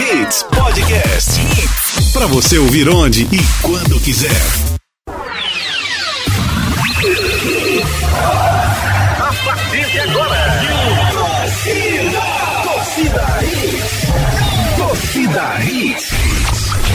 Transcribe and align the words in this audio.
Hits 0.00 0.42
Podcast. 0.44 1.40
Hits. 1.40 2.12
Pra 2.12 2.26
você 2.26 2.58
ouvir 2.58 2.88
onde 2.88 3.22
e 3.22 3.38
quando 3.62 4.00
quiser. 4.00 4.30
A 9.18 9.32
partir 9.44 9.90
de 9.90 10.00
agora. 10.00 10.60
Torcida. 11.12 12.22
Torcida 12.64 13.24
Hits. 13.42 14.76
Torcida 14.76 15.60
Hits. 15.64 16.10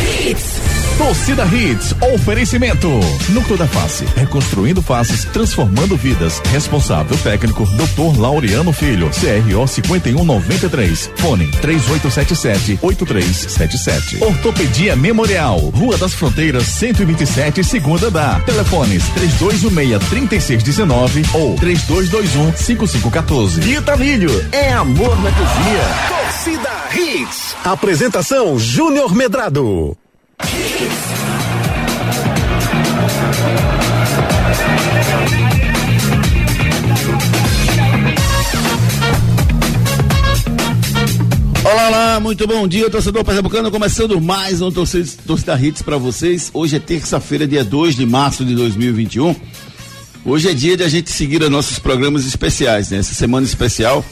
Hits. 0.04 0.79
Torcida 1.00 1.44
Hits, 1.46 1.96
oferecimento. 2.14 2.90
Núcleo 3.30 3.58
da 3.58 3.66
Face, 3.66 4.04
reconstruindo 4.18 4.82
faces, 4.82 5.24
transformando 5.24 5.96
vidas. 5.96 6.42
Responsável 6.52 7.18
técnico, 7.20 7.66
Dr. 7.66 8.20
Laureano 8.20 8.74
Filho, 8.74 9.10
CRO 9.12 9.66
5193. 9.66 11.10
Fone 11.16 11.48
3877-8377. 11.62 14.22
Ortopedia 14.22 14.98
Memorial, 14.98 15.60
Rua 15.70 15.98
das 15.98 16.14
Fronteiras, 16.14 16.66
127, 16.66 17.64
segunda 17.64 18.12
da. 18.12 18.42
Telefones 18.42 19.06
3216-3619 19.12 21.34
ou 21.34 21.56
3221-5514. 21.56 23.62
Vitamilho, 23.62 24.46
é 24.52 24.74
amor 24.74 25.18
na 25.24 25.32
cozinha. 25.32 25.82
Torcida 26.10 26.70
Hits. 26.94 27.56
Apresentação 27.64 28.60
Júnior 28.60 29.16
Medrado. 29.16 29.96
Olá, 41.62 41.88
olá, 41.88 42.20
muito 42.20 42.48
bom 42.48 42.68
dia, 42.68 42.90
torcedor 42.90 43.26
pernambucano, 43.26 43.70
começando 43.70 44.20
mais 44.22 44.62
um 44.62 44.72
torcida, 44.72 45.60
Hits 45.62 45.82
para 45.82 45.98
vocês. 45.98 46.50
Hoje 46.54 46.78
é 46.78 46.80
terça-feira, 46.80 47.46
dia 47.46 47.66
2 47.66 47.96
de 47.96 48.06
março 48.06 48.46
de 48.46 48.56
2021. 48.56 49.36
Hoje 50.24 50.50
é 50.50 50.54
dia 50.54 50.78
de 50.78 50.84
a 50.84 50.90
gente 50.90 51.12
seguir 51.12 51.42
os 51.42 51.50
nossos 51.50 51.80
programas 51.80 52.26
especiais, 52.26 52.92
né? 52.92 53.00
Essa 53.00 53.14
semana 53.14 53.46
especial 53.46 54.06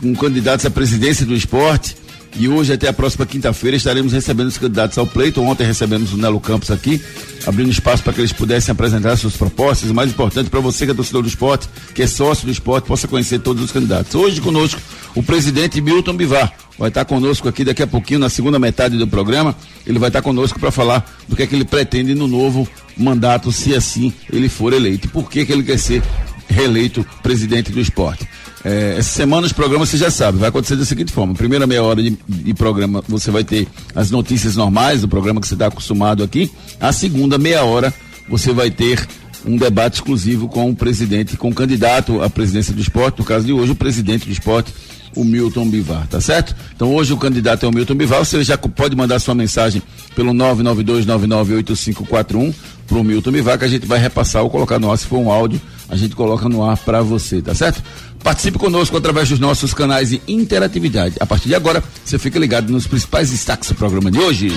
com 0.00 0.14
candidatos 0.14 0.64
à 0.64 0.70
presidência 0.70 1.26
do 1.26 1.34
esporte. 1.34 1.97
E 2.36 2.48
hoje, 2.48 2.72
até 2.72 2.88
a 2.88 2.92
próxima 2.92 3.26
quinta-feira, 3.26 3.76
estaremos 3.76 4.12
recebendo 4.12 4.48
os 4.48 4.58
candidatos 4.58 4.96
ao 4.96 5.06
pleito. 5.06 5.42
Ontem 5.42 5.64
recebemos 5.64 6.12
o 6.12 6.16
Nelo 6.16 6.38
Campos 6.38 6.70
aqui, 6.70 7.02
abrindo 7.46 7.70
espaço 7.70 8.02
para 8.02 8.12
que 8.12 8.20
eles 8.20 8.32
pudessem 8.32 8.72
apresentar 8.72 9.16
suas 9.16 9.36
propostas. 9.36 9.90
O 9.90 9.94
mais 9.94 10.10
importante 10.10 10.48
para 10.48 10.60
você 10.60 10.84
que 10.84 10.92
é 10.92 10.94
torcedor 10.94 11.22
do 11.22 11.28
esporte, 11.28 11.68
que 11.94 12.02
é 12.02 12.06
sócio 12.06 12.46
do 12.46 12.52
esporte, 12.52 12.86
possa 12.86 13.08
conhecer 13.08 13.40
todos 13.40 13.62
os 13.62 13.72
candidatos. 13.72 14.14
Hoje 14.14 14.40
conosco 14.40 14.80
o 15.14 15.22
presidente 15.22 15.80
Milton 15.80 16.14
Bivar. 16.14 16.52
Vai 16.78 16.88
estar 16.88 17.04
conosco 17.04 17.48
aqui 17.48 17.64
daqui 17.64 17.82
a 17.82 17.86
pouquinho, 17.88 18.20
na 18.20 18.28
segunda 18.28 18.58
metade 18.58 18.96
do 18.96 19.08
programa. 19.08 19.56
Ele 19.84 19.98
vai 19.98 20.08
estar 20.08 20.22
conosco 20.22 20.60
para 20.60 20.70
falar 20.70 21.04
do 21.26 21.34
que 21.34 21.42
é 21.42 21.46
que 21.46 21.56
ele 21.56 21.64
pretende 21.64 22.14
no 22.14 22.28
novo 22.28 22.68
mandato, 22.96 23.50
se 23.50 23.74
assim 23.74 24.12
ele 24.32 24.48
for 24.48 24.72
eleito. 24.72 25.08
E 25.08 25.10
por 25.10 25.28
que, 25.28 25.44
que 25.44 25.52
ele 25.52 25.64
quer 25.64 25.78
ser 25.78 26.02
reeleito 26.48 27.06
presidente 27.22 27.70
do 27.70 27.80
esporte. 27.80 28.26
É, 28.64 28.96
essa 28.98 29.10
semana 29.10 29.46
os 29.46 29.52
programas 29.52 29.88
você 29.88 29.96
já 29.96 30.10
sabe, 30.10 30.38
vai 30.38 30.48
acontecer 30.48 30.76
da 30.76 30.84
seguinte 30.84 31.12
forma: 31.12 31.34
primeira 31.34 31.66
meia 31.66 31.82
hora 31.82 32.02
de, 32.02 32.18
de, 32.28 32.54
programa 32.54 33.02
você 33.06 33.30
vai 33.30 33.44
ter 33.44 33.68
as 33.94 34.10
notícias 34.10 34.56
normais 34.56 35.02
do 35.02 35.08
programa 35.08 35.40
que 35.40 35.46
você 35.46 35.54
está 35.54 35.66
acostumado 35.66 36.24
aqui. 36.24 36.50
A 36.80 36.92
segunda 36.92 37.38
meia 37.38 37.62
hora 37.62 37.94
você 38.28 38.52
vai 38.52 38.70
ter 38.70 39.06
um 39.46 39.56
debate 39.56 39.94
exclusivo 39.94 40.48
com 40.48 40.70
o 40.70 40.74
presidente, 40.74 41.36
com 41.36 41.48
o 41.48 41.54
candidato 41.54 42.20
à 42.22 42.28
presidência 42.28 42.74
do 42.74 42.80
esporte, 42.80 43.20
no 43.20 43.24
caso 43.24 43.46
de 43.46 43.52
hoje, 43.52 43.70
o 43.72 43.76
presidente 43.76 44.26
do 44.26 44.32
esporte, 44.32 44.74
o 45.14 45.24
Milton 45.24 45.68
Bivar, 45.68 46.06
tá 46.06 46.20
certo? 46.20 46.54
Então 46.74 46.94
hoje 46.94 47.12
o 47.12 47.16
candidato 47.16 47.64
é 47.64 47.68
o 47.68 47.72
Milton 47.72 47.94
Bivar, 47.94 48.24
você 48.24 48.42
já 48.44 48.58
pode 48.58 48.96
mandar 48.96 49.18
sua 49.18 49.34
mensagem 49.34 49.82
pelo 50.14 50.32
992998541 50.32 52.54
pro 52.86 53.04
Milton 53.04 53.32
Bivar, 53.32 53.58
que 53.58 53.64
a 53.64 53.68
gente 53.68 53.86
vai 53.86 53.98
repassar 53.98 54.42
ou 54.42 54.50
colocar 54.50 54.78
no 54.78 54.90
ar, 54.90 54.98
se 54.98 55.06
for 55.06 55.18
um 55.18 55.30
áudio, 55.30 55.60
a 55.88 55.96
gente 55.96 56.14
coloca 56.14 56.46
no 56.48 56.62
ar 56.62 56.76
para 56.76 57.00
você, 57.02 57.40
tá 57.40 57.54
certo? 57.54 57.82
Participe 58.22 58.58
conosco 58.58 58.96
através 58.96 59.28
dos 59.28 59.38
nossos 59.38 59.72
canais 59.72 60.10
de 60.10 60.20
interatividade. 60.28 61.16
A 61.20 61.26
partir 61.26 61.48
de 61.48 61.54
agora, 61.54 61.82
você 62.04 62.18
fica 62.18 62.38
ligado 62.38 62.70
nos 62.70 62.86
principais 62.86 63.30
destaques 63.30 63.68
do 63.68 63.74
programa 63.74 64.10
de 64.10 64.18
hoje. 64.18 64.52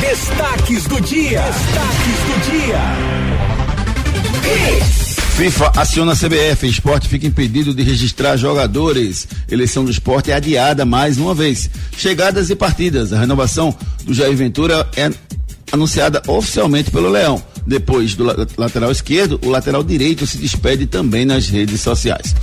Destaques 0.00 0.84
do 0.84 1.00
dia. 1.00 1.42
Destaques 1.42 2.18
do 2.26 2.50
dia. 2.50 3.26
FIFA 5.36 5.72
aciona 5.76 6.12
a 6.12 6.16
CBF. 6.16 6.66
Esporte 6.66 7.08
fica 7.08 7.26
impedido 7.26 7.74
de 7.74 7.82
registrar 7.82 8.36
jogadores. 8.36 9.28
Eleição 9.50 9.84
do 9.84 9.90
esporte 9.90 10.30
é 10.30 10.34
adiada 10.34 10.84
mais 10.86 11.18
uma 11.18 11.34
vez. 11.34 11.68
Chegadas 11.96 12.48
e 12.48 12.56
partidas. 12.56 13.12
A 13.12 13.20
renovação 13.20 13.76
do 14.04 14.14
Jair 14.14 14.34
Ventura 14.34 14.88
é 14.96 15.10
anunciada 15.70 16.22
oficialmente 16.26 16.90
pelo 16.90 17.10
Leão. 17.10 17.42
Depois 17.66 18.14
do 18.14 18.24
lateral 18.56 18.92
esquerdo, 18.92 19.40
o 19.44 19.48
lateral 19.48 19.82
direito 19.82 20.26
se 20.26 20.38
despede 20.38 20.86
também 20.86 21.24
nas 21.24 21.48
redes 21.48 21.80
sociais. 21.80 22.34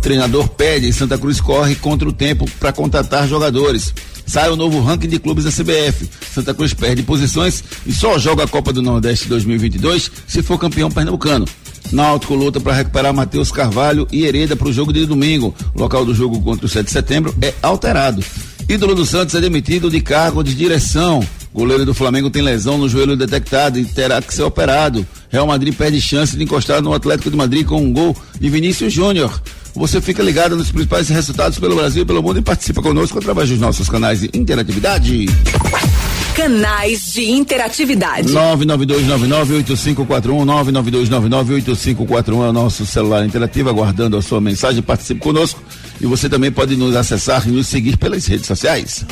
Treinador 0.00 0.48
pede 0.48 0.88
e 0.88 0.92
Santa 0.92 1.18
Cruz 1.18 1.40
corre 1.40 1.74
contra 1.74 2.08
o 2.08 2.12
tempo 2.12 2.48
para 2.58 2.72
contratar 2.72 3.28
jogadores. 3.28 3.92
Sai 4.26 4.48
o 4.48 4.56
novo 4.56 4.80
ranking 4.80 5.08
de 5.08 5.18
clubes 5.18 5.44
da 5.44 5.50
CBF. 5.50 6.08
Santa 6.32 6.54
Cruz 6.54 6.72
perde 6.72 7.02
posições 7.02 7.64
e 7.84 7.92
só 7.92 8.18
joga 8.18 8.44
a 8.44 8.48
Copa 8.48 8.72
do 8.72 8.80
Nordeste 8.80 9.28
2022 9.28 10.10
se 10.26 10.42
for 10.42 10.58
campeão 10.58 10.90
pernambucano. 10.90 11.46
Náutico 11.92 12.34
luta 12.34 12.60
para 12.60 12.74
recuperar 12.74 13.12
Matheus 13.12 13.50
Carvalho 13.50 14.06
e 14.12 14.24
Hereda 14.24 14.54
para 14.54 14.68
o 14.68 14.72
jogo 14.72 14.92
de 14.92 15.04
domingo. 15.04 15.54
O 15.74 15.80
local 15.80 16.04
do 16.04 16.14
jogo 16.14 16.40
contra 16.40 16.66
o 16.66 16.68
7 16.68 16.86
de 16.86 16.92
setembro 16.92 17.34
é 17.42 17.52
alterado. 17.60 18.22
Ídolo 18.70 18.94
do 18.94 19.04
Santos 19.04 19.34
é 19.34 19.40
demitido 19.40 19.90
de 19.90 20.00
cargo 20.00 20.44
de 20.44 20.54
direção. 20.54 21.26
Goleiro 21.52 21.84
do 21.84 21.92
Flamengo 21.92 22.30
tem 22.30 22.40
lesão 22.40 22.78
no 22.78 22.88
joelho 22.88 23.16
detectado 23.16 23.80
e 23.80 23.84
terá 23.84 24.22
que 24.22 24.32
ser 24.32 24.44
operado. 24.44 25.04
Real 25.28 25.44
Madrid 25.44 25.74
perde 25.74 26.00
chance 26.00 26.36
de 26.36 26.44
encostar 26.44 26.80
no 26.80 26.94
Atlético 26.94 27.32
de 27.32 27.36
Madrid 27.36 27.66
com 27.66 27.82
um 27.82 27.92
gol 27.92 28.16
de 28.38 28.48
Vinícius 28.48 28.92
Júnior. 28.92 29.42
Você 29.74 30.00
fica 30.00 30.22
ligado 30.22 30.56
nos 30.56 30.70
principais 30.70 31.08
resultados 31.08 31.58
pelo 31.58 31.74
Brasil 31.74 32.04
e 32.04 32.06
pelo 32.06 32.22
mundo 32.22 32.38
e 32.38 32.42
participa 32.42 32.80
conosco 32.80 33.18
através 33.18 33.48
dos 33.48 33.58
nossos 33.58 33.88
canais 33.88 34.20
de 34.20 34.30
interatividade. 34.32 35.26
Canais 36.36 37.12
de 37.12 37.28
interatividade. 37.28 38.28
992998541, 38.28 40.46
992998541 40.86 42.28
é 42.28 42.48
o 42.48 42.52
nosso 42.52 42.86
celular 42.86 43.26
interativo, 43.26 43.68
aguardando 43.68 44.16
a 44.16 44.22
sua 44.22 44.40
mensagem. 44.40 44.80
Participe 44.80 45.18
conosco 45.18 45.60
e 46.00 46.06
você 46.06 46.28
também 46.28 46.50
pode 46.50 46.76
nos 46.76 46.96
acessar 46.96 47.46
e 47.46 47.50
nos 47.50 47.66
seguir 47.66 47.96
pelas 47.96 48.26
redes 48.26 48.46
sociais. 48.46 49.04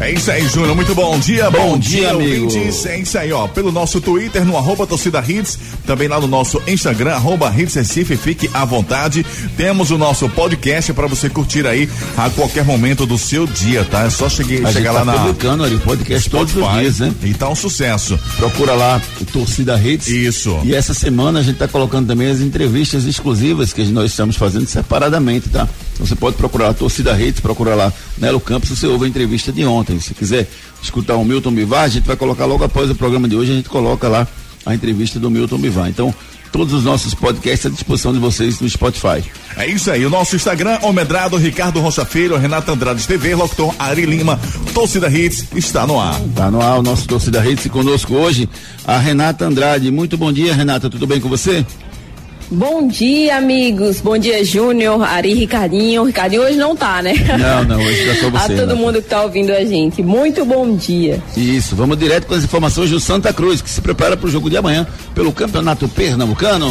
É 0.00 0.10
isso 0.10 0.30
aí, 0.30 0.48
Júnior. 0.48 0.74
Muito 0.74 0.94
bom 0.94 1.18
dia. 1.18 1.50
Bom, 1.50 1.72
bom 1.72 1.78
dia, 1.78 2.00
dia, 2.00 2.10
amigo. 2.10 2.46
Ouvintes. 2.46 2.86
É 2.86 2.98
isso 2.98 3.18
aí, 3.18 3.30
ó. 3.32 3.46
Pelo 3.46 3.70
nosso 3.70 4.00
Twitter, 4.00 4.46
no 4.46 4.56
arroba 4.56 4.86
torcida 4.86 5.22
hits, 5.26 5.58
também 5.86 6.08
lá 6.08 6.18
no 6.18 6.26
nosso 6.26 6.60
Instagram, 6.66 7.12
arroba 7.12 7.52
hits 7.54 7.74
Recife, 7.74 8.16
fique 8.16 8.48
à 8.54 8.64
vontade. 8.64 9.26
Temos 9.58 9.90
o 9.90 9.98
nosso 9.98 10.26
podcast 10.30 10.94
para 10.94 11.06
você 11.06 11.28
curtir 11.28 11.66
aí 11.66 11.86
a 12.16 12.30
qualquer 12.30 12.64
momento 12.64 13.04
do 13.04 13.18
seu 13.18 13.46
dia, 13.46 13.84
tá? 13.84 14.04
É 14.04 14.10
só 14.10 14.26
cheguei, 14.26 14.64
a 14.64 14.72
chegar 14.72 14.92
lá 14.92 15.00
tá 15.00 15.04
na. 15.04 15.18
publicando 15.18 15.64
ali, 15.64 15.78
podcast 15.78 16.30
todos 16.30 16.56
os 16.56 16.72
dias, 16.72 16.98
né? 17.00 17.12
E 17.22 17.34
tá 17.34 17.50
um 17.50 17.54
sucesso. 17.54 18.18
Procura 18.38 18.72
lá 18.72 19.02
o 19.20 19.24
Torcida 19.26 19.78
Hits. 19.78 20.08
Isso. 20.08 20.58
E 20.64 20.74
essa 20.74 20.94
semana 20.94 21.40
a 21.40 21.42
gente 21.42 21.58
tá 21.58 21.68
colocando 21.68 22.06
também 22.06 22.30
as 22.30 22.40
entrevistas 22.40 23.04
exclusivas 23.04 23.74
que 23.74 23.84
nós 23.84 24.10
estamos 24.10 24.36
fazendo 24.36 24.66
separadamente, 24.66 25.50
tá? 25.50 25.68
Então 26.00 26.06
você 26.06 26.16
pode 26.16 26.36
procurar 26.36 26.70
a 26.70 26.74
Torcida 26.74 27.12
Hits, 27.20 27.40
procurar 27.40 27.74
lá 27.74 27.92
Nelo 28.16 28.40
Campos, 28.40 28.70
você 28.70 28.86
ouve 28.86 29.04
a 29.04 29.08
entrevista 29.08 29.52
de 29.52 29.66
ontem. 29.66 30.00
Se 30.00 30.14
quiser 30.14 30.48
escutar 30.82 31.16
o 31.16 31.24
Milton 31.26 31.52
Bivar, 31.52 31.84
a 31.84 31.88
gente 31.88 32.06
vai 32.06 32.16
colocar 32.16 32.46
logo 32.46 32.64
após 32.64 32.88
o 32.88 32.94
programa 32.94 33.28
de 33.28 33.36
hoje, 33.36 33.52
a 33.52 33.54
gente 33.56 33.68
coloca 33.68 34.08
lá 34.08 34.26
a 34.64 34.74
entrevista 34.74 35.20
do 35.20 35.30
Milton 35.30 35.58
Bivar. 35.58 35.90
Então, 35.90 36.14
todos 36.50 36.72
os 36.72 36.84
nossos 36.84 37.12
podcasts 37.12 37.66
à 37.66 37.68
disposição 37.68 38.14
de 38.14 38.18
vocês 38.18 38.60
no 38.60 38.68
Spotify. 38.70 39.22
É 39.58 39.66
isso 39.66 39.90
aí, 39.90 40.06
o 40.06 40.08
nosso 40.08 40.34
Instagram, 40.34 40.78
Omedrado, 40.80 41.36
Ricardo 41.36 41.80
Rocha 41.80 42.06
Filho, 42.06 42.38
Renata 42.38 42.72
Andrade 42.72 43.06
TV, 43.06 43.34
Locutor 43.34 43.74
Ari 43.78 44.06
Lima, 44.06 44.40
Torcida 44.72 45.10
Hits, 45.10 45.48
está 45.54 45.86
no 45.86 46.00
ar. 46.00 46.18
Está 46.22 46.50
no 46.50 46.62
ar 46.62 46.78
o 46.78 46.82
nosso 46.82 47.06
Torcida 47.06 47.46
Hits 47.46 47.66
e 47.66 47.68
conosco 47.68 48.14
hoje 48.14 48.48
a 48.86 48.96
Renata 48.96 49.44
Andrade. 49.44 49.90
Muito 49.90 50.16
bom 50.16 50.32
dia, 50.32 50.54
Renata, 50.54 50.88
tudo 50.88 51.06
bem 51.06 51.20
com 51.20 51.28
você? 51.28 51.62
Bom 52.52 52.88
dia, 52.88 53.36
amigos. 53.36 54.00
Bom 54.00 54.18
dia, 54.18 54.44
Júnior, 54.44 55.00
Ari, 55.04 55.34
Ricardinho. 55.34 56.02
Ricardinho 56.02 56.42
hoje 56.42 56.56
não 56.56 56.74
tá, 56.74 57.00
né? 57.00 57.14
Não, 57.38 57.64
não, 57.64 57.84
hoje 57.84 58.04
tá 58.06 58.14
só 58.16 58.30
você. 58.30 58.52
a 58.52 58.56
todo 58.56 58.74
né? 58.74 58.74
mundo 58.74 59.00
que 59.00 59.08
tá 59.08 59.22
ouvindo 59.22 59.50
a 59.52 59.64
gente. 59.64 60.02
Muito 60.02 60.44
bom 60.44 60.74
dia. 60.74 61.22
Isso, 61.36 61.76
vamos 61.76 61.96
direto 61.96 62.26
com 62.26 62.34
as 62.34 62.42
informações 62.42 62.90
do 62.90 62.98
Santa 62.98 63.32
Cruz, 63.32 63.62
que 63.62 63.70
se 63.70 63.80
prepara 63.80 64.16
para 64.16 64.26
o 64.26 64.30
jogo 64.30 64.50
de 64.50 64.56
amanhã 64.56 64.84
pelo 65.14 65.32
Campeonato 65.32 65.88
Pernambucano. 65.88 66.68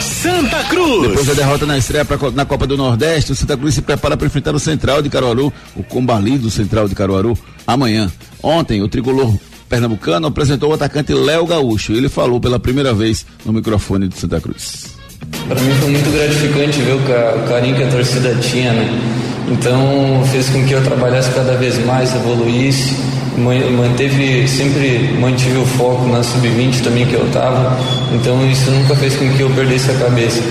Santa 0.00 0.64
Cruz. 0.64 1.08
Depois 1.08 1.26
da 1.26 1.34
derrota 1.34 1.66
na 1.66 1.76
estreia 1.76 2.04
pra, 2.04 2.18
na 2.30 2.46
Copa 2.46 2.66
do 2.66 2.78
Nordeste, 2.78 3.32
o 3.32 3.34
Santa 3.34 3.58
Cruz 3.58 3.74
se 3.74 3.82
prepara 3.82 4.16
para 4.16 4.26
enfrentar 4.26 4.54
o 4.54 4.58
Central 4.58 5.02
de 5.02 5.10
Caruaru, 5.10 5.52
o 5.76 5.82
combalido 5.82 6.50
Central 6.50 6.88
de 6.88 6.94
Caruaru, 6.94 7.36
amanhã. 7.66 8.10
Ontem, 8.42 8.80
o 8.82 8.88
tricolor 8.88 9.34
pernambucano 9.68 10.26
apresentou 10.26 10.70
o 10.70 10.74
atacante 10.74 11.12
Léo 11.12 11.46
Gaúcho. 11.46 11.92
Ele 11.92 12.08
falou 12.08 12.40
pela 12.40 12.58
primeira 12.58 12.94
vez 12.94 13.26
no 13.44 13.52
microfone 13.52 14.08
do 14.08 14.16
Santa 14.16 14.40
Cruz. 14.40 14.99
Para 15.48 15.60
mim 15.60 15.72
foi 15.80 15.90
muito 15.90 16.12
gratificante 16.12 16.80
ver 16.80 16.92
o, 16.92 17.48
carinho 17.48 17.76
que 17.76 17.82
a 17.82 17.88
torcida 17.88 18.34
tinha, 18.40 18.72
né? 18.72 19.00
Então 19.48 20.22
fez 20.30 20.48
com 20.48 20.64
que 20.64 20.72
eu 20.72 20.82
trabalhasse 20.82 21.30
cada 21.30 21.56
vez 21.56 21.84
mais, 21.84 22.14
evoluísse, 22.14 22.96
manteve 23.36 24.46
sempre 24.46 25.16
mantive 25.18 25.58
o 25.58 25.66
foco 25.66 26.06
na 26.06 26.22
sub-20 26.22 26.82
também 26.82 27.06
que 27.06 27.14
eu 27.14 27.26
estava. 27.26 27.76
Então 28.12 28.48
isso 28.48 28.70
nunca 28.70 28.94
fez 28.96 29.16
com 29.16 29.28
que 29.30 29.40
eu 29.40 29.50
perdesse 29.50 29.90
a 29.90 29.94
cabeça. 29.94 30.42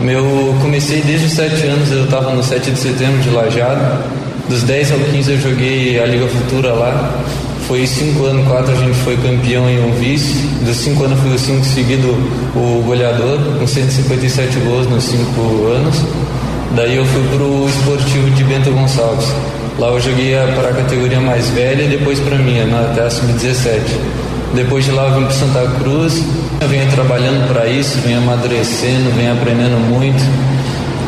Meu 0.00 0.56
comecei 0.60 1.00
desde 1.02 1.26
os 1.26 1.32
7 1.32 1.66
anos, 1.66 1.92
eu 1.92 2.04
estava 2.04 2.32
no 2.32 2.42
7 2.42 2.70
de 2.70 2.78
setembro 2.78 3.20
de 3.20 3.30
Lajado. 3.30 4.02
Dos 4.48 4.62
10 4.64 4.92
ao 4.92 4.98
15 4.98 5.32
eu 5.32 5.40
joguei 5.40 6.00
a 6.00 6.06
Liga 6.06 6.26
Futura 6.26 6.72
lá. 6.72 7.22
Foi 7.66 7.86
5 7.86 8.24
anos, 8.24 8.48
4 8.48 8.72
a 8.72 8.76
gente 8.76 8.98
foi 8.98 9.16
campeão 9.16 9.70
e 9.70 9.78
um 9.78 9.92
vice. 9.92 10.46
Dos 10.64 10.76
5 10.78 11.04
anos 11.04 11.20
fui 11.20 11.34
o 11.34 11.38
5 11.38 11.64
seguido 11.64 12.08
o 12.54 12.82
goleador, 12.84 13.38
com 13.58 13.66
157 13.66 14.58
gols 14.60 14.86
nos 14.88 15.04
5 15.04 15.40
anos. 15.68 16.04
Daí 16.74 16.96
eu 16.96 17.04
fui 17.04 17.22
pro 17.28 17.68
esportivo 17.68 18.30
de 18.30 18.44
Bento 18.44 18.70
Gonçalves. 18.70 19.32
Lá 19.78 19.88
eu 19.88 20.00
joguei 20.00 20.34
para 20.54 20.68
a 20.68 20.72
categoria 20.74 21.20
mais 21.20 21.48
velha 21.50 21.82
e 21.82 21.88
depois 21.88 22.18
para 22.18 22.36
mim, 22.36 22.60
até 22.60 23.02
a 23.02 23.10
sub-17. 23.10 23.80
Depois 24.54 24.84
de 24.84 24.90
lá 24.90 25.08
eu 25.08 25.14
vim 25.14 25.22
para 25.22 25.30
Santa 25.30 25.66
Cruz, 25.78 26.22
eu 26.60 26.68
venho 26.68 26.90
trabalhando 26.90 27.48
para 27.48 27.66
isso, 27.66 27.98
venho 28.04 28.18
amadurecendo, 28.18 29.10
venho 29.16 29.32
aprendendo 29.32 29.78
muito. 29.88 30.22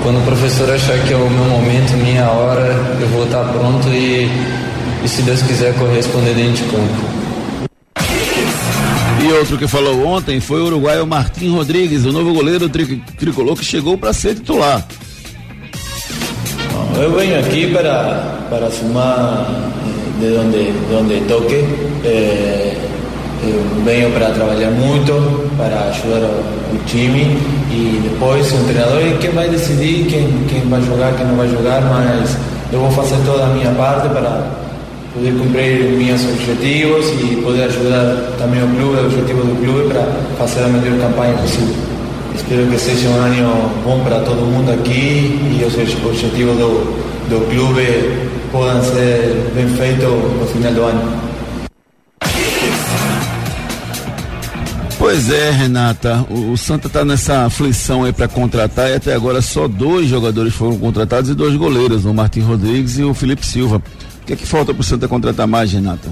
Quando 0.02 0.18
o 0.18 0.22
professor 0.22 0.70
achar 0.70 0.98
que 1.00 1.12
é 1.12 1.16
o 1.16 1.28
meu 1.28 1.44
momento, 1.44 1.96
minha 1.96 2.28
hora, 2.28 2.74
eu 3.00 3.08
vou 3.08 3.24
estar 3.24 3.44
pronto 3.44 3.88
e, 3.88 4.30
e 5.04 5.08
se 5.08 5.22
Deus 5.22 5.42
quiser 5.42 5.74
corresponder 5.74 6.34
dentro 6.34 6.64
de 6.64 6.70
campo. 6.70 7.24
E 9.22 9.32
outro 9.32 9.58
que 9.58 9.68
falou 9.68 10.06
ontem 10.06 10.40
foi 10.40 10.60
o 10.60 10.66
uruguaio 10.66 11.06
Martim 11.06 11.54
Rodrigues, 11.54 12.04
o 12.04 12.12
novo 12.12 12.32
goleiro 12.32 12.68
tri 12.68 13.02
tricolor 13.18 13.56
que 13.56 13.64
chegou 13.64 13.98
para 13.98 14.12
ser 14.12 14.34
titular. 14.34 14.86
Eu 16.96 17.14
venho 17.14 17.38
aqui 17.38 17.72
para, 17.72 18.46
para 18.48 18.70
sumar 18.70 19.46
eh, 20.20 20.20
de 20.20 20.36
onde, 20.36 20.72
de 20.72 20.94
onde 20.94 21.20
toque. 21.26 21.64
Eh, 22.04 22.76
venho 23.84 24.10
para 24.12 24.30
trabalhar 24.30 24.70
muito, 24.70 25.12
para 25.56 25.88
ajudar 25.88 26.20
o, 26.20 26.74
o, 26.74 26.84
time 26.86 27.36
e 27.70 28.00
depois 28.02 28.50
o 28.52 28.64
treinador 28.64 29.02
é 29.02 29.16
quem 29.20 29.30
vai 29.30 29.48
decidir 29.48 30.06
quem, 30.06 30.44
quem 30.48 30.60
vai 30.68 30.80
jogar, 30.82 31.14
quem 31.14 31.26
não 31.26 31.36
vai 31.36 31.48
jogar, 31.48 31.82
mas 31.82 32.36
eu 32.72 32.80
vou 32.80 32.90
fazer 32.90 33.16
toda 33.26 33.44
a 33.44 33.48
minha 33.48 33.70
parte 33.72 34.08
para 34.08 34.63
poder 35.14 35.32
cumprir 35.38 35.90
meus 35.92 36.24
objetivos 36.24 37.06
e 37.22 37.36
poder 37.36 37.64
ajudar 37.64 38.34
também 38.36 38.62
o 38.62 38.68
clube, 38.68 38.96
o 38.96 39.06
objetivo 39.06 39.42
do 39.42 39.64
clube 39.64 39.88
para 39.88 40.02
fazer 40.36 40.64
a 40.64 40.68
melhor 40.68 40.98
campanha 40.98 41.34
possível. 41.34 41.76
Espero 42.34 42.66
que 42.66 42.78
seja 42.78 43.08
um 43.08 43.14
ano 43.14 43.70
bom 43.84 44.00
para 44.02 44.20
todo 44.20 44.40
mundo 44.40 44.72
aqui 44.72 45.38
e 45.60 45.64
os 45.64 45.74
objetivos 45.74 46.56
do, 46.58 47.04
do 47.30 47.48
clube 47.48 48.34
possam 48.50 48.82
ser 48.82 49.52
bem 49.54 49.68
feitos 49.68 50.10
no 50.10 50.46
final 50.46 50.72
do 50.72 50.82
ano. 50.82 51.24
Pois 54.98 55.30
é, 55.30 55.50
Renata. 55.50 56.26
O, 56.28 56.52
o 56.52 56.56
Santa 56.56 56.88
está 56.88 57.04
nessa 57.04 57.44
aflição 57.44 58.04
aí 58.04 58.12
para 58.12 58.26
contratar 58.26 58.90
e 58.90 58.94
até 58.94 59.14
agora 59.14 59.40
só 59.40 59.68
dois 59.68 60.08
jogadores 60.08 60.54
foram 60.54 60.76
contratados 60.78 61.30
e 61.30 61.34
dois 61.34 61.54
goleiros, 61.54 62.04
o 62.04 62.12
Martin 62.12 62.40
Rodrigues 62.40 62.98
e 62.98 63.04
o 63.04 63.14
Felipe 63.14 63.46
Silva. 63.46 63.80
O 64.24 64.26
que 64.26 64.32
é 64.32 64.36
que 64.36 64.46
falta 64.46 64.72
para 64.72 64.80
o 64.80 64.84
Santa 64.84 65.06
contratar 65.06 65.46
mais, 65.46 65.70
Renata? 65.70 66.08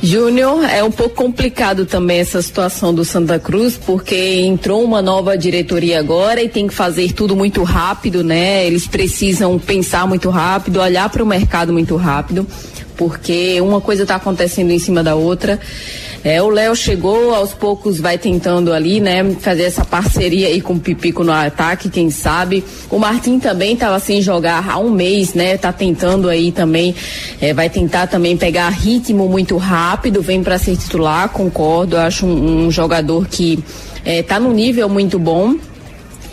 Júnior, 0.00 0.64
é 0.64 0.84
um 0.84 0.90
pouco 0.90 1.16
complicado 1.16 1.84
também 1.84 2.20
essa 2.20 2.40
situação 2.40 2.94
do 2.94 3.04
Santa 3.04 3.40
Cruz, 3.40 3.76
porque 3.76 4.40
entrou 4.40 4.84
uma 4.84 5.02
nova 5.02 5.36
diretoria 5.36 5.98
agora 5.98 6.40
e 6.40 6.48
tem 6.48 6.68
que 6.68 6.72
fazer 6.72 7.12
tudo 7.12 7.34
muito 7.34 7.64
rápido, 7.64 8.22
né? 8.22 8.64
Eles 8.64 8.86
precisam 8.86 9.58
pensar 9.58 10.06
muito 10.06 10.30
rápido, 10.30 10.80
olhar 10.80 11.10
para 11.10 11.24
o 11.24 11.26
mercado 11.26 11.72
muito 11.72 11.96
rápido, 11.96 12.46
porque 13.00 13.58
uma 13.62 13.80
coisa 13.80 14.02
está 14.02 14.16
acontecendo 14.16 14.70
em 14.72 14.78
cima 14.78 15.02
da 15.02 15.14
outra. 15.14 15.58
É, 16.22 16.42
o 16.42 16.50
Léo 16.50 16.76
chegou, 16.76 17.34
aos 17.34 17.54
poucos 17.54 17.98
vai 17.98 18.18
tentando 18.18 18.74
ali, 18.74 19.00
né, 19.00 19.24
fazer 19.40 19.62
essa 19.62 19.86
parceria 19.86 20.48
aí 20.48 20.60
com 20.60 20.74
o 20.74 20.78
Pipico 20.78 21.24
no 21.24 21.32
ataque, 21.32 21.88
quem 21.88 22.10
sabe. 22.10 22.62
O 22.90 22.98
Martim 22.98 23.38
também 23.38 23.72
estava 23.72 23.98
sem 23.98 24.20
jogar 24.20 24.68
há 24.68 24.76
um 24.76 24.90
mês, 24.90 25.32
né, 25.32 25.56
tá 25.56 25.72
tentando 25.72 26.28
aí 26.28 26.52
também, 26.52 26.94
é, 27.40 27.54
vai 27.54 27.70
tentar 27.70 28.06
também 28.06 28.36
pegar 28.36 28.68
ritmo 28.68 29.26
muito 29.30 29.56
rápido, 29.56 30.20
vem 30.20 30.42
para 30.42 30.58
ser 30.58 30.76
titular, 30.76 31.30
concordo, 31.30 31.96
acho 31.96 32.26
um, 32.26 32.66
um 32.66 32.70
jogador 32.70 33.26
que 33.28 33.64
é, 34.04 34.22
tá 34.22 34.38
no 34.38 34.52
nível 34.52 34.90
muito 34.90 35.18
bom, 35.18 35.56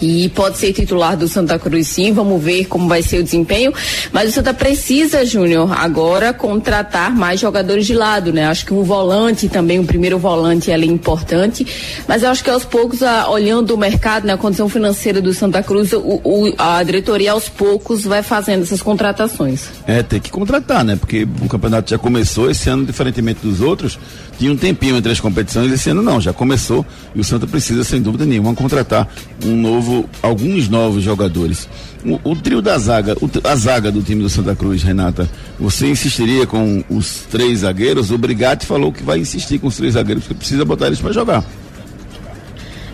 e 0.01 0.29
pode 0.29 0.57
ser 0.57 0.73
titular 0.73 1.15
do 1.17 1.27
Santa 1.27 1.57
Cruz 1.59 1.87
sim, 1.87 2.11
vamos 2.11 2.41
ver 2.41 2.65
como 2.65 2.87
vai 2.87 3.01
ser 3.01 3.19
o 3.19 3.23
desempenho, 3.23 3.73
mas 4.11 4.29
o 4.29 4.33
Santa 4.33 4.53
precisa, 4.53 5.25
Júnior, 5.25 5.71
agora 5.77 6.33
contratar 6.33 7.15
mais 7.15 7.39
jogadores 7.39 7.85
de 7.85 7.93
lado, 7.93 8.31
né? 8.31 8.45
Acho 8.45 8.65
que 8.65 8.73
um 8.73 8.83
volante 8.83 9.47
também, 9.49 9.79
o 9.79 9.81
um 9.81 9.85
primeiro 9.85 10.17
volante 10.17 10.71
é 10.71 10.77
importante, 10.85 11.65
mas 12.07 12.23
eu 12.23 12.29
acho 12.29 12.43
que 12.43 12.49
aos 12.49 12.65
poucos, 12.65 13.03
a, 13.03 13.29
olhando 13.29 13.73
o 13.73 13.77
mercado, 13.77 14.25
né, 14.25 14.33
a 14.33 14.37
condição 14.37 14.69
financeira 14.69 15.21
do 15.21 15.33
Santa 15.33 15.61
Cruz, 15.61 15.91
o, 15.93 16.21
o, 16.23 16.53
a 16.57 16.81
diretoria 16.83 17.31
aos 17.31 17.49
poucos 17.49 18.03
vai 18.03 18.23
fazendo 18.23 18.63
essas 18.63 18.81
contratações. 18.81 19.65
É, 19.85 20.01
tem 20.03 20.19
que 20.19 20.29
contratar, 20.29 20.83
né? 20.83 20.95
Porque 20.95 21.27
o 21.41 21.47
campeonato 21.47 21.89
já 21.89 21.97
começou 21.97 22.49
esse 22.49 22.69
ano, 22.69 22.85
diferentemente 22.85 23.39
dos 23.43 23.61
outros, 23.61 23.99
tinha 24.37 24.51
um 24.51 24.57
tempinho 24.57 24.95
entre 24.95 25.11
as 25.11 25.19
competições, 25.19 25.71
esse 25.71 25.89
ano 25.89 26.01
não, 26.01 26.21
já 26.21 26.31
começou 26.31 26.85
e 27.15 27.19
o 27.19 27.23
Santa 27.23 27.47
precisa, 27.47 27.83
sem 27.83 28.01
dúvida 28.01 28.25
nenhuma, 28.25 28.53
contratar 28.53 29.07
um 29.43 29.55
novo, 29.55 29.86
alguns 30.21 30.69
novos 30.69 31.03
jogadores. 31.03 31.67
O, 32.05 32.31
o 32.31 32.35
trio 32.35 32.61
da 32.61 32.77
zaga, 32.77 33.15
o, 33.21 33.29
a 33.43 33.55
zaga 33.55 33.91
do 33.91 34.01
time 34.01 34.21
do 34.21 34.29
Santa 34.29 34.55
Cruz, 34.55 34.83
Renata, 34.83 35.29
você 35.59 35.87
insistiria 35.87 36.45
com 36.45 36.83
os 36.89 37.25
três 37.29 37.59
zagueiros? 37.59 38.11
O 38.11 38.17
Brigatti 38.17 38.65
falou 38.65 38.91
que 38.91 39.03
vai 39.03 39.19
insistir 39.19 39.59
com 39.59 39.67
os 39.67 39.77
três 39.77 39.93
zagueiros, 39.93 40.23
porque 40.23 40.39
precisa 40.39 40.63
botar 40.63 40.87
eles 40.87 40.99
para 40.99 41.11
jogar. 41.11 41.43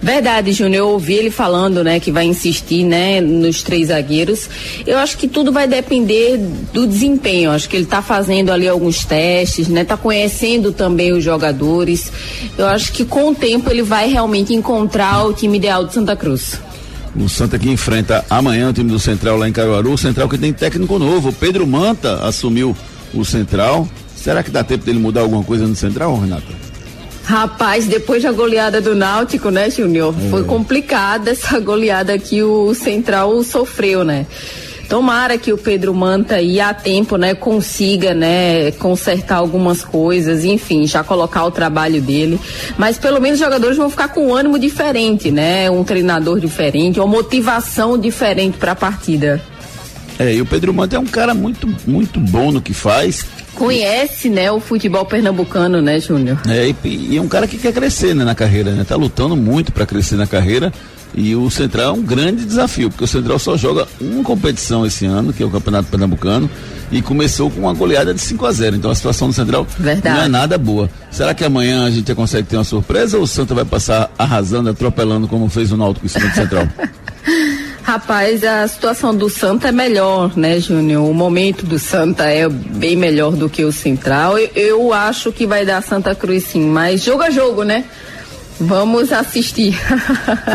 Verdade, 0.03 0.51
Júnior. 0.51 0.79
Eu 0.79 0.89
ouvi 0.89 1.13
ele 1.13 1.31
falando, 1.31 1.81
né, 1.81 1.97
que 1.97 2.11
vai 2.11 2.25
insistir, 2.25 2.83
né, 2.83 3.21
nos 3.21 3.63
três 3.63 3.87
zagueiros. 3.87 4.49
Eu 4.85 4.97
acho 4.97 5.17
que 5.17 5.29
tudo 5.29 5.49
vai 5.49 5.65
depender 5.65 6.37
do 6.73 6.85
desempenho. 6.85 7.45
Eu 7.45 7.51
acho 7.51 7.69
que 7.69 7.77
ele 7.77 7.85
está 7.85 8.01
fazendo 8.01 8.51
ali 8.51 8.67
alguns 8.67 9.05
testes, 9.05 9.69
né, 9.69 9.85
tá 9.85 9.95
conhecendo 9.95 10.73
também 10.73 11.13
os 11.13 11.23
jogadores. 11.23 12.11
Eu 12.57 12.65
acho 12.67 12.91
que 12.91 13.05
com 13.05 13.29
o 13.29 13.35
tempo 13.35 13.69
ele 13.69 13.81
vai 13.81 14.09
realmente 14.09 14.53
encontrar 14.53 15.25
o 15.25 15.31
time 15.31 15.57
ideal 15.57 15.85
do 15.85 15.93
Santa 15.93 16.17
Cruz. 16.17 16.59
O 17.15 17.29
Santa 17.29 17.59
que 17.59 17.69
enfrenta 17.69 18.25
amanhã 18.29 18.69
o 18.69 18.73
time 18.73 18.89
do 18.89 18.99
Central 18.99 19.37
lá 19.37 19.47
em 19.47 19.51
Caruaru, 19.53 19.93
o 19.93 19.97
Central 19.97 20.27
que 20.27 20.37
tem 20.37 20.51
técnico 20.51 20.97
novo. 20.97 21.29
O 21.29 21.33
Pedro 21.33 21.65
Manta 21.67 22.25
assumiu 22.25 22.75
o 23.13 23.23
Central. 23.23 23.87
Será 24.15 24.41
que 24.41 24.49
dá 24.49 24.63
tempo 24.63 24.85
dele 24.85 24.99
mudar 24.99 25.21
alguma 25.21 25.43
coisa 25.43 25.67
no 25.67 25.75
Central, 25.75 26.19
Renata? 26.19 26.63
Rapaz, 27.23 27.85
depois 27.85 28.23
da 28.23 28.31
goleada 28.31 28.81
do 28.81 28.95
Náutico, 28.95 29.49
né, 29.49 29.69
Júnior? 29.69 30.13
É. 30.25 30.29
Foi 30.29 30.43
complicada 30.43 31.31
essa 31.31 31.59
goleada 31.59 32.17
que 32.17 32.43
o 32.43 32.73
Central 32.73 33.43
sofreu, 33.43 34.03
né? 34.03 34.25
Tomara 34.93 35.39
que 35.39 35.51
o 35.51 35.57
Pedro 35.57 35.91
Manta 35.91 36.39
e 36.39 36.61
a 36.61 36.71
tempo, 36.71 37.17
né, 37.17 37.33
consiga, 37.33 38.13
né, 38.13 38.69
consertar 38.73 39.37
algumas 39.37 39.83
coisas, 39.83 40.45
enfim, 40.45 40.85
já 40.85 41.03
colocar 41.03 41.43
o 41.45 41.49
trabalho 41.49 41.99
dele. 41.99 42.39
Mas 42.77 42.99
pelo 42.99 43.19
menos 43.19 43.39
os 43.39 43.43
jogadores 43.43 43.75
vão 43.75 43.89
ficar 43.89 44.09
com 44.09 44.27
um 44.27 44.35
ânimo 44.35 44.59
diferente, 44.59 45.31
né? 45.31 45.67
Um 45.71 45.83
treinador 45.83 46.39
diferente, 46.39 46.99
uma 46.99 47.07
motivação 47.07 47.97
diferente 47.97 48.59
para 48.59 48.73
a 48.73 48.75
partida. 48.75 49.41
É, 50.19 50.35
e 50.35 50.39
o 50.39 50.45
Pedro 50.45 50.71
Manta 50.71 50.95
é 50.95 50.99
um 50.99 51.07
cara 51.07 51.33
muito, 51.33 51.67
muito 51.87 52.19
bom 52.19 52.51
no 52.51 52.61
que 52.61 52.71
faz 52.71 53.25
conhece, 53.55 54.29
né, 54.29 54.51
o 54.51 54.59
futebol 54.59 55.05
pernambucano, 55.05 55.79
né, 55.79 55.99
Júnior? 55.99 56.39
É, 56.49 56.67
e, 56.67 56.75
e, 57.11 57.17
é 57.17 57.21
um 57.21 57.27
cara 57.27 57.47
que 57.47 57.57
quer 57.57 57.71
crescer, 57.71 58.15
né, 58.15 58.23
na 58.23 58.33
carreira, 58.33 58.71
né? 58.71 58.83
Tá 58.83 58.95
lutando 58.95 59.35
muito 59.35 59.71
para 59.71 59.85
crescer 59.85 60.15
na 60.15 60.25
carreira. 60.25 60.73
E 61.15 61.35
o 61.35 61.49
Central 61.49 61.95
é 61.95 61.99
um 61.99 62.01
grande 62.01 62.43
desafio, 62.43 62.89
porque 62.89 63.03
o 63.03 63.07
Central 63.07 63.37
só 63.37 63.55
joga 63.55 63.87
uma 64.01 64.23
competição 64.23 64.85
esse 64.85 65.05
ano, 65.05 65.31
que 65.31 65.43
é 65.43 65.45
o 65.45 65.49
Campeonato 65.49 65.89
Pernambucano, 65.89 66.49
e 66.91 67.01
começou 67.01 67.49
com 67.49 67.61
uma 67.61 67.73
goleada 67.73 68.13
de 68.13 68.21
5 68.21 68.45
a 68.45 68.51
0 68.51 68.75
Então 68.75 68.91
a 68.91 68.95
situação 68.95 69.27
do 69.27 69.33
Central 69.33 69.67
Verdade. 69.77 70.17
não 70.17 70.23
é 70.25 70.27
nada 70.27 70.57
boa. 70.57 70.89
Será 71.11 71.33
que 71.33 71.43
amanhã 71.43 71.85
a 71.85 71.91
gente 71.91 72.13
consegue 72.15 72.47
ter 72.47 72.57
uma 72.57 72.63
surpresa 72.63 73.17
ou 73.17 73.23
o 73.23 73.27
Santa 73.27 73.53
vai 73.53 73.65
passar 73.65 74.11
arrasando, 74.17 74.69
atropelando 74.69 75.27
como 75.27 75.49
fez 75.49 75.71
o 75.71 75.77
Náutico 75.77 76.05
em 76.05 76.09
cima 76.09 76.29
do 76.29 76.35
Central? 76.35 76.67
Rapaz, 77.83 78.45
a 78.45 78.65
situação 78.65 79.13
do 79.13 79.29
Santa 79.29 79.67
é 79.67 79.71
melhor, 79.71 80.31
né, 80.37 80.57
Júnior? 80.57 81.03
O 81.03 81.13
momento 81.13 81.65
do 81.65 81.77
Santa 81.77 82.23
é 82.23 82.47
bem 82.47 82.95
melhor 82.95 83.33
do 83.33 83.49
que 83.49 83.65
o 83.65 83.73
Central. 83.73 84.37
Eu, 84.37 84.49
eu, 84.55 84.93
acho 84.93 85.33
que 85.33 85.45
vai 85.45 85.65
dar 85.65 85.83
Santa 85.83 86.15
Cruz 86.15 86.45
sim, 86.45 86.65
mas 86.65 87.03
jogo 87.03 87.23
a 87.23 87.29
jogo, 87.29 87.63
né? 87.63 87.83
Vamos 88.59 89.11
assistir. 89.11 89.77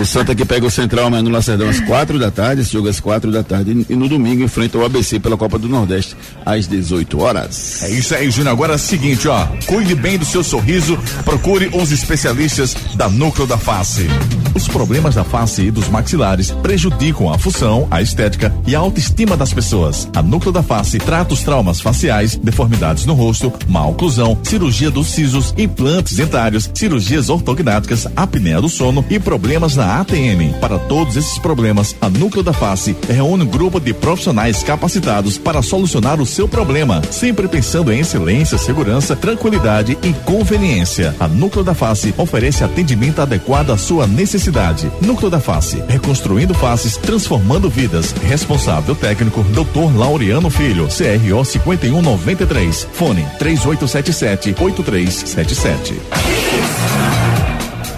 o 0.00 0.04
Santa 0.04 0.34
que 0.34 0.44
pega 0.44 0.66
o 0.66 0.70
Central 0.70 1.06
amanhã 1.06 1.22
no 1.22 1.30
Lacerdão 1.30 1.68
às 1.68 1.80
quatro 1.80 2.18
da 2.18 2.30
tarde, 2.30 2.62
esse 2.62 2.72
jogo 2.72 2.88
às 2.88 3.00
quatro 3.00 3.30
da 3.30 3.42
tarde. 3.42 3.86
E 3.88 3.96
no 3.96 4.08
domingo 4.08 4.42
enfrenta 4.42 4.78
o 4.78 4.84
ABC 4.84 5.18
pela 5.18 5.36
Copa 5.36 5.58
do 5.58 5.68
Nordeste 5.68 6.16
às 6.44 6.66
18 6.66 7.20
horas. 7.20 7.82
É 7.82 7.90
isso 7.90 8.14
aí, 8.14 8.30
Júnior. 8.30 8.52
Agora 8.52 8.72
é 8.72 8.76
o 8.76 8.78
seguinte, 8.78 9.28
ó. 9.28 9.46
Cuide 9.66 9.94
bem 9.94 10.18
do 10.18 10.24
seu 10.24 10.42
sorriso, 10.42 10.98
procure 11.24 11.70
os 11.72 11.92
especialistas 11.92 12.74
da 12.94 13.08
Núcleo 13.08 13.46
da 13.46 13.58
Face. 13.58 14.06
Os 14.54 14.66
problemas 14.66 15.14
da 15.14 15.24
face 15.24 15.62
e 15.62 15.70
dos 15.70 15.88
maxilares 15.88 16.50
prejudicam 16.50 17.32
a 17.32 17.38
função, 17.38 17.86
a 17.90 18.02
estética 18.02 18.52
e 18.66 18.74
a 18.74 18.78
autoestima 18.78 19.36
das 19.36 19.52
pessoas. 19.52 20.08
A 20.14 20.22
Núcleo 20.22 20.52
da 20.52 20.62
Face 20.62 20.98
trata 20.98 21.34
os 21.34 21.42
traumas 21.42 21.80
faciais, 21.80 22.36
deformidades 22.36 23.06
no 23.06 23.14
rosto, 23.14 23.52
má 23.68 23.86
oclusão, 23.86 24.38
cirurgia 24.42 24.90
dos 24.90 25.08
sisos, 25.08 25.54
implantes 25.56 26.16
dentários, 26.16 26.70
cirurgias 26.74 27.28
ortognáticas 27.28 27.97
apneia 28.14 28.60
do 28.60 28.68
sono 28.68 29.04
e 29.10 29.18
problemas 29.18 29.76
na 29.76 30.00
ATM. 30.00 30.54
Para 30.60 30.78
todos 30.78 31.16
esses 31.16 31.38
problemas, 31.38 31.96
a 32.00 32.08
Núcleo 32.08 32.42
da 32.42 32.52
Face 32.52 32.96
reúne 33.08 33.44
um 33.44 33.46
grupo 33.46 33.80
de 33.80 33.92
profissionais 33.92 34.62
capacitados 34.62 35.38
para 35.38 35.62
solucionar 35.62 36.20
o 36.20 36.26
seu 36.26 36.48
problema, 36.48 37.02
sempre 37.10 37.48
pensando 37.48 37.92
em 37.92 38.00
excelência, 38.00 38.58
segurança, 38.58 39.16
tranquilidade 39.16 39.96
e 40.02 40.12
conveniência. 40.24 41.14
A 41.18 41.26
Núcleo 41.26 41.64
da 41.64 41.74
Face 41.74 42.14
oferece 42.16 42.64
atendimento 42.64 43.20
adequado 43.20 43.70
à 43.70 43.76
sua 43.76 44.06
necessidade. 44.06 44.90
Núcleo 45.00 45.30
da 45.30 45.40
Face, 45.40 45.82
reconstruindo 45.88 46.54
faces, 46.54 46.96
transformando 46.96 47.68
vidas. 47.68 48.14
Responsável 48.22 48.94
técnico, 48.94 49.42
Dr. 49.44 49.96
Laureano 49.96 50.50
Filho, 50.50 50.88
CRO 50.88 51.44
5193. 51.44 52.88
Fone 52.92 53.26
3877 53.38 54.54
8377. 54.58 56.97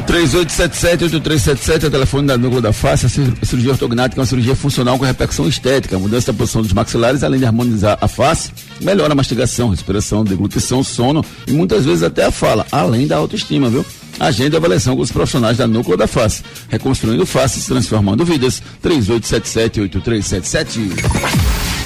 3877-8377 0.07 1.85
é 1.85 1.87
o 1.87 1.91
telefone 1.91 2.27
da 2.27 2.37
núcleo 2.37 2.61
da 2.61 2.73
face. 2.73 3.07
A 3.07 3.09
cirurgia 3.09 3.71
ortognática 3.71 4.19
é 4.19 4.21
uma 4.21 4.27
cirurgia 4.27 4.57
funcional 4.57 4.99
com 4.99 5.05
repercussão 5.05 5.49
estética, 5.49 5.99
mudança 5.99 6.33
da 6.33 6.39
posição 6.39 6.63
dos 6.63 6.73
maxilares, 6.73 7.23
além 7.23 7.41
de 7.41 7.47
harmonizar 7.47 7.99
a 8.01 8.09
face, 8.09 8.51
melhora 8.81 9.13
a 9.13 9.17
mastigação, 9.17 9.71
respiração, 9.71 10.25
deglutição, 10.25 10.83
sono 10.83 11.25
e 11.47 11.53
muitas 11.53 11.85
vezes 11.85 12.03
até 12.03 12.25
a 12.25 12.31
fala, 12.31 12.67
além 12.73 13.07
da 13.07 13.17
autoestima, 13.17 13.69
viu? 13.69 13.85
Agenda 14.21 14.59
avaliação 14.59 14.95
com 14.97 15.03
os 15.03 15.11
profissionais 15.11 15.57
da 15.57 15.67
Núcleo 15.67 15.97
da 15.97 16.07
Face. 16.07 16.45
Reconstruindo 16.69 17.25
faces, 17.25 17.65
transformando 17.65 18.23
vidas. 18.23 18.63
3877-8377. 18.85 20.79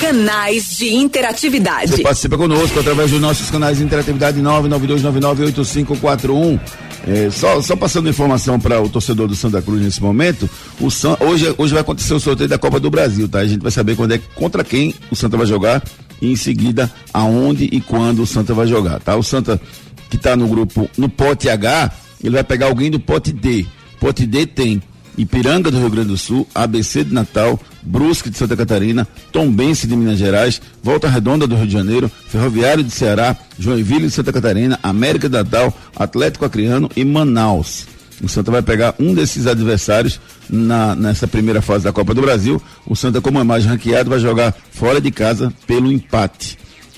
Canais 0.00 0.76
de 0.76 0.92
interatividade. 0.94 1.92
Você 1.92 2.02
participa 2.02 2.36
conosco 2.36 2.80
através 2.80 3.12
dos 3.12 3.20
nossos 3.20 3.48
canais 3.50 3.78
de 3.78 3.84
interatividade 3.84 4.40
992998541. 4.40 6.58
É, 7.06 7.30
só, 7.30 7.60
só 7.60 7.76
passando 7.76 8.08
informação 8.08 8.58
para 8.58 8.80
o 8.80 8.88
torcedor 8.88 9.28
do 9.28 9.34
Santa 9.34 9.60
Cruz 9.60 9.82
nesse 9.82 10.02
momento, 10.02 10.48
o 10.80 10.90
San, 10.90 11.16
hoje, 11.20 11.54
hoje 11.58 11.72
vai 11.72 11.82
acontecer 11.82 12.14
o 12.14 12.20
sorteio 12.20 12.48
da 12.48 12.58
Copa 12.58 12.80
do 12.80 12.90
Brasil, 12.90 13.28
tá? 13.28 13.40
A 13.40 13.46
gente 13.46 13.60
vai 13.60 13.70
saber 13.70 13.94
quando 13.94 14.12
é, 14.12 14.20
contra 14.34 14.64
quem 14.64 14.94
o 15.10 15.16
Santa 15.16 15.36
vai 15.36 15.46
jogar 15.46 15.82
e 16.20 16.32
em 16.32 16.36
seguida 16.36 16.90
aonde 17.12 17.68
e 17.70 17.80
quando 17.80 18.22
o 18.22 18.26
Santa 18.26 18.54
vai 18.54 18.66
jogar, 18.66 19.00
tá? 19.00 19.16
O 19.16 19.22
Santa 19.22 19.60
que 20.08 20.16
está 20.16 20.36
no 20.36 20.48
grupo, 20.48 20.88
no 20.96 21.08
pote 21.08 21.48
H, 21.48 21.90
ele 22.22 22.34
vai 22.34 22.44
pegar 22.44 22.66
alguém 22.66 22.90
do 22.90 23.00
pote 23.00 23.32
D. 23.32 23.66
Pote 24.00 24.26
D 24.26 24.46
tem 24.46 24.82
Ipiranga 25.16 25.70
do 25.70 25.78
Rio 25.78 25.90
Grande 25.90 26.08
do 26.08 26.18
Sul, 26.18 26.46
ABC 26.54 27.04
de 27.04 27.14
Natal, 27.14 27.58
Brusque 27.82 28.30
de 28.30 28.36
Santa 28.36 28.56
Catarina, 28.56 29.06
Tombense 29.30 29.86
de 29.86 29.96
Minas 29.96 30.18
Gerais, 30.18 30.60
Volta 30.82 31.08
Redonda 31.08 31.46
do 31.46 31.54
Rio 31.54 31.66
de 31.66 31.72
Janeiro, 31.72 32.10
Ferroviário 32.28 32.82
de 32.82 32.90
Ceará, 32.90 33.36
Joinville 33.58 34.06
de 34.06 34.10
Santa 34.10 34.32
Catarina, 34.32 34.78
América 34.82 35.28
de 35.28 35.36
Natal, 35.36 35.72
Atlético 35.94 36.44
Acreano 36.44 36.90
e 36.96 37.04
Manaus. 37.04 37.86
O 38.22 38.28
Santa 38.28 38.50
vai 38.50 38.62
pegar 38.62 38.94
um 38.98 39.12
desses 39.12 39.46
adversários 39.46 40.20
na, 40.48 40.94
nessa 40.94 41.26
primeira 41.26 41.60
fase 41.60 41.84
da 41.84 41.92
Copa 41.92 42.14
do 42.14 42.22
Brasil. 42.22 42.62
O 42.86 42.94
Santa, 42.94 43.20
como 43.20 43.40
é 43.40 43.44
mais 43.44 43.64
ranqueado, 43.64 44.10
vai 44.10 44.18
jogar 44.18 44.54
fora 44.70 45.00
de 45.00 45.10
casa 45.10 45.52
pelo 45.66 45.90
empate. 45.90 46.56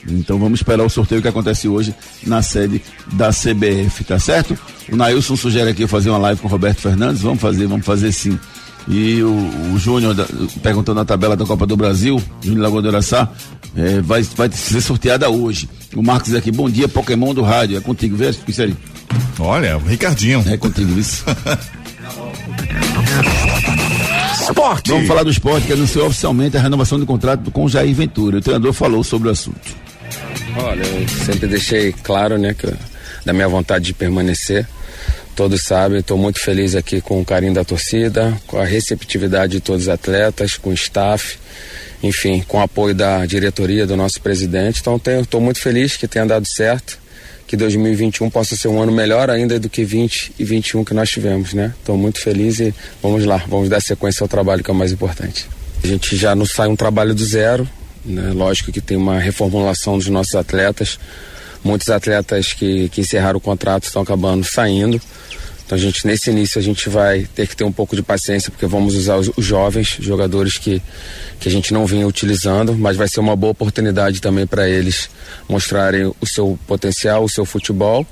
Então 0.08 0.38
vamos 0.38 0.60
esperar 0.60 0.84
o 0.84 0.90
sorteio 0.90 1.22
que 1.22 1.28
acontece 1.28 1.68
hoje 1.68 1.94
na 2.24 2.42
sede 2.42 2.82
da 3.12 3.30
CBF, 3.30 4.04
tá 4.04 4.18
certo? 4.18 4.56
O 4.90 4.96
Nailson 4.96 5.36
sugere 5.36 5.70
aqui 5.70 5.82
eu 5.82 5.88
fazer 5.88 6.10
uma 6.10 6.18
live 6.18 6.40
com 6.40 6.48
o 6.48 6.50
Roberto 6.50 6.80
Fernandes. 6.80 7.22
Vamos 7.22 7.40
fazer, 7.40 7.66
vamos 7.66 7.84
fazer 7.84 8.12
sim. 8.12 8.38
E 8.88 9.20
o, 9.22 9.32
o 9.74 9.78
Júnior 9.78 10.14
perguntando 10.62 11.00
na 11.00 11.04
tabela 11.04 11.36
da 11.36 11.44
Copa 11.44 11.66
do 11.66 11.76
Brasil, 11.76 12.22
Júnior 12.40 12.62
Lagoa 12.62 12.82
do 12.82 12.88
Araçá, 12.88 13.28
é, 13.76 14.00
vai, 14.00 14.22
vai 14.22 14.50
ser 14.52 14.80
sorteada 14.80 15.28
hoje. 15.28 15.68
O 15.94 16.02
Marcos 16.02 16.34
aqui, 16.34 16.52
bom 16.52 16.70
dia, 16.70 16.88
Pokémon 16.88 17.34
do 17.34 17.42
rádio. 17.42 17.76
É 17.76 17.80
contigo, 17.80 18.16
vê 18.16 18.28
aí. 18.28 18.76
Olha, 19.38 19.76
o 19.76 19.80
Ricardinho. 19.80 20.44
É 20.46 20.56
contigo 20.56 20.98
isso. 20.98 21.24
Esporte. 24.40 24.90
Vamos 24.90 25.08
falar 25.08 25.24
do 25.24 25.30
esporte 25.30 25.66
que 25.66 25.72
anunciou 25.72 26.06
oficialmente 26.06 26.56
a 26.56 26.60
renovação 26.60 27.00
do 27.00 27.06
contrato 27.06 27.50
com 27.50 27.64
o 27.64 27.68
Jair 27.68 27.92
Ventura. 27.94 28.38
O 28.38 28.40
treinador 28.40 28.72
falou 28.72 29.02
sobre 29.02 29.28
o 29.28 29.32
assunto. 29.32 29.85
Olha, 30.58 30.82
eu 30.82 31.08
sempre 31.24 31.46
deixei 31.46 31.92
claro, 31.92 32.38
né, 32.38 32.54
que 32.54 32.66
da 33.24 33.32
minha 33.32 33.48
vontade 33.48 33.86
de 33.86 33.94
permanecer. 33.94 34.66
Todos 35.34 35.62
sabem, 35.62 35.98
estou 35.98 36.16
muito 36.16 36.40
feliz 36.40 36.74
aqui 36.74 37.00
com 37.00 37.20
o 37.20 37.24
carinho 37.24 37.52
da 37.52 37.62
torcida, 37.62 38.34
com 38.46 38.58
a 38.58 38.64
receptividade 38.64 39.52
de 39.52 39.60
todos 39.60 39.82
os 39.82 39.88
atletas, 39.88 40.56
com 40.56 40.70
o 40.70 40.72
staff, 40.72 41.38
enfim, 42.02 42.42
com 42.48 42.56
o 42.56 42.62
apoio 42.62 42.94
da 42.94 43.26
diretoria, 43.26 43.86
do 43.86 43.96
nosso 43.96 44.20
presidente. 44.20 44.80
Então 44.80 44.98
estou 45.20 45.40
muito 45.40 45.60
feliz 45.60 45.96
que 45.96 46.08
tenha 46.08 46.24
dado 46.24 46.46
certo, 46.48 46.98
que 47.46 47.54
2021 47.54 48.30
possa 48.30 48.56
ser 48.56 48.68
um 48.68 48.80
ano 48.80 48.92
melhor 48.92 49.28
ainda 49.28 49.60
do 49.60 49.68
que 49.68 49.84
20 49.84 50.32
e 50.38 50.44
21 50.44 50.84
que 50.84 50.94
nós 50.94 51.10
tivemos, 51.10 51.52
né? 51.52 51.74
Estou 51.78 51.98
muito 51.98 52.18
feliz 52.18 52.58
e 52.58 52.74
vamos 53.02 53.24
lá, 53.26 53.44
vamos 53.46 53.68
dar 53.68 53.80
sequência 53.82 54.24
ao 54.24 54.28
trabalho 54.28 54.64
que 54.64 54.70
é 54.70 54.72
o 54.72 54.76
mais 54.76 54.90
importante. 54.90 55.46
A 55.84 55.86
gente 55.86 56.16
já 56.16 56.34
não 56.34 56.46
sai 56.46 56.68
um 56.68 56.76
trabalho 56.76 57.14
do 57.14 57.24
zero, 57.24 57.68
né? 58.06 58.32
Lógico 58.32 58.72
que 58.72 58.80
tem 58.80 58.96
uma 58.96 59.18
reformulação 59.18 59.98
dos 59.98 60.08
nossos 60.08 60.34
atletas. 60.34 60.98
Muitos 61.62 61.88
atletas 61.88 62.52
que, 62.52 62.88
que 62.88 63.00
encerraram 63.00 63.38
o 63.38 63.40
contrato 63.40 63.84
estão 63.84 64.02
acabando 64.02 64.44
saindo. 64.44 65.00
Então 65.66 65.76
a 65.76 65.80
gente 65.80 66.06
nesse 66.06 66.30
início 66.30 66.60
a 66.60 66.62
gente 66.62 66.88
vai 66.88 67.26
ter 67.34 67.48
que 67.48 67.56
ter 67.56 67.64
um 67.64 67.72
pouco 67.72 67.96
de 67.96 68.02
paciência 68.02 68.52
porque 68.52 68.66
vamos 68.66 68.94
usar 68.94 69.16
os, 69.16 69.30
os, 69.36 69.44
jovens 69.44 69.96
jogadores 70.00 70.56
que 70.58 70.80
que 71.40 71.48
a 71.48 71.52
gente 71.52 71.74
não 71.74 71.84
vinha 71.84 72.06
utilizando, 72.06 72.72
mas 72.74 72.96
vai 72.96 73.08
ser 73.08 73.20
uma 73.20 73.36
boa 73.36 73.50
oportunidade 73.50 74.20
também 74.20 74.46
para 74.46 74.68
eles 74.68 75.10
mostrarem 75.48 76.06
o 76.06 76.26
seu 76.26 76.58
potencial, 76.66 77.24
o 77.24 77.28
seu 77.28 77.44
futebol 77.44 78.06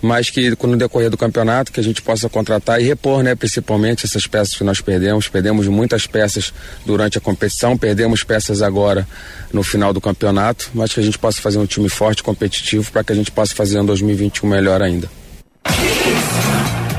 mas 0.00 0.30
que 0.30 0.50
no 0.50 0.76
decorrer 0.76 1.10
do 1.10 1.16
campeonato 1.16 1.72
que 1.72 1.80
a 1.80 1.82
gente 1.82 2.00
possa 2.02 2.28
contratar 2.28 2.80
e 2.80 2.84
repor, 2.84 3.22
né, 3.22 3.34
principalmente 3.34 4.06
essas 4.06 4.26
peças 4.26 4.54
que 4.54 4.64
nós 4.64 4.80
perdemos. 4.80 5.28
Perdemos 5.28 5.66
muitas 5.66 6.06
peças 6.06 6.52
durante 6.86 7.18
a 7.18 7.20
competição, 7.20 7.76
perdemos 7.76 8.22
peças 8.22 8.62
agora 8.62 9.06
no 9.52 9.62
final 9.62 9.92
do 9.92 10.00
campeonato, 10.00 10.70
mas 10.72 10.92
que 10.92 11.00
a 11.00 11.02
gente 11.02 11.18
possa 11.18 11.40
fazer 11.40 11.58
um 11.58 11.66
time 11.66 11.88
forte, 11.88 12.22
competitivo, 12.22 12.90
para 12.92 13.02
que 13.02 13.12
a 13.12 13.16
gente 13.16 13.30
possa 13.30 13.54
fazer 13.54 13.80
um 13.80 13.86
2021 13.86 14.48
melhor 14.48 14.82
ainda. 14.82 15.10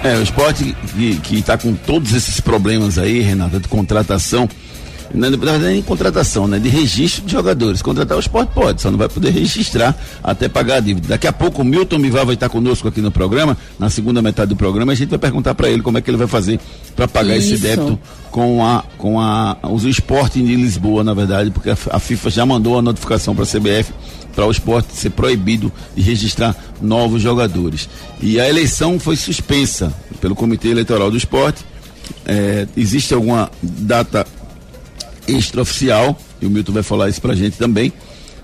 É, 0.03 0.15
o 0.15 0.23
esporte 0.23 0.75
que 1.23 1.37
está 1.37 1.57
com 1.57 1.73
todos 1.73 2.13
esses 2.13 2.39
problemas 2.39 2.97
aí, 2.97 3.19
Renata, 3.19 3.59
de 3.59 3.67
contratação, 3.67 4.47
na 5.13 5.29
verdade 5.29 5.63
nem 5.63 5.81
contratação, 5.81 6.47
né? 6.47 6.59
De 6.59 6.69
registro 6.69 7.25
de 7.25 7.31
jogadores. 7.31 7.81
Contratar 7.81 8.17
o 8.17 8.19
esporte 8.19 8.51
pode, 8.53 8.81
só 8.81 8.91
não 8.91 8.97
vai 8.97 9.09
poder 9.09 9.31
registrar 9.31 9.95
até 10.23 10.47
pagar 10.47 10.75
a 10.75 10.79
dívida. 10.79 11.09
Daqui 11.09 11.27
a 11.27 11.33
pouco 11.33 11.61
o 11.61 11.65
Milton 11.65 11.99
Bivar 11.99 12.25
vai 12.25 12.35
estar 12.35 12.49
conosco 12.49 12.87
aqui 12.87 13.01
no 13.01 13.11
programa, 13.11 13.57
na 13.77 13.89
segunda 13.89 14.21
metade 14.21 14.49
do 14.49 14.55
programa, 14.55 14.91
a 14.91 14.95
gente 14.95 15.09
vai 15.09 15.19
perguntar 15.19 15.55
para 15.55 15.69
ele 15.69 15.81
como 15.81 15.97
é 15.97 16.01
que 16.01 16.09
ele 16.09 16.17
vai 16.17 16.27
fazer 16.27 16.59
para 16.95 17.07
pagar 17.07 17.37
Isso. 17.37 17.53
esse 17.53 17.61
débito 17.61 17.99
com 18.31 18.63
a 18.63 18.83
com 18.97 19.19
a 19.19 19.57
os 19.71 19.83
esporte 19.83 20.41
de 20.41 20.55
Lisboa, 20.55 21.03
na 21.03 21.13
verdade, 21.13 21.51
porque 21.51 21.69
a, 21.69 21.77
a 21.91 21.99
FIFA 21.99 22.29
já 22.29 22.45
mandou 22.45 22.77
a 22.77 22.81
notificação 22.81 23.35
para 23.35 23.43
a 23.43 23.47
CBF 23.47 23.93
para 24.35 24.45
o 24.45 24.51
esporte 24.51 24.95
ser 24.95 25.09
proibido 25.09 25.71
de 25.95 26.01
registrar 26.01 26.55
novos 26.81 27.21
jogadores. 27.21 27.89
E 28.21 28.39
a 28.39 28.47
eleição 28.47 28.99
foi 28.99 29.15
suspensa 29.15 29.93
pelo 30.21 30.35
Comitê 30.35 30.69
Eleitoral 30.69 31.11
do 31.11 31.17
Esporte. 31.17 31.65
É, 32.25 32.67
existe 32.77 33.13
alguma 33.13 33.51
data 33.61 34.25
extraoficial, 35.37 36.19
e 36.41 36.45
o 36.45 36.49
Milton 36.49 36.73
vai 36.73 36.83
falar 36.83 37.09
isso 37.09 37.21
pra 37.21 37.35
gente 37.35 37.57
também, 37.57 37.91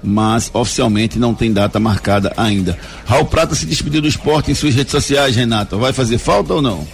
mas 0.04 0.52
oficialmente 0.54 1.18
não 1.18 1.34
tem 1.34 1.52
data 1.52 1.80
marcada 1.80 2.34
ainda. 2.38 2.78
Raul 3.06 3.26
Prata 3.26 3.56
se 3.56 3.66
despediu 3.66 4.02
do 4.02 4.08
esporte 4.08 4.52
em 4.52 4.56
suas 4.56 4.76
redes 4.76 4.92
sociais, 4.92 5.36
Renato. 5.36 5.78
Vai 5.78 5.94
fazer 5.94 6.18
falta 6.18 6.54
ou 6.54 6.62
não? 6.62 6.88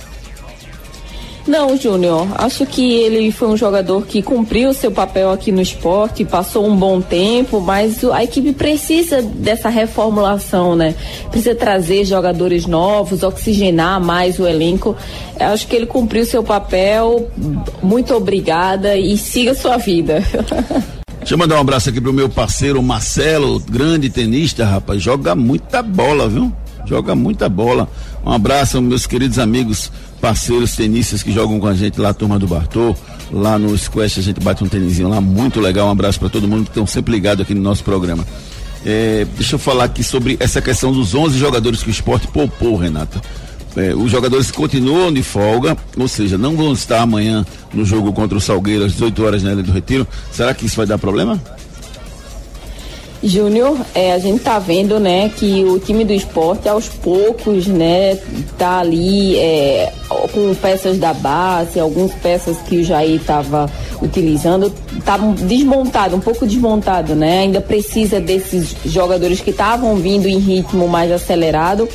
Não, 1.52 1.76
Júnior. 1.76 2.30
Acho 2.36 2.66
que 2.66 2.94
ele 2.94 3.30
foi 3.30 3.50
um 3.50 3.58
jogador 3.58 4.06
que 4.06 4.22
cumpriu 4.22 4.74
seu 4.74 4.90
papel 4.90 5.30
aqui 5.34 5.52
no 5.52 5.62
esporte, 5.62 6.24
passou 6.24 6.66
um 6.66 6.74
bom 6.74 7.02
tempo, 7.02 7.60
mas 7.60 8.06
a 8.06 8.24
equipe 8.24 8.54
precisa 8.54 9.22
dessa 9.22 9.68
reformulação, 9.68 10.78
né? 10.78 10.96
Precisa 11.30 11.54
trazer 11.54 12.06
jogadores 12.06 12.66
novos, 12.66 13.22
oxigenar 13.22 14.00
mais 14.00 14.40
o 14.40 14.48
elenco. 14.48 14.96
Acho 15.38 15.68
que 15.68 15.76
ele 15.76 15.88
cumpriu 15.88 16.24
seu 16.24 16.42
papel. 16.42 17.30
Muito 17.84 18.14
obrigada 18.14 18.96
e 18.96 19.18
siga 19.18 19.54
sua 19.54 19.76
vida. 19.76 20.24
Deixa 21.20 21.34
eu 21.34 21.38
mandar 21.38 21.58
um 21.58 21.62
abraço 21.62 21.90
aqui 21.90 22.00
pro 22.00 22.14
meu 22.14 22.30
parceiro 22.30 22.82
Marcelo, 22.82 23.60
grande 23.60 24.10
tenista, 24.10 24.64
rapaz. 24.64 25.04
Joga 25.04 25.36
muita 25.36 25.84
bola, 25.84 26.30
viu? 26.30 26.50
Joga 26.86 27.14
muita 27.14 27.50
bola. 27.50 27.90
Um 28.26 28.32
abraço, 28.32 28.82
meus 28.82 29.06
queridos 29.06 29.38
amigos, 29.38 29.92
parceiros 30.22 30.76
tenistas 30.76 31.24
que 31.24 31.32
jogam 31.34 31.60
com 31.60 31.68
a 31.68 31.74
gente 31.74 32.00
lá, 32.00 32.10
a 32.10 32.14
turma 32.14 32.38
do 32.38 32.48
Bartô. 32.48 32.96
Lá 33.32 33.58
no 33.58 33.76
Squash 33.76 34.20
a 34.20 34.22
gente 34.22 34.40
bate 34.40 34.64
um 34.64 34.68
tênisinho 34.68 35.10
lá, 35.10 35.20
muito 35.20 35.60
legal. 35.60 35.88
Um 35.88 35.92
abraço 35.92 36.20
para 36.20 36.30
todo 36.30 36.48
mundo 36.48 36.66
que 36.66 36.70
estão 36.70 36.86
sempre 36.86 37.12
ligados 37.12 37.44
aqui 37.44 37.56
no 37.56 37.62
nosso 37.62 37.84
programa. 37.84 38.26
É, 38.86 39.26
deixa 39.36 39.56
eu 39.56 39.60
falar 39.60 39.86
aqui 39.86 40.04
sobre 40.04 40.38
essa 40.40 40.62
questão 40.62 40.92
dos 40.92 41.16
11 41.16 41.38
jogadores 41.38 41.82
que 41.82 41.90
o 41.90 41.92
esporte 41.92 42.28
poupou, 42.28 42.76
Renata. 42.76 43.22
É, 43.76 43.96
os 43.96 44.12
jogadores 44.12 44.52
continuam 44.52 45.14
de 45.14 45.24
folga, 45.24 45.78
ou 45.98 46.08
seja, 46.08 46.38
não 46.38 46.56
vão 46.56 46.74
estar 46.74 47.02
amanhã 47.02 47.46
no 47.74 47.86
jogo 47.86 48.12
contra 48.12 48.38
o 48.38 48.42
Salgueiro 48.42 48.86
às 48.86 48.94
18 48.94 49.24
horas 49.24 49.44
na 49.44 49.54
Ilha 49.54 49.64
do 49.64 49.72
Retiro. 49.72 50.06
Será 50.32 50.54
que 50.54 50.66
isso 50.66 50.76
vai 50.76 50.86
dar 50.86 50.98
problema? 50.98 51.42
Júnior, 53.24 53.78
é, 53.94 54.14
a 54.14 54.20
gente 54.20 54.42
tá 54.42 54.58
vendo, 54.58 55.00
né, 55.00 55.30
que 55.38 55.64
o 55.64 55.78
time 55.78 56.04
do 56.04 56.12
esporte 56.12 56.68
aos 56.68 56.90
poucos, 56.90 57.68
né, 57.68 58.18
tá 58.58 58.80
ali 58.80 59.38
é, 59.38 59.94
com 60.34 60.56
peças 60.56 60.98
da 60.98 61.14
base, 61.14 61.80
algumas 61.80 62.12
peças 62.14 62.58
que 62.58 62.78
o 62.78 62.84
Jair 62.84 63.22
estava 63.22 63.70
utilizando, 64.02 64.74
tá 65.06 65.18
desmontado, 65.18 66.16
um 66.16 66.20
pouco 66.20 66.48
desmontado, 66.48 67.16
né? 67.16 67.42
Ainda 67.42 67.62
precisa 67.62 68.20
desses 68.20 68.76
jogadores 68.86 69.40
que 69.40 69.52
estavam 69.52 69.96
vindo 69.98 70.28
em 70.28 70.40
ritmo 70.40 70.88
mais 70.88 71.12
acelerado, 71.12 71.88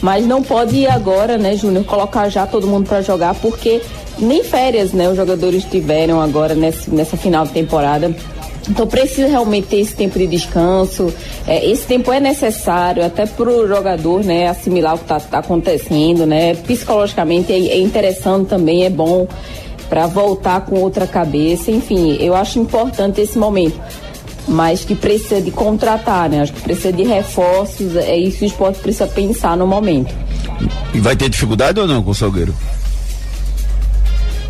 mas 0.00 0.26
não 0.26 0.42
pode 0.42 0.86
agora, 0.86 1.36
né, 1.36 1.56
Júnior, 1.56 1.84
colocar 1.84 2.28
já 2.28 2.46
todo 2.46 2.68
mundo 2.68 2.88
para 2.88 3.02
jogar 3.02 3.34
porque 3.34 3.80
nem 4.18 4.44
férias, 4.44 4.92
né, 4.92 5.08
os 5.08 5.16
jogadores 5.16 5.64
tiveram 5.64 6.20
agora 6.20 6.54
nessa, 6.54 6.90
nessa 6.90 7.16
final 7.16 7.44
de 7.44 7.52
temporada 7.52 8.14
então 8.68 8.86
precisa 8.86 9.26
realmente 9.28 9.68
ter 9.68 9.80
esse 9.80 9.94
tempo 9.94 10.18
de 10.18 10.26
descanso. 10.26 11.12
É, 11.46 11.64
esse 11.68 11.86
tempo 11.86 12.12
é 12.12 12.20
necessário 12.20 13.04
até 13.04 13.26
para 13.26 13.48
o 13.48 13.66
jogador, 13.66 14.22
né, 14.22 14.48
assimilar 14.48 14.94
o 14.94 14.98
que 14.98 15.04
está 15.04 15.18
tá 15.18 15.38
acontecendo, 15.38 16.26
né. 16.26 16.54
Psicologicamente 16.54 17.52
é, 17.52 17.56
é 17.56 17.78
interessante 17.80 18.48
também, 18.48 18.84
é 18.84 18.90
bom 18.90 19.26
para 19.88 20.06
voltar 20.06 20.60
com 20.62 20.80
outra 20.80 21.06
cabeça. 21.06 21.70
Enfim, 21.70 22.16
eu 22.20 22.34
acho 22.34 22.58
importante 22.58 23.20
esse 23.20 23.38
momento. 23.38 23.80
Mas 24.46 24.84
que 24.84 24.94
precisa 24.94 25.42
de 25.42 25.50
contratar, 25.50 26.28
né? 26.28 26.40
Acho 26.40 26.54
que 26.54 26.62
precisa 26.62 26.90
de 26.90 27.02
reforços. 27.02 27.96
É 27.96 28.16
isso 28.16 28.38
que 28.38 28.44
o 28.44 28.46
esporte 28.46 28.78
precisa 28.78 29.06
pensar 29.06 29.56
no 29.56 29.66
momento. 29.66 30.14
E 30.94 31.00
vai 31.00 31.14
ter 31.14 31.28
dificuldade 31.28 31.78
ou 31.78 31.86
não 31.86 32.02
com 32.02 32.12
o 32.12 32.14
Salgueiro? 32.14 32.54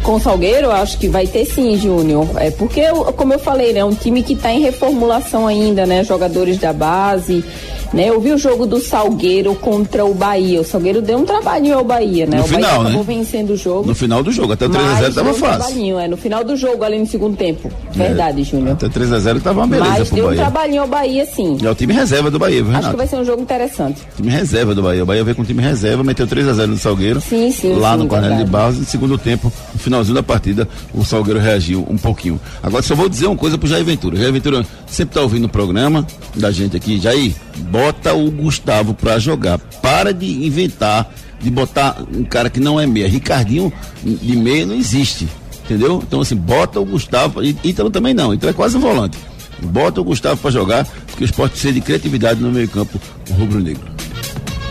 Com 0.09 0.15
o 0.15 0.21
Salgueiro, 0.21 0.71
acho 0.71 0.97
que 0.97 1.07
vai 1.07 1.27
ter 1.27 1.45
sim, 1.45 1.77
Júnior. 1.77 2.27
É 2.37 2.51
porque, 2.51 2.81
como 3.15 3.35
eu 3.35 3.39
falei, 3.39 3.75
né, 3.75 3.81
é 3.81 3.85
um 3.85 3.93
time 3.95 4.23
que 4.23 4.33
está 4.33 4.51
em 4.51 4.59
reformulação 4.59 5.47
ainda, 5.47 5.85
né? 5.85 6.03
Jogadores 6.03 6.57
da 6.57 6.73
base. 6.73 7.45
Né? 7.93 8.09
Eu 8.11 8.21
vi 8.21 8.33
o 8.33 8.39
jogo 8.39 8.67
do 8.67 8.81
Salgueiro 8.81 9.55
contra 9.55 10.05
o 10.05 10.13
Bahia. 10.13 10.61
O 10.61 10.65
Salgueiro 10.65 11.01
deu 11.01 11.19
um 11.19 11.25
trabalhinho 11.25 11.79
ao 11.79 11.85
Bahia, 11.85 12.27
né? 12.27 12.37
No 12.37 12.45
o 12.45 12.47
final, 12.47 12.61
Bahia 12.63 12.81
acabou 12.81 13.05
né? 13.05 13.15
vencendo 13.15 13.51
o 13.51 13.57
jogo. 13.57 13.87
No 13.87 13.95
final 13.95 14.23
do 14.23 14.31
jogo, 14.31 14.53
até 14.53 14.69
3x0 14.69 15.15
tava 15.15 15.31
um 15.31 15.35
fácil. 15.35 15.99
é, 15.99 16.09
no 16.09 16.17
final 16.17 16.45
do 16.45 16.57
jogo, 16.57 16.85
ali 16.85 16.99
no 16.99 17.07
segundo 17.07 17.37
tempo. 17.37 17.71
Verdade, 17.93 18.43
Júnior. 18.45 18.73
Até 18.73 18.89
3x0 18.89 19.41
tava 19.41 19.61
uma 19.61 19.67
beleza 19.67 19.91
Mas 20.01 20.11
deu 20.11 20.25
um 20.25 20.29
Bahia. 20.29 20.41
trabalhinho 20.43 20.83
ao 20.83 20.89
Bahia, 20.89 21.27
sim. 21.27 21.57
É 21.63 21.71
o 21.71 21.75
time 21.75 21.95
reserva 21.95 22.31
do 22.31 22.39
Bahia, 22.39 22.63
viu, 22.63 22.73
Acho 22.73 22.77
Renato? 22.77 22.91
que 22.91 22.97
vai 22.99 23.07
ser 23.07 23.17
um 23.17 23.25
jogo 23.25 23.43
interessante. 23.43 24.03
Time 24.17 24.31
reserva 24.31 24.75
do 24.75 24.83
Bahia. 24.83 25.03
O 25.03 25.07
Bahia 25.07 25.25
veio 25.25 25.37
com 25.37 25.43
o 25.43 25.47
time 25.47 25.63
reserva, 25.63 26.05
meteu 26.05 26.27
3x0 26.27 26.67
no 26.67 26.77
Salgueiro. 26.79 27.21
Sim, 27.23 27.51
sim, 27.51 27.75
Lá 27.75 27.93
sim, 27.93 28.03
no 28.03 28.07
Cornélio 28.07 28.37
de. 28.39 28.45
Barros. 28.51 28.79
No 28.79 28.85
segundo 28.85 29.17
tempo, 29.17 29.51
no 29.73 29.81
finalzinho 29.99 30.15
da 30.15 30.23
partida, 30.23 30.69
o 30.95 31.05
Salgueiro 31.05 31.41
reagiu 31.41 31.85
um 31.89 31.97
pouquinho. 31.97 32.41
Agora 32.63 32.83
só 32.83 32.95
vou 32.95 33.09
dizer 33.09 33.27
uma 33.27 33.37
coisa 33.37 33.59
pro 33.59 33.69
Jair 33.69 33.85
Ventura. 33.85 34.17
Jair 34.17 34.33
Ventura 34.33 34.65
sempre 34.87 35.15
tá 35.15 35.21
ouvindo 35.21 35.45
o 35.45 35.49
programa 35.49 36.07
da 36.35 36.51
gente 36.51 36.77
aqui. 36.77 37.01
Jair, 37.01 37.35
bota 37.71 38.15
o 38.15 38.31
Gustavo 38.31 38.95
pra 38.95 39.19
jogar. 39.19 39.59
Para 39.59 40.13
de 40.13 40.47
inventar, 40.47 41.13
de 41.41 41.51
botar 41.51 41.97
um 42.15 42.25
cara 42.25 42.49
que 42.49 42.61
não 42.61 42.79
é 42.79 42.87
meia. 42.87 43.09
Ricardinho 43.09 43.73
de 44.03 44.37
meia 44.37 44.67
não 44.67 44.75
existe. 44.75 45.29
Entendeu? 45.65 46.03
Então, 46.07 46.21
assim, 46.21 46.37
bota 46.37 46.81
o 46.81 46.85
Gustavo. 46.85 47.43
Ítalo 47.43 47.91
também 47.91 48.15
não. 48.15 48.33
Ítalo 48.33 48.51
é 48.51 48.55
quase 48.55 48.77
um 48.77 48.81
volante. 48.81 49.19
Bota 49.61 50.01
o 50.01 50.05
Gustavo 50.05 50.41
pra 50.41 50.51
jogar, 50.51 50.87
porque 51.07 51.25
o 51.25 51.27
esporte 51.27 51.53
precisa 51.53 51.75
de 51.75 51.81
criatividade 51.81 52.41
no 52.41 52.51
meio-campo 52.51 52.99
rubro-negro. 53.37 53.98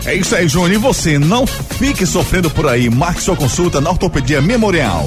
É 0.08 0.14
isso 0.14 0.34
aí, 0.34 0.48
Júnior. 0.48 0.72
E 0.72 0.78
você, 0.78 1.18
não 1.18 1.46
fique 1.46 2.06
sofrendo 2.06 2.48
por 2.48 2.66
aí. 2.66 2.88
Marque 2.88 3.20
sua 3.20 3.36
consulta 3.36 3.78
na 3.78 3.90
Ortopedia 3.90 4.40
Memorial. 4.40 5.06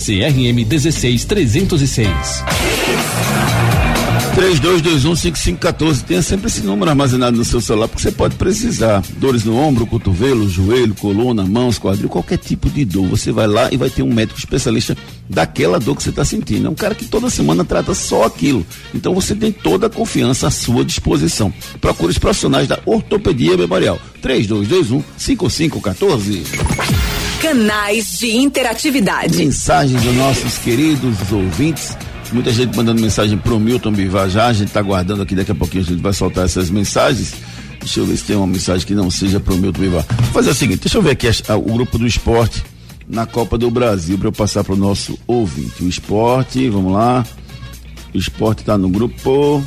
CRM 0.01 0.65
16306. 0.65 2.09
32215514. 4.35 6.03
Tenha 6.03 6.21
sempre 6.21 6.47
esse 6.47 6.61
número 6.61 6.89
armazenado 6.89 7.37
no 7.37 7.45
seu 7.45 7.61
celular, 7.61 7.87
porque 7.87 8.01
você 8.01 8.11
pode 8.11 8.35
precisar. 8.35 9.03
Dores 9.17 9.43
no 9.43 9.55
ombro, 9.55 9.85
cotovelo, 9.85 10.49
joelho, 10.49 10.95
coluna, 10.95 11.45
mãos, 11.45 11.77
quadril, 11.77 12.09
qualquer 12.09 12.37
tipo 12.37 12.67
de 12.69 12.83
dor. 12.83 13.07
Você 13.09 13.31
vai 13.31 13.45
lá 13.45 13.71
e 13.71 13.77
vai 13.77 13.91
ter 13.91 14.01
um 14.01 14.11
médico 14.11 14.39
especialista 14.39 14.97
daquela 15.29 15.79
dor 15.79 15.95
que 15.95 16.01
você 16.03 16.09
está 16.09 16.25
sentindo. 16.25 16.67
É 16.67 16.69
um 16.69 16.75
cara 16.75 16.95
que 16.95 17.05
toda 17.05 17.29
semana 17.29 17.63
trata 17.63 17.93
só 17.93 18.23
aquilo. 18.23 18.65
Então 18.95 19.13
você 19.13 19.35
tem 19.35 19.51
toda 19.51 19.85
a 19.87 19.89
confiança 19.89 20.47
à 20.47 20.51
sua 20.51 20.83
disposição. 20.83 21.53
Procure 21.79 22.11
os 22.11 22.17
profissionais 22.17 22.67
da 22.67 22.79
Ortopedia 22.85 23.55
Memorial. 23.55 23.99
32215514. 24.23 27.10
Canais 27.41 28.19
de 28.19 28.35
interatividade. 28.37 29.35
Mensagens 29.37 30.01
dos 30.01 30.15
nossos 30.15 30.57
queridos 30.59 31.31
ouvintes. 31.31 31.97
Muita 32.31 32.51
gente 32.53 32.75
mandando 32.77 33.01
mensagem 33.01 33.37
pro 33.37 33.59
Milton 33.59 33.91
Bivar 33.91 34.29
já. 34.29 34.47
A 34.47 34.53
gente 34.53 34.71
tá 34.71 34.79
aguardando 34.79 35.21
aqui, 35.23 35.35
daqui 35.35 35.51
a 35.51 35.55
pouquinho 35.55 35.83
a 35.83 35.87
gente 35.87 36.01
vai 36.01 36.13
soltar 36.13 36.45
essas 36.45 36.69
mensagens. 36.69 37.33
Deixa 37.79 37.99
eu 37.99 38.05
ver 38.05 38.15
se 38.17 38.23
tem 38.25 38.35
uma 38.35 38.47
mensagem 38.47 38.85
que 38.85 38.93
não 38.93 39.09
seja 39.09 39.39
pro 39.39 39.57
Milton 39.57 39.79
Bivar. 39.81 40.05
Vou 40.07 40.31
fazer 40.33 40.51
o 40.51 40.53
seguinte, 40.53 40.81
deixa 40.81 40.97
eu 40.97 41.01
ver 41.01 41.11
aqui 41.11 41.27
a- 41.27 41.55
o 41.55 41.61
grupo 41.73 41.97
do 41.97 42.05
esporte 42.07 42.63
na 43.07 43.25
Copa 43.25 43.57
do 43.57 43.69
Brasil 43.71 44.17
para 44.17 44.27
eu 44.27 44.31
passar 44.31 44.63
pro 44.63 44.75
nosso 44.77 45.17
ouvinte. 45.27 45.83
O 45.83 45.89
esporte, 45.89 46.69
vamos 46.69 46.93
lá. 46.93 47.25
O 48.13 48.17
esporte 48.17 48.63
tá 48.63 48.77
no 48.77 48.87
grupo. 48.87 49.65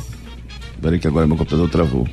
Peraí 0.81 0.97
que 0.97 1.07
agora 1.07 1.27
meu 1.27 1.35
computador 1.37 1.69
travou. 1.69 2.07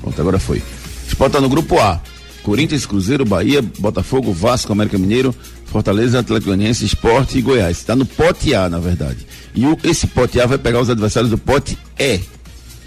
Pronto, 0.00 0.20
agora 0.20 0.38
foi. 0.38 0.58
O 0.58 1.08
esporte 1.08 1.32
tá 1.34 1.40
no 1.40 1.48
grupo 1.48 1.78
A. 1.78 2.00
Corinthians, 2.46 2.86
Cruzeiro, 2.86 3.24
Bahia, 3.24 3.60
Botafogo, 3.60 4.32
Vasco, 4.32 4.70
América 4.72 4.96
Mineiro, 4.96 5.34
Fortaleza, 5.64 6.20
Atlético 6.20 6.46
Goianiense, 6.52 6.84
Esporte 6.84 7.36
e 7.38 7.42
Goiás. 7.42 7.76
Está 7.78 7.96
no 7.96 8.06
pote 8.06 8.54
A, 8.54 8.68
na 8.70 8.78
verdade. 8.78 9.26
E 9.52 9.66
o- 9.66 9.76
esse 9.82 10.06
pote 10.06 10.40
A 10.40 10.46
vai 10.46 10.56
pegar 10.56 10.80
os 10.80 10.88
adversários 10.88 11.28
do 11.32 11.36
pote 11.36 11.76
E. 11.98 12.20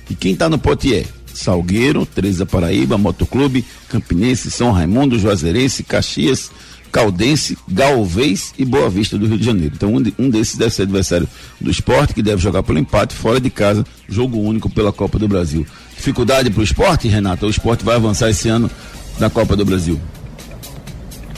E 0.09 0.15
quem 0.15 0.31
está 0.31 0.47
no 0.47 0.57
pote 0.57 0.93
E? 0.93 1.05
Salgueiro, 1.33 2.05
Teresa 2.05 2.45
Paraíba, 2.45 2.97
Motoclube, 2.97 3.65
Campinense, 3.89 4.49
São 4.49 4.71
Raimundo, 4.71 5.19
Juazeirense, 5.19 5.83
Caxias, 5.83 6.49
Caldense, 6.89 7.57
Galvez 7.67 8.53
e 8.57 8.63
Boa 8.63 8.89
Vista 8.89 9.17
do 9.17 9.27
Rio 9.27 9.37
de 9.37 9.43
Janeiro. 9.45 9.73
Então 9.75 9.93
um, 9.93 10.01
de- 10.01 10.13
um 10.17 10.29
desses 10.29 10.55
deve 10.55 10.73
ser 10.73 10.83
adversário 10.83 11.27
do 11.59 11.69
esporte, 11.69 12.13
que 12.13 12.23
deve 12.23 12.41
jogar 12.41 12.63
pelo 12.63 12.79
empate, 12.79 13.13
fora 13.13 13.41
de 13.41 13.49
casa, 13.49 13.85
jogo 14.07 14.39
único 14.39 14.69
pela 14.69 14.93
Copa 14.93 15.19
do 15.19 15.27
Brasil. 15.27 15.67
Dificuldade 15.97 16.49
para 16.49 16.61
o 16.61 16.63
esporte, 16.63 17.09
Renata? 17.09 17.45
O 17.45 17.49
esporte 17.49 17.83
vai 17.83 17.97
avançar 17.97 18.29
esse 18.29 18.47
ano 18.47 18.71
na 19.19 19.29
Copa 19.29 19.55
do 19.55 19.65
Brasil. 19.65 19.99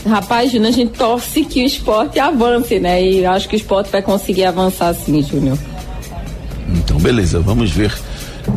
Rapaz, 0.07 0.51
Júnior, 0.51 0.69
a 0.69 0.71
gente 0.71 0.93
torce 0.97 1.43
que 1.45 1.61
o 1.61 1.65
esporte 1.65 2.19
avance, 2.19 2.79
né? 2.79 3.03
E 3.03 3.25
acho 3.25 3.47
que 3.47 3.55
o 3.55 3.57
esporte 3.57 3.91
vai 3.91 4.01
conseguir 4.01 4.45
avançar 4.45 4.93
sim, 4.95 5.21
Júnior. 5.21 5.57
Então, 6.69 6.97
beleza, 6.97 7.39
vamos 7.39 7.69
ver. 7.71 7.93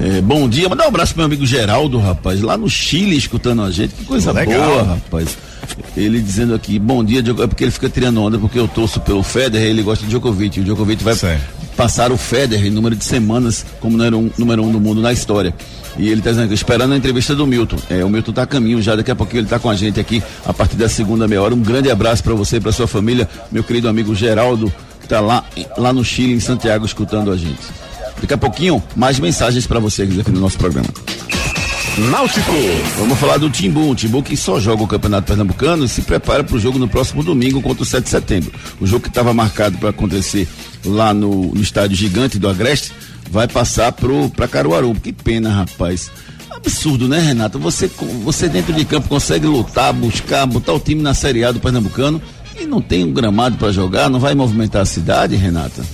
É, 0.01 0.21
bom 0.23 0.49
dia, 0.49 0.69
mandar 0.69 0.85
um 0.85 0.89
abraço 0.89 1.13
pro 1.13 1.19
meu 1.21 1.27
amigo 1.27 1.45
Geraldo, 1.45 1.99
rapaz, 1.99 2.41
lá 2.41 2.57
no 2.57 2.69
Chile 2.71 3.17
escutando 3.17 3.63
a 3.63 3.71
gente. 3.71 3.93
Que 3.95 4.05
coisa 4.07 4.33
Legal. 4.33 4.59
boa, 4.71 4.83
rapaz. 4.83 5.37
Ele 5.95 6.21
dizendo 6.21 6.55
aqui, 6.55 6.79
bom 6.79 7.05
dia, 7.05 7.23
Djoko- 7.23 7.43
é 7.43 7.47
porque 7.47 7.65
ele 7.65 7.71
fica 7.71 7.89
tirando 7.91 8.23
onda, 8.23 8.39
porque 8.39 8.59
eu 8.59 8.67
torço 8.67 8.99
pelo 9.01 9.23
Federer, 9.23 9.69
ele 9.69 9.83
gosta 9.83 10.05
de 10.05 10.11
Djokovic. 10.11 10.61
O 10.61 10.65
Djokovic 10.65 11.05
vai 11.05 11.15
Certo. 11.15 11.43
Passar 11.77 12.13
o 12.13 12.17
Federer 12.17 12.67
em 12.67 12.71
número 12.71 12.97
de 12.97 13.05
semanas 13.05 13.65
como 13.81 13.97
número 13.97 14.19
um, 14.19 14.31
número 14.39 14.63
um 14.63 14.71
do 14.73 14.81
mundo 14.81 15.01
na 15.01 15.13
história. 15.13 15.55
E 15.97 16.09
ele 16.09 16.21
está 16.21 16.45
esperando 16.53 16.93
a 16.93 16.97
entrevista 16.97 17.35
do 17.35 17.47
Milton. 17.47 17.77
É, 17.89 18.05
o 18.05 18.09
Milton 18.09 18.31
está 18.31 18.43
a 18.43 18.47
caminho 18.47 18.83
já, 18.83 18.97
daqui 18.97 19.11
a 19.11 19.15
pouquinho 19.15 19.41
ele 19.41 19.47
está 19.47 19.59
com 19.59 19.71
a 19.71 19.75
gente 19.77 20.01
aqui 20.01 20.23
a 20.45 20.53
partir 20.53 20.77
da 20.77 20.89
segunda 20.89 21.29
meia 21.29 21.43
hora. 21.43 21.55
Um 21.55 21.63
grande 21.63 21.91
abraço 21.91 22.23
para 22.23 22.35
você 22.35 22.57
e 22.57 22.61
para 22.61 22.73
sua 22.73 22.87
família, 22.87 23.29
meu 23.51 23.63
querido 23.63 23.89
amigo 23.89 24.15
Geraldo, 24.15 24.73
que 24.99 25.07
está 25.07 25.21
lá, 25.21 25.45
lá 25.77 25.93
no 25.93 26.05
Chile, 26.05 26.33
em 26.33 26.41
Santiago, 26.41 26.85
escutando 26.85 27.31
a 27.31 27.37
gente. 27.37 27.63
Daqui 28.21 28.35
a 28.35 28.39
pouquinho, 28.39 28.83
mais 28.97 29.19
mensagens 29.19 29.67
para 29.67 29.79
vocês 29.79 30.19
aqui 30.19 30.31
no 30.31 30.41
nosso 30.41 30.59
programa. 30.59 30.89
Náutico. 31.97 32.51
Vamos 32.99 33.17
falar 33.21 33.39
do 33.39 33.49
Timbu, 33.49 33.91
o 33.91 33.95
Timbu 33.95 34.21
que 34.21 34.37
só 34.37 34.59
joga 34.59 34.83
o 34.83 34.87
Campeonato 34.87 35.29
Pernambucano 35.29 35.85
e 35.85 35.89
se 35.89 36.03
prepara 36.03 36.43
para 36.43 36.57
o 36.57 36.59
jogo 36.59 36.77
no 36.77 36.89
próximo 36.89 37.23
domingo 37.23 37.63
contra 37.63 37.85
o 37.85 37.87
7 37.87 38.03
de 38.03 38.11
setembro. 38.11 38.53
O 38.81 38.87
jogo 38.87 39.03
que 39.03 39.09
estava 39.09 39.33
marcado 39.33 39.79
para 39.79 39.91
acontecer 39.91 40.49
lá 40.85 41.15
no, 41.15 41.55
no 41.55 41.61
estádio 41.61 41.97
gigante 41.97 42.37
do 42.37 42.49
Agreste 42.49 42.91
vai 43.31 43.47
passar 43.47 43.93
para 43.93 44.49
Caruaru. 44.49 44.93
Que 44.97 45.13
pena, 45.13 45.51
rapaz. 45.51 46.11
Absurdo, 46.51 47.07
né, 47.07 47.21
Renato? 47.21 47.61
Você, 47.61 47.89
você 48.25 48.49
dentro 48.49 48.73
de 48.73 48.85
campo 48.85 49.09
consegue 49.09 49.47
lutar, 49.47 49.93
buscar, 49.93 50.47
botar 50.47 50.73
o 50.73 50.81
time 50.81 51.01
na 51.01 51.15
Série 51.15 51.45
A 51.45 51.53
do 51.53 51.61
Pernambucano 51.61 52.21
e 52.59 52.67
não 52.67 52.81
tem 52.81 53.05
um 53.05 53.13
gramado 53.13 53.57
para 53.57 53.71
jogar, 53.71 54.11
não 54.11 54.19
vai 54.19 54.35
movimentar 54.35 54.83
a 54.83 54.87
cidade, 54.87 55.37
Renata? 55.37 55.85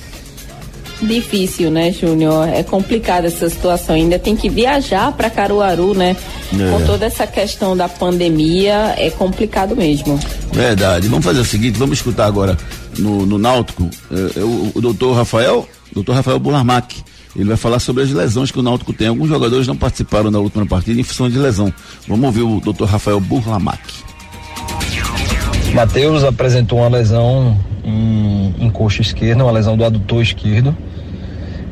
Difícil, 1.03 1.71
né, 1.71 1.93
Júnior? 1.93 2.49
É 2.49 2.63
complicada 2.63 3.27
essa 3.27 3.49
situação. 3.49 3.95
Ainda 3.95 4.19
tem 4.19 4.37
que 4.37 4.49
viajar 4.49 5.13
para 5.13 5.31
Caruaru, 5.31 5.95
né? 5.95 6.15
É. 6.53 6.71
Com 6.71 6.85
toda 6.85 7.07
essa 7.07 7.27
questão 7.27 7.77
da 7.77 7.89
pandemia, 7.89 8.95
é 8.99 9.09
complicado 9.11 9.75
mesmo. 9.75 10.19
Verdade. 10.53 11.09
Vamos 11.09 11.25
fazer 11.25 11.41
o 11.41 11.45
seguinte: 11.45 11.79
vamos 11.79 11.99
escutar 11.99 12.27
agora 12.27 12.57
no, 12.99 13.25
no 13.25 13.39
Náutico 13.39 13.89
é, 14.11 14.41
é 14.41 14.43
o, 14.43 14.73
o 14.75 14.81
doutor 14.81 15.17
Rafael, 15.17 15.67
doutor 15.93 16.15
Rafael 16.15 16.39
Bularmac. 16.39 17.03
Ele 17.35 17.45
vai 17.45 17.57
falar 17.57 17.79
sobre 17.79 18.03
as 18.03 18.11
lesões 18.11 18.51
que 18.51 18.59
o 18.59 18.63
Náutico 18.63 18.93
tem. 18.93 19.07
Alguns 19.07 19.29
jogadores 19.29 19.67
não 19.67 19.77
participaram 19.77 20.31
da 20.31 20.41
última 20.41 20.67
partida 20.67 21.01
em 21.01 21.05
função 21.05 21.31
de 21.31 21.39
lesão. 21.39 21.73
Vamos 22.07 22.27
ouvir 22.27 22.43
o 22.43 22.61
doutor 22.61 22.89
Rafael 22.89 23.21
Burlamac. 23.21 23.81
Matheus 25.73 26.25
apresentou 26.25 26.81
uma 26.81 26.89
lesão 26.89 27.57
em, 27.85 28.53
em 28.59 28.71
coxa 28.71 29.01
esquerda, 29.01 29.45
uma 29.45 29.53
lesão 29.53 29.77
do 29.77 29.85
adutor 29.85 30.21
esquerdo 30.21 30.77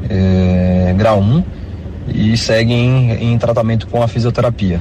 é, 0.09 0.95
grau 0.97 1.21
1 1.21 1.43
e 2.15 2.37
segue 2.37 2.73
em, 2.73 3.33
em, 3.33 3.39
tratamento 3.39 3.87
com 3.87 4.03
a 4.03 4.09
fisioterapia. 4.09 4.81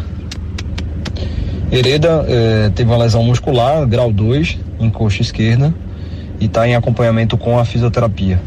Hereda 1.72 2.26
é, 2.28 2.70
teve 2.74 2.90
uma 2.90 2.98
lesão 2.98 3.24
muscular, 3.24 3.86
grau 3.86 4.12
2, 4.12 4.58
em 4.80 4.90
coxa 4.90 5.22
esquerda, 5.22 5.74
e 6.40 6.46
está 6.46 6.68
em 6.68 6.76
acompanhamento 6.76 7.38
com 7.38 7.60
a 7.60 7.66
fisioterapia. 7.66 8.40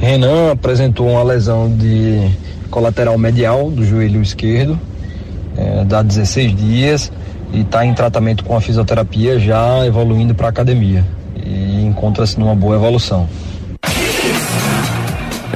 Renan 0.00 0.52
apresentou 0.52 1.08
uma 1.08 1.22
lesão 1.22 1.70
de 1.70 2.30
colateral 2.70 3.18
medial 3.18 3.70
do 3.70 3.84
joelho 3.84 4.22
esquerdo, 4.22 4.78
é, 5.56 5.84
dá 5.84 6.02
16 6.02 6.54
dias, 6.54 7.12
e 7.52 7.60
está 7.60 7.84
em 7.84 7.94
tratamento 7.94 8.44
com 8.44 8.56
a 8.56 8.60
fisioterapia, 8.60 9.38
já 9.38 9.86
evoluindo 9.86 10.34
para 10.34 10.48
academia. 10.48 11.04
E 11.44 11.84
encontra-se 11.84 12.38
numa 12.38 12.54
boa 12.54 12.76
evolução. 12.76 13.28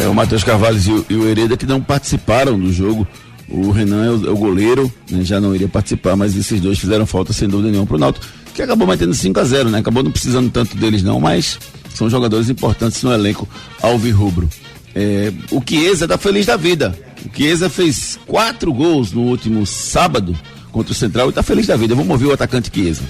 É, 0.00 0.08
o 0.08 0.14
Matheus 0.14 0.42
Carvalho 0.42 0.78
e 0.78 0.90
o, 0.90 1.06
e 1.10 1.14
o 1.14 1.28
Hereda 1.28 1.58
que 1.58 1.66
não 1.66 1.80
participaram 1.80 2.58
do 2.58 2.72
jogo. 2.72 3.06
O 3.48 3.70
Renan 3.70 4.06
é 4.06 4.10
o, 4.10 4.26
é 4.28 4.30
o 4.30 4.36
goleiro, 4.36 4.90
né, 5.10 5.22
já 5.22 5.38
não 5.38 5.54
iria 5.54 5.68
participar, 5.68 6.16
mas 6.16 6.34
esses 6.36 6.58
dois 6.58 6.78
fizeram 6.78 7.04
falta 7.04 7.32
sem 7.32 7.48
dúvida 7.48 7.70
nenhuma 7.70 7.86
pro 7.86 7.98
Náutico, 7.98 8.24
que 8.54 8.62
acabou 8.62 8.86
metendo 8.86 9.12
5 9.12 9.38
a 9.38 9.44
0 9.44 9.68
né? 9.68 9.78
Acabou 9.78 10.02
não 10.02 10.10
precisando 10.10 10.50
tanto 10.50 10.76
deles 10.76 11.02
não, 11.02 11.20
mas 11.20 11.58
são 11.94 12.08
jogadores 12.08 12.48
importantes 12.48 13.02
no 13.02 13.12
elenco 13.12 13.46
alvirrubro. 13.82 14.48
É, 14.94 15.32
o 15.50 15.62
Chiesa 15.66 16.08
tá 16.08 16.16
feliz 16.16 16.46
da 16.46 16.56
vida. 16.56 16.96
O 17.24 17.36
Chiesa 17.36 17.68
fez 17.68 18.18
quatro 18.26 18.72
gols 18.72 19.12
no 19.12 19.22
último 19.22 19.66
sábado 19.66 20.34
contra 20.72 20.92
o 20.92 20.96
Central 20.96 21.28
e 21.28 21.32
tá 21.32 21.42
feliz 21.42 21.66
da 21.66 21.76
vida. 21.76 21.94
Vamos 21.94 22.10
ouvir 22.10 22.26
o 22.26 22.32
atacante 22.32 22.70
Chiesa. 22.72 23.02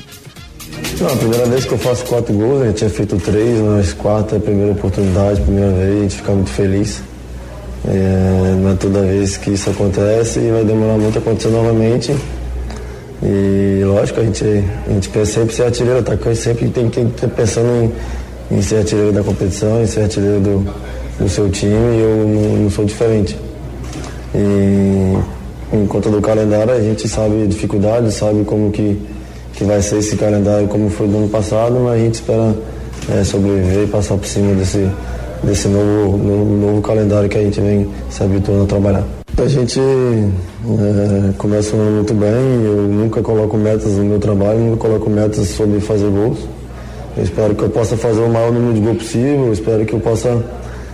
Não, 1.01 1.09
a 1.09 1.17
primeira 1.17 1.47
vez 1.47 1.65
que 1.65 1.73
eu 1.73 1.79
faço 1.79 2.05
quatro 2.05 2.35
gols, 2.35 2.63
a 2.63 2.67
gente 2.67 2.77
tinha 2.77 2.91
feito 2.91 3.17
três, 3.17 3.59
mas 3.61 3.93
quatro 3.93 4.37
é 4.37 4.39
a 4.39 4.41
primeira 4.41 4.73
oportunidade, 4.73 5.41
primeira 5.41 5.73
vez, 5.73 5.99
a 5.99 6.03
gente 6.03 6.17
fica 6.17 6.33
muito 6.33 6.51
feliz. 6.51 7.03
É, 7.89 8.55
não 8.61 8.73
é 8.73 8.75
toda 8.75 9.01
vez 9.01 9.39
que 9.39 9.51
isso 9.53 9.71
acontece 9.71 10.39
e 10.41 10.51
vai 10.51 10.65
demorar 10.65 10.99
muito 10.99 11.17
a 11.17 11.21
acontecer 11.21 11.49
novamente. 11.49 12.15
E 13.23 13.83
lógico, 13.85 14.21
a 14.21 14.25
gente, 14.25 14.45
a 14.45 14.93
gente 14.93 15.09
pensa 15.09 15.33
sempre 15.33 15.55
ser 15.55 15.65
artilheiro, 15.65 15.99
atacante 16.01 16.37
sempre 16.37 16.69
tem 16.69 16.89
que 16.89 17.01
estar 17.01 17.29
pensando 17.29 17.93
em, 18.51 18.57
em 18.57 18.63
ser 18.63 18.77
artilheiro 18.77 19.13
da 19.13 19.23
competição, 19.23 19.83
em 19.83 19.87
ser 19.87 20.03
artilheiro 20.03 20.41
do, 20.41 20.75
do 21.19 21.29
seu 21.29 21.51
time 21.51 21.75
e 21.75 22.01
eu 22.01 22.27
não, 22.27 22.63
não 22.65 22.71
sou 22.71 22.85
diferente. 22.85 23.37
E 24.35 25.17
em 25.73 25.87
conta 25.87 26.11
do 26.11 26.21
calendário 26.21 26.73
a 26.73 26.81
gente 26.81 27.09
sabe 27.09 27.47
dificuldades, 27.47 28.15
sabe 28.15 28.45
como 28.45 28.71
que 28.71 29.01
que 29.61 29.65
vai 29.67 29.83
ser 29.83 29.99
esse 29.99 30.17
calendário 30.17 30.67
como 30.69 30.89
foi 30.89 31.07
do 31.07 31.19
ano 31.19 31.29
passado, 31.29 31.79
mas 31.81 31.93
a 31.93 31.99
gente 31.99 32.15
espera 32.15 32.57
é, 33.13 33.23
sobreviver 33.23 33.85
e 33.85 33.87
passar 33.89 34.17
por 34.17 34.27
cima 34.27 34.55
desse, 34.55 34.89
desse 35.45 35.69
novo, 35.69 36.17
novo, 36.17 36.57
novo, 36.57 36.81
calendário 36.81 37.29
que 37.29 37.37
a 37.37 37.43
gente 37.43 37.61
vem 37.61 37.87
se 38.09 38.23
habituando 38.23 38.63
a 38.63 38.67
trabalhar. 38.67 39.05
A 39.37 39.47
gente 39.47 39.79
é, 39.79 41.33
começa 41.37 41.77
um 41.77 41.81
ano 41.81 41.91
muito 41.97 42.15
bem, 42.15 42.65
eu 42.65 42.89
nunca 42.89 43.21
coloco 43.21 43.59
metas 43.59 43.93
no 43.93 44.05
meu 44.05 44.19
trabalho, 44.19 44.61
nunca 44.61 44.79
coloco 44.79 45.11
metas 45.11 45.47
sobre 45.49 45.79
fazer 45.79 46.09
gols. 46.09 46.39
Eu 47.19 47.23
espero 47.23 47.55
que 47.55 47.63
eu 47.63 47.69
possa 47.69 47.99
fazer 47.99 48.23
o 48.23 48.31
maior 48.31 48.51
número 48.51 48.73
de 48.73 48.81
gols 48.81 48.97
possível, 48.97 49.45
eu 49.45 49.53
espero 49.53 49.85
que 49.85 49.93
eu 49.93 50.01
possa 50.01 50.43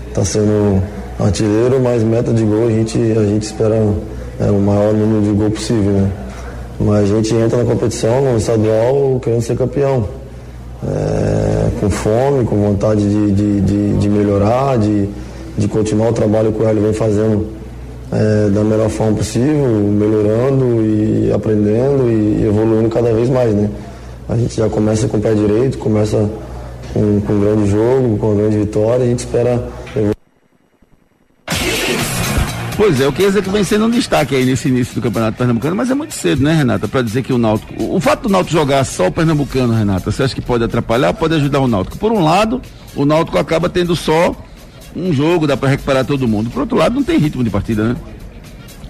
estar 0.09 0.22
tá 0.22 0.24
sendo 0.24 0.83
artilheiro, 1.20 1.81
mas 1.81 2.02
meta 2.02 2.33
de 2.33 2.42
gol 2.42 2.66
a 2.66 2.70
gente, 2.70 2.98
a 2.98 3.22
gente 3.22 3.44
espera 3.44 3.76
é, 4.40 4.50
o 4.50 4.59
maior 4.59 4.92
número 4.92 5.22
de 5.22 5.38
gols 5.38 5.52
possível. 5.52 5.92
Né? 5.92 6.26
Mas 6.79 7.11
a 7.11 7.17
gente 7.17 7.35
entra 7.35 7.59
na 7.59 7.65
competição, 7.65 8.33
no 8.33 8.39
estadual, 8.39 9.19
querendo 9.23 9.43
ser 9.43 9.57
campeão. 9.57 10.05
É, 10.87 11.71
com 11.81 11.91
fome, 11.91 12.45
com 12.45 12.57
vontade 12.57 13.01
de, 13.01 13.33
de, 13.33 13.61
de, 13.61 13.99
de, 13.99 14.09
melhorar, 14.09 14.79
de, 14.79 15.09
de 15.57 15.69
continuar 15.69 16.11
o 16.11 16.12
trabalho 16.12 16.53
que 16.53 16.62
o 16.62 16.69
Hélio 16.69 16.83
vem 16.83 16.93
fazendo 16.93 17.47
é, 18.12 18.51
da 18.51 18.62
melhor 18.62 18.89
forma 18.89 19.17
possível, 19.17 19.69
melhorando 19.69 20.85
e 20.85 21.33
aprendendo 21.33 22.09
e 22.09 22.47
evoluindo 22.47 22.89
cada 22.89 23.12
vez 23.12 23.29
mais, 23.29 23.55
né? 23.55 23.71
A 24.29 24.37
gente 24.37 24.57
já 24.57 24.69
começa 24.69 25.09
com 25.09 25.17
o 25.17 25.21
pé 25.21 25.33
direito, 25.35 25.79
começa 25.79 26.29
com, 26.93 27.21
com 27.21 27.33
um 27.33 27.41
grande 27.41 27.71
jogo, 27.71 28.19
com 28.19 28.27
uma 28.29 28.37
grande 28.37 28.59
vitória, 28.59 29.05
a 29.05 29.09
gente 29.09 29.21
espera 29.21 29.62
Pois 32.77 33.01
é, 33.01 33.09
o 33.09 33.12
Chiesa 33.12 33.41
que 33.41 33.49
vem 33.49 33.65
sendo 33.65 33.87
um 33.87 33.91
destaque 33.91 34.35
aí 34.35 34.45
nesse 34.45 34.69
início 34.69 34.95
do 34.95 35.01
Campeonato 35.01 35.39
Pernambucano, 35.39 35.75
mas 35.75 35.91
é 35.91 35.95
muito 35.95 36.12
cedo, 36.12 36.43
né, 36.43 36.53
Renata, 36.53 36.87
para 36.87 37.01
dizer 37.01 37.23
que 37.23 37.33
o 37.33 37.39
Náutico, 37.39 37.83
o, 37.83 37.97
o, 37.97 38.01
fato 38.01 38.25
do 38.25 38.29
Náutico 38.29 38.53
jogar 38.53 38.85
só 38.85 39.07
o 39.07 39.12
Pernambucano, 39.12 39.73
Renata, 39.73 40.11
você 40.11 40.23
acha 40.23 40.35
que 40.35 40.43
pode 40.43 40.62
atrapalhar 40.62 41.15
pode 41.15 41.35
ajudar 41.35 41.61
o 41.61 41.67
Náutico? 41.67 41.97
Por 41.97 42.12
um 42.12 42.23
lado, 42.23 42.61
o 42.95 43.07
Náutico 43.07 43.39
acaba 43.39 43.71
tendo 43.71 43.97
só 43.97 44.37
um 44.95 45.11
jogo, 45.11 45.47
dá 45.47 45.57
para 45.57 45.71
recuperar 45.71 46.05
todo 46.05 46.29
mundo. 46.29 46.51
Por 46.51 46.61
outro 46.61 46.77
lado, 46.77 46.95
não 46.95 47.03
tem 47.03 47.19
ritmo 47.19 47.43
de 47.43 47.51
partida, 47.51 47.85
né? 47.85 47.97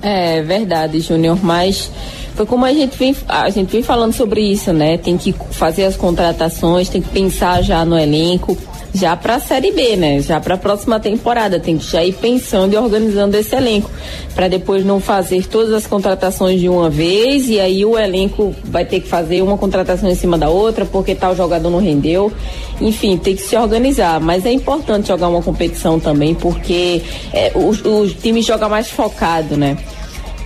É 0.03 0.43
verdade, 0.43 1.01
Júnior, 1.01 1.39
mas 1.43 1.91
foi 2.35 2.45
como 2.45 2.65
a 2.65 2.73
gente 2.73 2.97
vem 2.99 3.17
a 3.29 3.49
gente 3.51 3.71
vem 3.71 3.83
falando 3.83 4.13
sobre 4.13 4.41
isso, 4.41 4.73
né? 4.73 4.99
Tem 4.99 5.17
que 5.17 5.35
fazer 5.53 5.85
as 5.85 5.97
contratações, 5.97 6.89
tem 6.89 7.01
que 7.01 7.09
pensar 7.09 7.63
já 7.63 7.85
no 7.85 7.99
elenco, 7.99 8.57
já 8.95 9.17
para 9.17 9.37
a 9.37 9.41
Série 9.41 9.73
B, 9.73 9.97
né? 9.97 10.21
Já 10.21 10.41
para 10.41 10.55
a 10.55 10.59
próxima 10.59 10.99
temporada. 10.99 11.61
Tem 11.61 11.77
que 11.79 11.91
já 11.91 12.05
ir 12.05 12.15
pensando 12.15 12.75
e 12.75 12.77
organizando 12.77 13.37
esse 13.37 13.55
elenco. 13.55 13.91
Para 14.35 14.49
depois 14.49 14.85
não 14.85 15.01
fazer 15.01 15.47
todas 15.47 15.73
as 15.73 15.87
contratações 15.87 16.61
de 16.61 16.69
uma 16.69 16.89
vez 16.89 17.49
e 17.49 17.61
aí 17.61 17.85
o 17.85 17.99
elenco 17.99 18.55
vai 18.65 18.85
ter 18.85 19.01
que 19.01 19.09
fazer 19.09 19.43
uma 19.43 19.59
contratação 19.59 20.09
em 20.09 20.15
cima 20.15 20.39
da 20.39 20.49
outra 20.49 20.85
porque 20.85 21.15
tal 21.15 21.37
jogador 21.37 21.71
não 21.71 21.81
rendeu. 21.81 22.33
Enfim, 22.81 23.17
tem 23.17 23.37
que 23.37 23.43
se 23.43 23.57
organizar. 23.57 24.21
Mas 24.21 24.47
é 24.47 24.53
importante 24.53 25.09
jogar 25.09 25.29
uma 25.29 25.43
competição 25.43 26.01
também 26.01 26.35
porque 26.35 27.03
é, 27.33 27.53
o, 27.55 27.71
o 27.71 28.09
time 28.09 28.43
joga 28.43 28.69
mais 28.69 28.91
focado, 28.91 29.57
né? 29.57 29.77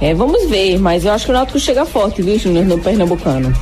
É, 0.01 0.15
vamos 0.15 0.49
ver, 0.49 0.79
mas 0.79 1.05
eu 1.05 1.13
acho 1.13 1.27
que 1.27 1.31
o 1.31 1.35
Náutico 1.35 1.61
chega 1.61 1.85
forte, 1.85 2.23
viu, 2.23 2.39
Júnior, 2.39 2.65
no 2.65 2.79
Pernambucano. 2.79 3.53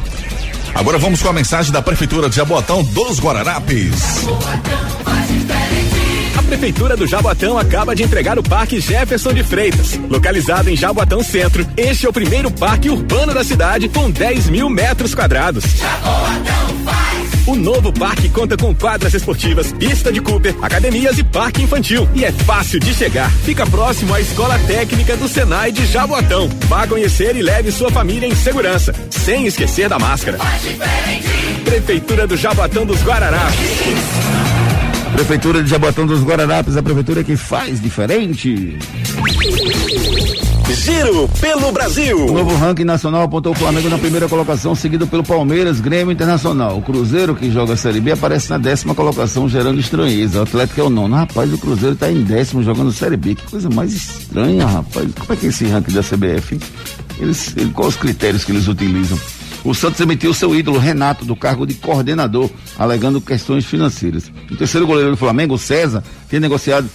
Agora 0.74 0.98
vamos 0.98 1.22
com 1.22 1.28
a 1.28 1.33
mensagem 1.33 1.72
da 1.72 1.83
Prefeitura 1.83 2.28
de 2.28 2.37
Jaboatão 2.37 2.83
dos 2.83 3.18
Guararapes. 3.20 4.26
A 6.37 6.42
Prefeitura 6.42 6.96
do 6.96 7.07
Jaboatão 7.07 7.59
acaba 7.59 7.94
de 7.94 8.02
entregar 8.02 8.38
o 8.38 8.42
Parque 8.42 8.81
Jefferson 8.81 9.33
de 9.33 9.42
Freitas. 9.42 9.98
Localizado 10.09 10.70
em 10.70 10.76
Jaboatão 10.76 11.22
Centro, 11.22 11.66
este 11.76 12.07
é 12.07 12.09
o 12.09 12.12
primeiro 12.12 12.50
parque 12.50 12.88
urbano 12.88 13.35
da 13.35 13.44
cidade 13.44 13.88
com 13.88 14.11
10 14.11 14.48
mil 14.48 14.70
metros 14.70 15.14
quadrados. 15.14 15.64
Jaboatão! 15.64 16.78
O 17.49 17.57
novo 17.57 17.91
parque 17.91 18.29
conta 18.29 18.59
com 18.59 18.75
quadras 18.75 19.15
esportivas, 19.15 19.73
pista 19.73 20.13
de 20.13 20.21
Cooper, 20.21 20.55
academias 20.61 21.17
e 21.17 21.25
parque 21.25 21.63
infantil. 21.63 22.07
E 22.15 22.23
é 22.23 22.31
fácil 22.31 22.79
de 22.79 22.93
chegar. 22.93 23.31
Fica 23.43 23.65
próximo 23.65 24.13
à 24.13 24.21
Escola 24.21 24.59
Técnica 24.67 25.17
do 25.17 25.27
Senai 25.27 25.73
de 25.73 25.87
Jaboatão. 25.87 26.47
Vá 26.67 26.87
conhecer 26.87 27.35
e 27.35 27.41
leve 27.41 27.73
sua 27.73 27.91
família 27.91 28.27
em 28.27 28.35
segurança, 28.35 28.95
sem 29.09 29.47
esquecer 29.47 29.89
da 29.89 29.99
máscara. 29.99 30.37
Prefeitura 31.65 32.27
do 32.27 32.37
Jaboatão 32.37 32.85
dos 32.85 33.03
Guararapes. 33.03 33.59
Prefeitura 35.15 35.63
de 35.63 35.71
Jaboatão 35.71 36.07
dos 36.07 36.23
Guararapes, 36.23 36.77
a 36.77 36.83
prefeitura 36.83 37.25
que 37.25 37.35
faz 37.35 37.81
diferente. 37.81 38.79
Giro 40.74 41.28
pelo 41.40 41.72
Brasil. 41.72 42.26
O 42.26 42.33
novo 42.33 42.54
ranking 42.57 42.85
nacional 42.85 43.22
apontou 43.22 43.52
o 43.52 43.54
Flamengo 43.54 43.88
na 43.88 43.98
primeira 43.98 44.28
colocação, 44.28 44.74
seguido 44.74 45.07
pelo 45.07 45.24
Palmeiras, 45.24 45.81
Grêmio 45.81 46.12
Internacional. 46.12 46.78
O 46.78 46.83
Cruzeiro, 46.83 47.35
que 47.35 47.50
joga 47.50 47.72
a 47.72 47.76
Série 47.76 48.00
B, 48.00 48.12
aparece 48.12 48.50
na 48.50 48.59
décima 48.59 48.94
colocação, 48.94 49.48
gerando 49.48 49.81
estranheza. 49.81 50.40
O 50.40 50.42
Atlético 50.42 50.81
é 50.81 50.85
o 50.85 50.90
nono. 50.90 51.16
Rapaz, 51.16 51.52
o 51.52 51.59
Cruzeiro 51.59 51.94
está 51.94 52.11
em 52.11 52.22
décimo 52.22 52.62
jogando 52.62 52.92
Série 52.92 53.16
B. 53.16 53.35
Que 53.35 53.50
coisa 53.50 53.70
mais 53.70 53.92
estranha, 53.92 54.66
rapaz. 54.66 55.09
Como 55.18 55.33
é 55.33 55.37
que 55.37 55.46
é 55.46 55.48
esse 55.48 55.64
ranking 55.66 55.92
da 55.92 56.02
CBF? 56.02 56.61
Eles, 57.18 57.54
quais 57.72 57.94
os 57.94 57.96
critérios 57.96 58.44
que 58.44 58.52
eles 58.52 58.68
utilizam? 58.68 59.18
O 59.64 59.74
Santos 59.74 60.00
emitiu 60.00 60.33
seu 60.33 60.54
ídolo 60.54 60.78
Renato 60.78 61.24
do 61.24 61.35
cargo 61.35 61.66
de 61.66 61.74
coordenador, 61.74 62.48
alegando 62.78 63.20
questões 63.20 63.64
financeiras. 63.64 64.31
O 64.50 64.57
terceiro 64.57 64.87
goleiro 64.87 65.11
do 65.11 65.16
Flamengo, 65.16 65.59
César, 65.59 66.02
tinha 66.28 66.40
negociado 66.40 66.88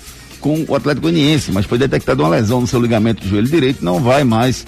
com 0.43 0.65
o 0.67 0.75
Atlético 0.75 1.03
Goianiense, 1.03 1.53
mas 1.53 1.65
foi 1.65 1.77
detectada 1.77 2.21
uma 2.21 2.27
lesão 2.27 2.59
no 2.59 2.67
seu 2.67 2.81
ligamento 2.81 3.23
do 3.23 3.29
joelho 3.29 3.47
direito, 3.47 3.83
não 3.83 4.01
vai 4.01 4.25
mais 4.25 4.65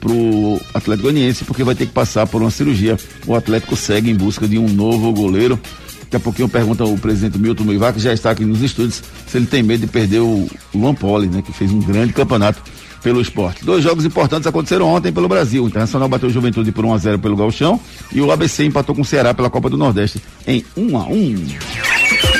pro 0.00 0.58
Atlético 0.72 1.02
Goianiense 1.02 1.44
porque 1.44 1.62
vai 1.62 1.74
ter 1.74 1.84
que 1.84 1.92
passar 1.92 2.26
por 2.26 2.40
uma 2.40 2.50
cirurgia. 2.50 2.96
O 3.26 3.34
Atlético 3.36 3.76
segue 3.76 4.10
em 4.10 4.14
busca 4.14 4.48
de 4.48 4.58
um 4.58 4.66
novo 4.66 5.12
goleiro. 5.12 5.60
Daqui 6.04 6.16
a 6.16 6.20
pouquinho 6.20 6.48
pergunta 6.48 6.84
o 6.84 6.96
presidente 6.98 7.38
Milton 7.38 7.64
Muivac, 7.64 7.94
que 7.94 8.02
já 8.02 8.12
está 8.12 8.30
aqui 8.30 8.42
nos 8.44 8.62
estúdios, 8.62 9.02
se 9.26 9.36
ele 9.36 9.44
tem 9.44 9.62
medo 9.62 9.82
de 9.82 9.86
perder 9.86 10.20
o 10.20 10.48
Luan 10.74 10.94
Poli, 10.94 11.28
né, 11.28 11.42
que 11.42 11.52
fez 11.52 11.70
um 11.70 11.80
grande 11.80 12.14
campeonato 12.14 12.62
pelo 13.02 13.20
esporte. 13.20 13.64
Dois 13.66 13.84
jogos 13.84 14.06
importantes 14.06 14.46
aconteceram 14.46 14.86
ontem 14.86 15.12
pelo 15.12 15.28
Brasil. 15.28 15.64
O 15.64 15.68
Internacional 15.68 16.08
bateu 16.08 16.30
o 16.30 16.32
Juventude 16.32 16.72
por 16.72 16.86
1 16.86 16.94
a 16.94 16.98
0 16.98 17.18
pelo 17.18 17.36
Galchão 17.36 17.78
e 18.12 18.20
o 18.22 18.32
ABC 18.32 18.64
empatou 18.64 18.94
com 18.94 19.02
o 19.02 19.04
Ceará 19.04 19.34
pela 19.34 19.50
Copa 19.50 19.68
do 19.68 19.76
Nordeste 19.76 20.22
em 20.46 20.64
1 20.74 20.96
a 20.96 21.04
1. 21.04 21.91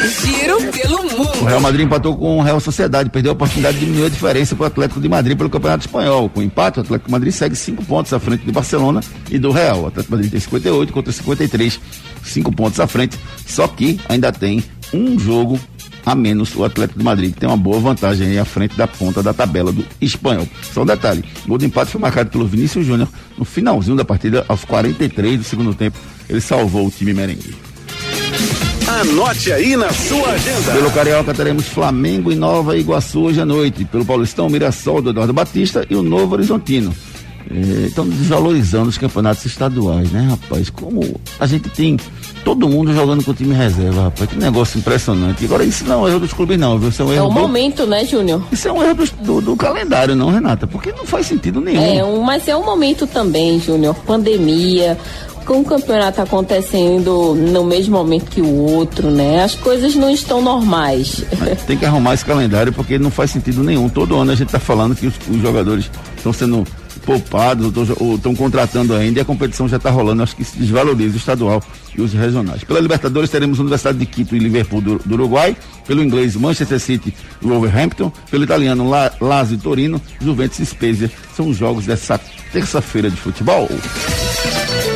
Giro 0.08 0.72
pelo 0.72 1.02
mundo. 1.04 1.42
O 1.42 1.44
Real 1.44 1.60
Madrid 1.60 1.86
empatou 1.86 2.16
com 2.16 2.38
o 2.38 2.42
Real 2.42 2.58
Sociedade, 2.60 3.10
perdeu 3.10 3.32
a 3.32 3.34
oportunidade 3.34 3.78
de 3.78 3.84
diminuir 3.84 4.06
a 4.06 4.08
diferença 4.08 4.56
para 4.56 4.64
o 4.64 4.66
Atlético 4.66 5.00
de 5.00 5.08
Madrid 5.08 5.36
pelo 5.36 5.48
Campeonato 5.48 5.86
Espanhol. 5.86 6.28
Com 6.28 6.40
o 6.40 6.42
empate, 6.42 6.78
o 6.78 6.82
Atlético 6.82 7.08
de 7.08 7.12
Madrid 7.12 7.32
segue 7.32 7.54
cinco 7.54 7.84
pontos 7.84 8.12
à 8.12 8.18
frente 8.18 8.44
de 8.44 8.52
Barcelona 8.52 9.00
e 9.30 9.38
do 9.38 9.50
Real. 9.50 9.82
O 9.82 9.86
Atlético 9.86 10.10
de 10.10 10.10
Madrid 10.10 10.30
tem 10.30 10.40
58 10.40 10.92
contra 10.92 11.12
53, 11.12 11.80
cinco 12.24 12.52
pontos 12.52 12.80
à 12.80 12.86
frente. 12.86 13.18
Só 13.46 13.68
que 13.68 14.00
ainda 14.08 14.32
tem 14.32 14.62
um 14.92 15.18
jogo 15.18 15.58
a 16.04 16.14
menos 16.14 16.54
o 16.56 16.64
Atlético 16.64 16.98
de 16.98 17.04
Madrid, 17.04 17.32
que 17.32 17.40
tem 17.40 17.48
uma 17.48 17.56
boa 17.56 17.78
vantagem 17.78 18.28
aí 18.28 18.38
à 18.38 18.44
frente 18.44 18.76
da 18.76 18.88
ponta 18.88 19.22
da 19.22 19.32
tabela 19.32 19.72
do 19.72 19.84
espanhol. 20.00 20.48
Só 20.72 20.82
um 20.82 20.86
detalhe: 20.86 21.24
o 21.44 21.48
gol 21.48 21.58
de 21.58 21.66
empate 21.66 21.92
foi 21.92 22.00
marcado 22.00 22.30
pelo 22.30 22.46
Vinícius 22.46 22.84
Júnior 22.84 23.08
no 23.38 23.44
finalzinho 23.44 23.96
da 23.96 24.04
partida, 24.04 24.44
aos 24.48 24.64
43 24.64 25.38
do 25.38 25.44
segundo 25.44 25.74
tempo. 25.74 25.96
Ele 26.28 26.40
salvou 26.40 26.86
o 26.86 26.90
time 26.90 27.14
merengue. 27.14 27.71
Anote 29.00 29.52
aí 29.52 29.74
na 29.76 29.90
sua 29.92 30.28
agenda. 30.32 30.72
Pelo 30.72 30.90
Carioca 30.90 31.32
teremos 31.32 31.66
Flamengo 31.66 32.30
e 32.30 32.34
Nova 32.34 32.76
Iguaçu 32.76 33.22
hoje 33.22 33.40
à 33.40 33.46
noite. 33.46 33.84
Pelo 33.86 34.04
Paulistão, 34.04 34.48
Mirassol 34.50 35.00
do 35.00 35.10
Eduardo 35.10 35.32
Batista 35.32 35.86
e 35.88 35.94
o 35.96 36.02
Novo 36.02 36.34
Horizontino. 36.34 36.94
Estão 37.86 38.08
desvalorizando 38.08 38.88
os 38.88 38.96
campeonatos 38.96 39.44
estaduais, 39.44 40.10
né, 40.12 40.26
rapaz? 40.30 40.70
Como 40.70 41.20
a 41.40 41.46
gente 41.46 41.68
tem 41.70 41.98
todo 42.44 42.68
mundo 42.68 42.94
jogando 42.94 43.22
com 43.24 43.30
o 43.32 43.34
time 43.34 43.54
reserva, 43.54 44.04
rapaz. 44.04 44.30
Que 44.30 44.36
negócio 44.36 44.78
impressionante. 44.78 45.44
Agora, 45.44 45.64
isso 45.64 45.84
não 45.84 45.94
é 45.94 45.96
um 45.96 46.08
erro 46.08 46.20
dos 46.20 46.32
clubes, 46.32 46.58
não, 46.58 46.78
viu? 46.78 46.88
Isso 46.90 47.02
é 47.02 47.04
um 47.04 47.12
É 47.12 47.16
erro 47.16 47.26
o 47.26 47.28
do- 47.28 47.40
momento, 47.40 47.86
né, 47.86 48.04
Júnior? 48.04 48.42
Isso 48.52 48.68
é 48.68 48.72
um 48.72 48.82
erro 48.82 48.94
do, 48.94 49.04
do- 49.24 49.40
do 49.40 49.56
calendário, 49.56 50.14
não, 50.14 50.30
Renata? 50.30 50.66
Porque 50.66 50.92
não 50.92 51.04
faz 51.04 51.26
sentido 51.26 51.60
nenhum. 51.60 51.82
É, 51.82 52.04
um, 52.04 52.22
mas 52.22 52.46
é 52.46 52.56
um 52.56 52.64
momento 52.64 53.06
também, 53.06 53.58
Júnior. 53.60 53.94
Pandemia, 54.06 54.96
com 55.44 55.60
o 55.60 55.64
campeonato 55.64 56.20
acontecendo 56.20 57.34
no 57.34 57.64
mesmo 57.64 57.96
momento 57.96 58.30
que 58.30 58.40
o 58.40 58.54
outro, 58.54 59.10
né? 59.10 59.42
As 59.42 59.54
coisas 59.54 59.94
não 59.94 60.10
estão 60.10 60.40
normais. 60.40 61.24
Tem 61.66 61.76
que 61.76 61.84
arrumar 61.84 62.14
esse 62.14 62.24
calendário 62.24 62.72
porque 62.72 62.98
não 62.98 63.10
faz 63.10 63.30
sentido 63.30 63.62
nenhum. 63.62 63.88
Todo 63.88 64.16
ano 64.16 64.32
a 64.32 64.34
gente 64.34 64.48
está 64.48 64.58
falando 64.58 64.94
que 64.94 65.06
os, 65.06 65.14
os 65.28 65.40
jogadores 65.40 65.90
estão 66.16 66.32
sendo 66.32 66.64
poupados 67.04 67.72
ou 67.98 68.14
estão 68.14 68.34
contratando 68.34 68.94
ainda 68.94 69.18
e 69.18 69.22
a 69.22 69.24
competição 69.24 69.68
já 69.68 69.76
está 69.76 69.90
rolando. 69.90 70.22
Acho 70.22 70.36
que 70.36 70.44
se 70.44 70.58
desvaloriza 70.58 71.14
o 71.14 71.18
estadual 71.18 71.62
e 71.96 72.00
os 72.00 72.12
regionais. 72.12 72.64
Pela 72.64 72.80
Libertadores 72.80 73.30
teremos 73.30 73.58
Universidade 73.58 73.98
de 73.98 74.06
Quito 74.06 74.34
e 74.34 74.38
Liverpool 74.38 74.80
do, 74.80 74.98
do 74.98 75.14
Uruguai. 75.14 75.56
Pelo 75.86 76.02
inglês, 76.02 76.36
Manchester 76.36 76.80
City 76.80 77.14
e 77.40 77.46
Wolverhampton. 77.46 78.12
Pelo 78.30 78.44
italiano, 78.44 78.88
La, 78.88 79.12
Lazio 79.20 79.56
e 79.56 79.58
Torino. 79.58 80.00
Juventus 80.20 80.58
e 80.60 80.66
Spezia. 80.66 81.10
São 81.36 81.48
os 81.48 81.56
jogos 81.56 81.86
dessa 81.86 82.20
terça-feira 82.52 83.10
de 83.10 83.16
futebol. 83.16 83.68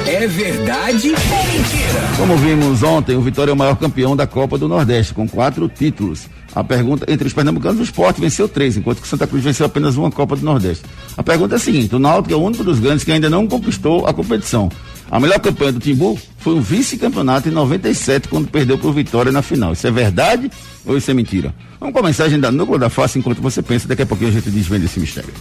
É 0.08 0.24
verdade 0.28 1.08
ou 1.08 1.52
mentira? 1.52 2.00
Como 2.16 2.36
vimos 2.36 2.82
ontem, 2.84 3.16
o 3.16 3.20
Vitória 3.20 3.50
é 3.50 3.54
o 3.54 3.56
maior 3.56 3.76
campeão 3.76 4.14
da 4.14 4.24
Copa 4.24 4.56
do 4.56 4.68
Nordeste, 4.68 5.12
com 5.12 5.28
quatro 5.28 5.68
títulos. 5.68 6.28
A 6.54 6.62
pergunta, 6.62 7.04
entre 7.12 7.26
os 7.26 7.32
pernambucanos, 7.32 7.80
o 7.80 7.82
esporte 7.82 8.20
venceu 8.20 8.48
três, 8.48 8.76
enquanto 8.76 8.98
que 8.98 9.04
o 9.04 9.08
Santa 9.08 9.26
Cruz 9.26 9.42
venceu 9.42 9.66
apenas 9.66 9.96
uma 9.96 10.10
Copa 10.10 10.36
do 10.36 10.44
Nordeste. 10.44 10.84
A 11.16 11.24
pergunta 11.24 11.56
é 11.56 11.56
a 11.56 11.58
seguinte: 11.58 11.94
o 11.94 11.98
Náutico 11.98 12.32
é 12.32 12.36
o 12.36 12.40
único 12.40 12.62
dos 12.62 12.78
grandes 12.78 13.02
que 13.02 13.10
ainda 13.10 13.28
não 13.28 13.48
conquistou 13.48 14.06
a 14.06 14.14
competição. 14.14 14.70
A 15.10 15.18
melhor 15.18 15.40
campanha 15.40 15.72
do 15.72 15.80
Timbu 15.80 16.16
foi 16.46 16.54
um 16.54 16.61
vice-campeonato 16.61 17.48
em 17.48 17.50
97, 17.50 18.28
quando 18.28 18.46
perdeu 18.46 18.78
para 18.78 18.87
o 18.87 18.92
Vitória 18.92 19.32
na 19.32 19.42
final. 19.42 19.72
Isso 19.72 19.85
é 19.85 19.90
verdade 19.90 20.48
ou 20.85 20.96
isso 20.96 21.11
é 21.11 21.14
mentira? 21.14 21.52
Vamos 21.80 21.92
com 21.92 21.98
a 21.98 22.04
mensagem 22.04 22.38
da 22.38 22.52
Núcleo 22.52 22.78
da 22.78 22.88
Face 22.88 23.18
enquanto 23.18 23.42
você 23.42 23.61
pensa. 23.61 23.88
Daqui 23.88 24.02
a 24.02 24.06
pouquinho 24.06 24.30
a 24.30 24.32
gente 24.32 24.48
desvenda 24.48 24.85
esse 24.85 25.00
mistério. 25.00 25.35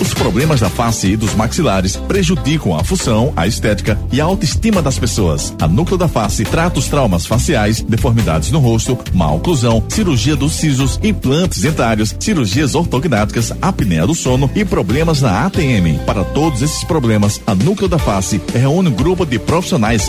Os 0.00 0.14
problemas 0.14 0.60
da 0.60 0.70
face 0.70 1.08
e 1.08 1.16
dos 1.16 1.34
maxilares 1.34 1.96
prejudicam 1.96 2.74
a 2.74 2.82
função, 2.82 3.32
a 3.36 3.46
estética 3.46 3.98
e 4.10 4.20
a 4.20 4.24
autoestima 4.24 4.80
das 4.80 4.98
pessoas. 4.98 5.54
A 5.60 5.68
Núcleo 5.68 5.98
da 5.98 6.08
Face 6.08 6.42
trata 6.44 6.78
os 6.78 6.88
traumas 6.88 7.26
faciais, 7.26 7.82
deformidades 7.82 8.50
no 8.50 8.58
rosto, 8.58 8.98
má 9.12 9.30
oclusão, 9.30 9.84
cirurgia 9.88 10.36
dos 10.36 10.52
sisos, 10.52 10.98
implantes 11.02 11.60
dentários, 11.60 12.14
cirurgias 12.18 12.74
ortognáticas, 12.74 13.52
apneia 13.60 14.06
do 14.06 14.14
sono 14.14 14.50
e 14.54 14.64
problemas 14.64 15.20
na 15.20 15.44
ATM. 15.44 15.98
Para 16.06 16.24
todos 16.24 16.62
esses 16.62 16.84
problemas, 16.84 17.40
a 17.46 17.54
Núcleo 17.54 17.88
da 17.88 17.98
Face 17.98 18.40
reúne 18.54 18.88
um 18.88 18.94
grupo 18.94 19.26
de 19.26 19.38
profissionais 19.38 20.08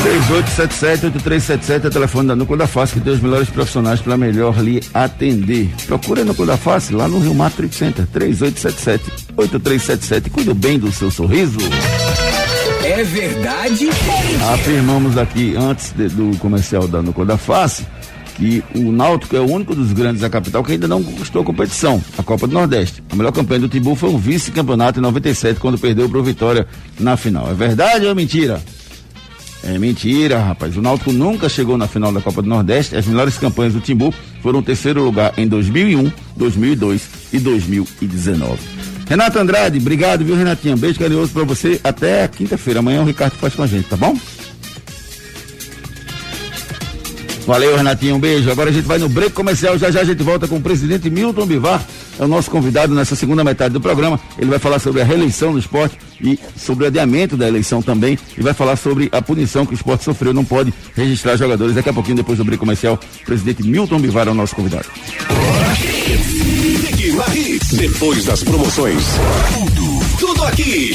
3877-8377 0.00 1.84
é 1.84 1.88
o 1.88 1.90
telefone 1.90 2.28
da 2.28 2.34
Núcleo 2.36 2.56
da 2.58 2.66
Face, 2.66 2.94
que 2.94 3.00
tem 3.00 3.12
os 3.12 3.20
melhores 3.20 3.50
profissionais 3.50 4.00
para 4.00 4.16
melhor 4.16 4.58
lhe 4.58 4.80
atender. 4.94 5.68
Procure 5.86 6.22
a 6.22 6.24
Núcleo 6.24 6.46
da 6.46 6.56
Face 6.56 6.92
lá 6.94 7.06
no 7.06 7.18
Rio 7.18 7.34
Mar 7.34 7.50
Trade 7.50 7.74
Center, 7.74 8.06
3877-8377. 9.36 10.30
Cuide 10.30 10.54
bem 10.54 10.78
do 10.78 10.90
seu 10.90 11.10
sorriso. 11.10 11.58
É 12.82 13.04
verdade 13.04 13.84
mentira? 13.84 14.52
Afirmamos 14.54 15.18
aqui, 15.18 15.54
antes 15.56 15.92
de- 15.92 16.08
do 16.08 16.34
comercial 16.38 16.88
da 16.88 17.02
Núcleo 17.02 17.26
da 17.26 17.36
Face, 17.36 17.84
que 18.36 18.64
o 18.74 18.90
Náutico 18.90 19.36
é 19.36 19.40
o 19.40 19.50
único 19.50 19.74
dos 19.74 19.92
grandes 19.92 20.22
da 20.22 20.30
capital 20.30 20.64
que 20.64 20.72
ainda 20.72 20.88
não 20.88 21.02
conquistou 21.02 21.42
a 21.42 21.44
competição, 21.44 22.02
a 22.16 22.22
Copa 22.22 22.46
do 22.46 22.54
Nordeste. 22.54 23.02
A 23.10 23.16
melhor 23.16 23.32
campanha 23.32 23.60
do 23.60 23.68
Timbu 23.68 23.94
foi 23.94 24.08
um 24.08 24.16
vice-campeonato 24.16 24.98
em 24.98 25.02
97, 25.02 25.60
quando 25.60 25.76
perdeu 25.78 26.08
para 26.08 26.18
o 26.18 26.22
Vitória 26.22 26.66
na 26.98 27.18
final. 27.18 27.50
É 27.50 27.54
verdade 27.54 28.06
ou 28.06 28.10
é 28.10 28.14
mentira? 28.14 28.62
É 29.62 29.78
mentira, 29.78 30.38
rapaz. 30.38 30.76
O 30.76 30.82
Náutico 30.82 31.12
nunca 31.12 31.48
chegou 31.48 31.76
na 31.76 31.86
final 31.86 32.12
da 32.12 32.20
Copa 32.20 32.40
do 32.40 32.48
Nordeste. 32.48 32.96
As 32.96 33.06
melhores 33.06 33.36
campanhas 33.36 33.74
do 33.74 33.80
Timbu 33.80 34.12
foram 34.42 34.62
terceiro 34.62 35.02
lugar 35.02 35.34
em 35.36 35.46
2001, 35.46 36.10
2002 36.36 37.02
e 37.32 37.38
2019. 37.38 38.58
Renato 39.06 39.38
Andrade, 39.38 39.78
obrigado, 39.78 40.24
viu, 40.24 40.36
Renatinha? 40.36 40.76
Beijo 40.76 40.98
carinhoso 40.98 41.32
pra 41.32 41.44
você. 41.44 41.80
Até 41.82 42.26
quinta-feira. 42.28 42.80
Amanhã 42.80 43.02
o 43.02 43.04
Ricardo 43.04 43.34
faz 43.34 43.54
com 43.54 43.62
a 43.62 43.66
gente, 43.66 43.88
tá 43.88 43.96
bom? 43.96 44.16
Valeu, 47.46 47.76
Renatinho, 47.76 48.14
um 48.14 48.20
beijo. 48.20 48.50
Agora 48.50 48.70
a 48.70 48.72
gente 48.72 48.86
vai 48.86 48.98
no 48.98 49.08
break 49.08 49.32
comercial. 49.32 49.76
Já 49.76 49.90
já 49.90 50.00
a 50.00 50.04
gente 50.04 50.22
volta 50.22 50.46
com 50.46 50.56
o 50.56 50.60
presidente 50.60 51.10
Milton 51.10 51.46
Bivar. 51.46 51.84
É 52.20 52.24
o 52.24 52.28
nosso 52.28 52.50
convidado 52.50 52.94
nessa 52.94 53.16
segunda 53.16 53.42
metade 53.42 53.72
do 53.72 53.80
programa. 53.80 54.20
Ele 54.38 54.50
vai 54.50 54.58
falar 54.58 54.78
sobre 54.78 55.00
a 55.00 55.04
reeleição 55.06 55.54
do 55.54 55.58
esporte 55.58 55.96
e 56.20 56.38
sobre 56.54 56.84
o 56.84 56.86
adiamento 56.86 57.34
da 57.34 57.48
eleição 57.48 57.80
também. 57.80 58.18
E 58.36 58.42
vai 58.42 58.52
falar 58.52 58.76
sobre 58.76 59.08
a 59.10 59.22
punição 59.22 59.64
que 59.64 59.72
o 59.72 59.74
esporte 59.74 60.04
sofreu. 60.04 60.34
Não 60.34 60.44
pode 60.44 60.70
registrar 60.94 61.36
jogadores. 61.36 61.74
Daqui 61.74 61.88
a 61.88 61.94
pouquinho, 61.94 62.16
depois 62.16 62.36
do 62.36 62.44
break 62.44 62.60
comercial, 62.60 63.00
o 63.22 63.24
presidente 63.24 63.62
Milton 63.62 63.98
Bivar 63.98 64.28
é 64.28 64.30
o 64.30 64.34
nosso 64.34 64.54
convidado. 64.54 64.84
Depois 67.72 68.24
das 68.26 68.42
promoções. 68.42 69.02
Tudo, 69.54 70.18
tudo 70.18 70.44
aqui. 70.44 70.94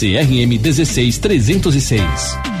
CRM 0.01 0.57
16306. 0.57 2.60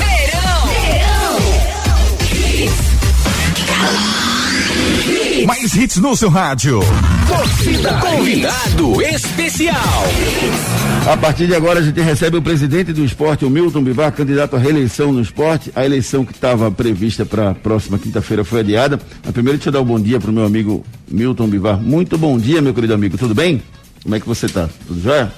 Mais 5.45 5.75
hits 5.75 5.97
no 5.97 6.15
seu 6.15 6.29
rádio. 6.29 6.79
Torcida 7.27 7.93
Convidado 7.99 9.01
Especial. 9.01 9.75
A 11.11 11.17
partir 11.17 11.47
de 11.47 11.55
agora 11.55 11.79
a 11.79 11.81
gente 11.81 11.99
recebe 11.99 12.37
o 12.37 12.41
presidente 12.41 12.93
do 12.93 13.03
esporte, 13.03 13.45
o 13.45 13.49
Milton 13.49 13.83
Bivar, 13.83 14.11
candidato 14.11 14.55
à 14.55 14.59
reeleição 14.59 15.11
no 15.11 15.21
esporte. 15.21 15.71
A 15.75 15.85
eleição 15.85 16.23
que 16.23 16.33
estava 16.33 16.69
prevista 16.69 17.25
para 17.25 17.51
a 17.51 17.55
próxima 17.55 17.97
quinta-feira 17.97 18.43
foi 18.43 18.59
adiada. 18.59 18.99
Mas 19.23 19.33
primeiro 19.33 19.57
deixa 19.57 19.69
eu 19.69 19.73
dar 19.73 19.81
um 19.81 19.85
bom 19.85 19.99
dia 19.99 20.19
para 20.19 20.29
o 20.29 20.33
meu 20.33 20.45
amigo 20.45 20.85
Milton 21.09 21.47
Bivar. 21.47 21.79
Muito 21.79 22.17
bom 22.17 22.37
dia, 22.37 22.61
meu 22.61 22.73
querido 22.73 22.93
amigo. 22.93 23.17
Tudo 23.17 23.33
bem? 23.33 23.63
Como 24.03 24.13
é 24.15 24.19
que 24.19 24.27
você 24.27 24.47
tá? 24.47 24.69
Tudo 24.87 25.01
jóia? 25.01 25.31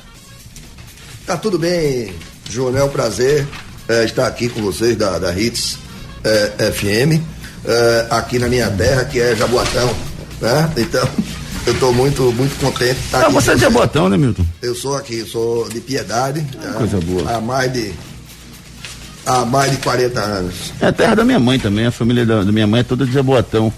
Tá 1.25 1.37
tudo 1.37 1.57
bem, 1.57 2.13
João. 2.49 2.75
É 2.75 2.83
um 2.83 2.89
prazer 2.89 3.47
é, 3.87 4.03
estar 4.03 4.27
aqui 4.27 4.49
com 4.49 4.61
vocês 4.61 4.97
da, 4.97 5.19
da 5.19 5.37
Hits 5.37 5.77
é, 6.23 6.71
FM, 6.71 7.21
é, 7.65 8.08
aqui 8.10 8.39
na 8.39 8.47
minha 8.47 8.69
terra, 8.71 9.06
que 9.06 9.19
é 9.19 9.36
Jaboatão. 9.36 9.89
Né? 10.41 10.71
Então, 10.78 11.08
eu 11.65 11.73
estou 11.73 11.93
muito, 11.93 12.23
muito 12.34 12.60
contente 12.60 12.95
de 12.95 13.06
estar 13.06 13.19
Ah, 13.19 13.23
aqui. 13.26 13.34
você 13.34 13.52
é 13.52 13.56
de 13.56 13.62
Jabotão, 13.62 14.10
né, 14.10 14.17
Milton? 14.17 14.45
Eu 14.62 14.76
sou 14.76 14.95
aqui, 14.97 15.26
sou 15.26 15.67
de 15.69 15.80
Piedade. 15.80 16.41
né? 16.41 16.73
coisa 16.78 16.99
boa. 17.02 17.32
Há 17.32 17.39
mais 17.41 17.71
de. 17.71 17.93
Há 19.26 19.45
mais 19.45 19.71
de 19.71 19.78
40 19.78 20.19
anos. 20.19 20.56
É 20.82 20.88
a 20.88 20.91
terra 20.91 21.15
da 21.15 21.23
minha 21.23 21.39
mãe 21.39 21.58
também, 21.58 21.86
a 21.86 21.91
família 21.91 22.26
da, 22.26 22.43
da 22.43 22.52
minha 22.52 22.67
mãe 22.67 22.82
é 22.82 22.84
toda 22.84 23.06
de 23.06 23.12
Jaboatão. 23.13 23.71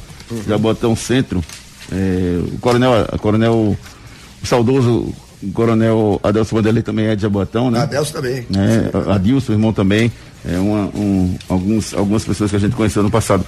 Jaboatão 0.48 0.96
Centro. 0.96 1.44
É, 1.92 2.40
o 2.52 2.58
coronel, 2.58 2.94
a 3.12 3.18
coronel, 3.20 3.78
o 4.42 4.48
saudoso 4.48 5.14
coronel 5.54 6.20
Adelso 6.24 6.56
Vanderlei 6.56 6.82
também 6.84 7.08
é 7.08 7.16
de 7.16 7.22
Jaboatão, 7.24 7.70
né? 7.72 7.80
Adelso 7.82 8.14
também. 8.14 8.46
É, 8.56 9.12
Adilson, 9.14 9.54
irmão 9.54 9.72
também. 9.74 10.12
É 10.48 10.58
uma, 10.60 10.86
um, 10.96 11.36
alguns, 11.50 11.94
algumas 11.94 12.24
pessoas 12.24 12.52
que 12.52 12.58
a 12.58 12.60
gente 12.60 12.76
conheceu 12.76 13.02
no 13.02 13.10
passado. 13.10 13.44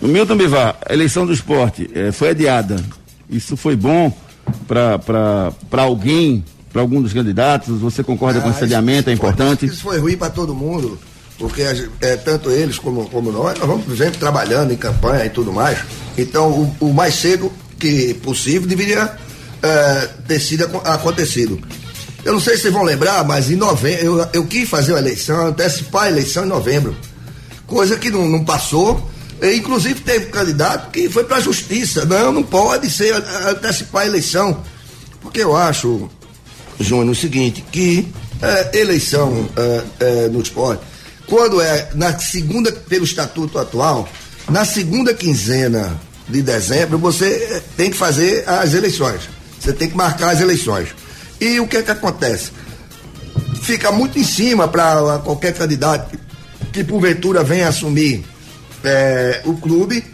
O 0.00 0.06
Milton 0.06 0.36
Bivar, 0.36 0.76
a 0.86 0.92
eleição 0.92 1.24
do 1.26 1.32
esporte 1.32 1.88
eh, 1.94 2.12
foi 2.12 2.30
adiada. 2.30 2.76
Isso 3.30 3.56
foi 3.56 3.74
bom 3.74 4.12
para 4.66 5.82
alguém, 5.82 6.44
para 6.72 6.82
algum 6.82 7.00
dos 7.02 7.12
candidatos? 7.12 7.80
Você 7.80 8.02
concorda 8.04 8.40
com 8.40 8.48
esse 8.48 8.56
Ah, 8.56 8.56
isso- 8.58 8.64
adiamento? 8.64 9.10
É 9.10 9.12
importante? 9.12 9.66
Isso 9.66 9.82
foi 9.82 9.98
ruim 9.98 10.16
para 10.16 10.30
todo 10.30 10.54
mundo, 10.54 10.98
porque 11.38 11.62
é, 12.00 12.16
tanto 12.16 12.50
eles 12.50 12.78
como, 12.78 13.08
como 13.08 13.32
nós, 13.32 13.58
nós 13.58 13.66
vamos 13.68 13.96
sempre 13.96 14.18
trabalhando 14.18 14.72
em 14.72 14.76
campanha 14.76 15.24
e 15.24 15.30
tudo 15.30 15.52
mais. 15.52 15.78
Então, 16.16 16.50
o, 16.80 16.88
o 16.88 16.92
mais 16.94 17.14
cedo 17.14 17.50
que 17.78 18.14
possível 18.22 18.68
deveria 18.68 19.16
é, 19.62 20.08
ter 20.26 20.40
sido 20.40 20.64
acon- 20.64 20.82
acontecido. 20.84 21.60
Eu 22.24 22.32
não 22.32 22.40
sei 22.40 22.56
se 22.56 22.62
vocês 22.62 22.74
vão 22.74 22.82
lembrar, 22.82 23.24
mas 23.24 23.50
em 23.50 23.56
novembro, 23.56 24.04
eu, 24.04 24.28
eu 24.32 24.46
quis 24.46 24.68
fazer 24.68 24.92
uma 24.92 24.98
eleição, 24.98 25.46
antecipar 25.46 26.04
a 26.04 26.08
eleição 26.10 26.44
em 26.44 26.48
novembro. 26.48 26.96
Coisa 27.66 27.96
que 27.96 28.10
não, 28.10 28.28
não 28.28 28.44
passou. 28.44 29.08
E, 29.40 29.54
inclusive 29.54 30.00
teve 30.00 30.26
candidato 30.26 30.90
que 30.90 31.08
foi 31.08 31.24
para 31.24 31.36
a 31.36 31.40
justiça. 31.40 32.04
Não, 32.04 32.32
não 32.32 32.42
pode 32.42 32.90
ser 32.90 33.14
antecipar 33.48 34.02
a 34.02 34.06
eleição. 34.06 34.62
Porque 35.20 35.40
eu 35.42 35.56
acho, 35.56 36.10
Júnior, 36.80 37.10
o 37.10 37.14
seguinte, 37.14 37.64
que 37.70 38.08
é, 38.42 38.78
eleição 38.78 39.48
é, 39.56 39.82
é, 40.00 40.28
no 40.28 40.40
esporte, 40.40 40.82
quando 41.26 41.60
é 41.60 41.90
na 41.94 42.18
segunda, 42.18 42.72
pelo 42.72 43.04
estatuto 43.04 43.58
atual, 43.58 44.08
na 44.50 44.64
segunda 44.64 45.14
quinzena 45.14 45.98
de 46.28 46.42
dezembro, 46.42 46.98
você 46.98 47.26
é, 47.26 47.62
tem 47.76 47.90
que 47.90 47.96
fazer 47.96 48.48
as 48.48 48.74
eleições. 48.74 49.20
Você 49.60 49.72
tem 49.72 49.88
que 49.88 49.96
marcar 49.96 50.30
as 50.30 50.40
eleições. 50.40 50.88
E 51.40 51.58
o 51.60 51.66
que 51.66 51.76
é 51.76 51.82
que 51.82 51.90
acontece? 51.90 52.50
Fica 53.62 53.90
muito 53.92 54.18
em 54.18 54.24
cima 54.24 54.66
para 54.68 55.18
qualquer 55.24 55.52
candidato 55.54 56.10
que, 56.10 56.18
que 56.72 56.84
porventura 56.84 57.42
venha 57.44 57.68
assumir 57.68 58.24
é, 58.84 59.42
o 59.44 59.54
clube, 59.54 60.04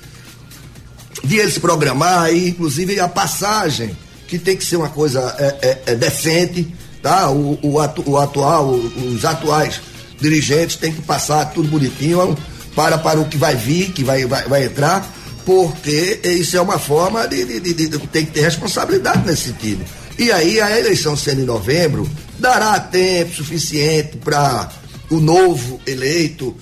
de 1.23 1.37
ele 1.37 1.51
se 1.51 1.61
programar 1.61 2.33
e 2.33 2.49
inclusive 2.49 2.99
a 3.01 3.09
passagem, 3.09 3.97
que 4.29 4.39
tem 4.39 4.57
que 4.57 4.65
ser 4.65 4.77
uma 4.77 4.89
coisa 4.89 5.35
é, 5.39 5.79
é, 5.87 5.95
decente, 5.95 6.75
tá? 7.03 7.31
O, 7.31 7.59
o, 7.63 7.81
atu- 7.81 8.03
o 8.09 8.19
atual, 8.19 8.71
os 8.71 9.25
atuais 9.25 9.81
dirigentes 10.21 10.77
têm 10.77 10.93
que 10.93 11.03
passar 11.03 11.47
tudo 11.47 11.69
bonitinho 11.69 12.37
para, 12.75 12.99
para 12.99 13.21
o 13.21 13.27
que 13.27 13.37
vai 13.37 13.55
vir, 13.55 13.93
que 13.93 14.03
vai, 14.03 14.27
vai, 14.27 14.45
vai 14.45 14.65
entrar, 14.65 15.07
porque 15.45 16.21
isso 16.25 16.57
é 16.57 16.61
uma 16.61 16.79
forma 16.79 17.27
de, 17.29 17.45
de, 17.45 17.61
de- 17.61 17.89
de- 17.89 17.99
tem 18.09 18.25
que 18.25 18.33
ter 18.33 18.41
responsabilidade 18.41 19.27
nesse 19.27 19.45
sentido. 19.49 19.85
E 20.19 20.31
aí 20.33 20.61
a 20.61 20.79
eleição 20.79 21.17
sendo 21.17 21.41
em 21.43 21.45
novembro 21.45 22.09
dará 22.39 22.79
tempo 22.81 23.35
suficiente 23.35 24.17
para 24.19 24.71
o 25.11 25.21
novo 25.21 25.81
eleito 25.87 26.57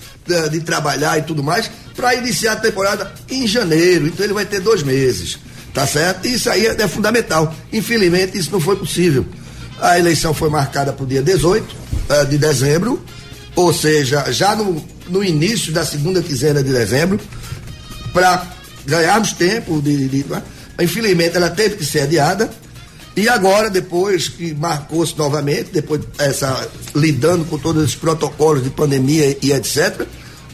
de, 0.50 0.60
trabalhar 0.60 1.18
e 1.18 1.22
tudo 1.22 1.42
mais 1.42 1.70
para 1.94 2.14
iniciar 2.14 2.52
a 2.52 2.56
temporada 2.56 3.12
em 3.30 3.46
janeiro. 3.46 4.06
Então 4.06 4.24
ele 4.24 4.32
vai 4.32 4.46
ter 4.46 4.60
dois 4.60 4.82
meses, 4.82 5.38
tá 5.74 5.86
certo? 5.86 6.26
Isso 6.26 6.48
aí 6.50 6.66
é, 6.66 6.76
é 6.80 6.88
fundamental. 6.88 7.54
Infelizmente 7.72 8.36
isso 8.38 8.50
não 8.50 8.60
foi 8.60 8.76
possível. 8.76 9.24
A 9.80 9.98
eleição 9.98 10.32
foi 10.32 10.48
marcada 10.48 10.92
para 10.92 11.04
o 11.04 11.06
dia 11.06 11.22
18 11.22 11.76
eh, 12.08 12.24
de 12.24 12.38
dezembro, 12.38 13.04
ou 13.54 13.72
seja, 13.74 14.32
já 14.32 14.56
no, 14.56 14.82
no 15.08 15.22
início 15.22 15.72
da 15.72 15.84
segunda 15.84 16.22
quinzena 16.22 16.62
de 16.62 16.72
dezembro, 16.72 17.20
para 18.12 18.46
ganharmos 18.86 19.32
tempo 19.32 19.80
de, 19.80 20.08
de- 20.08 20.22
de- 20.24 20.42
infelizmente 20.80 21.36
ela 21.36 21.50
teve 21.50 21.76
que 21.76 21.84
ser 21.84 22.00
adiada. 22.00 22.50
E 23.14 23.28
agora 23.28 23.68
depois 23.68 24.28
que 24.28 24.54
marcou-se 24.54 25.16
novamente 25.18 25.68
depois 25.72 26.00
essa 26.18 26.66
lidando 26.94 27.44
com 27.44 27.58
todos 27.58 27.82
esses 27.84 27.94
protocolos 27.94 28.62
de 28.64 28.70
pandemia 28.70 29.36
e 29.42 29.52
etc 29.52 30.06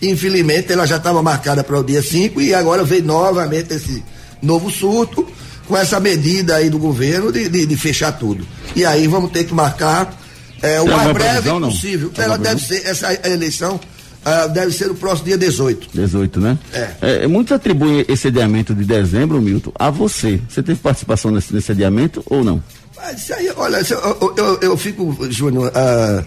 infelizmente 0.02 0.72
ela 0.72 0.86
já 0.86 0.96
estava 0.96 1.20
marcada 1.22 1.62
para 1.64 1.78
o 1.78 1.82
dia 1.84 2.02
5 2.02 2.40
e 2.40 2.54
agora 2.54 2.84
veio 2.84 3.02
novamente 3.04 3.74
esse 3.74 4.02
novo 4.42 4.70
surto 4.70 5.26
com 5.66 5.76
essa 5.76 5.98
medida 6.00 6.56
aí 6.56 6.70
do 6.70 6.78
governo 6.78 7.30
de, 7.32 7.48
de- 7.48 7.66
de 7.66 7.76
fechar 7.76 8.12
tudo. 8.12 8.46
E 8.76 8.84
aí 8.84 9.06
vamos 9.06 9.30
ter 9.32 9.44
que 9.44 9.52
marcar 9.52 10.16
é, 10.62 10.80
o 10.80 10.86
mais 10.86 11.12
breve 11.12 11.30
previsão, 11.32 11.60
não? 11.60 11.68
possível. 11.70 12.10
Tem 12.10 12.24
ela 12.24 12.38
deve 12.38 12.64
ser 12.64 12.86
essa 12.86 13.12
eleição 13.28 13.78
ah, 14.24 14.46
deve 14.46 14.72
ser 14.72 14.88
no 14.88 14.94
próximo 14.94 15.26
dia 15.28 15.38
18 15.38 15.88
18, 15.92 16.40
né? 16.40 16.58
É. 17.00 17.26
muitos 17.26 17.52
atribuem 17.52 18.04
esse 18.08 18.28
adiamento 18.28 18.74
de 18.74 18.84
dezembro, 18.84 19.40
Milton, 19.40 19.72
a 19.78 19.90
você. 19.90 20.40
Você 20.48 20.62
teve 20.62 20.78
participação 20.80 21.30
nesse, 21.30 21.54
nesse 21.54 21.72
adiamento 21.72 22.22
ou 22.26 22.42
não? 22.44 22.62
Mas 22.96 23.30
aí, 23.30 23.50
olha, 23.56 23.78
eu, 23.88 24.34
eu, 24.36 24.58
eu- 24.60 24.76
fico, 24.76 25.16
Júnior, 25.30 25.70
ah, 25.74 26.24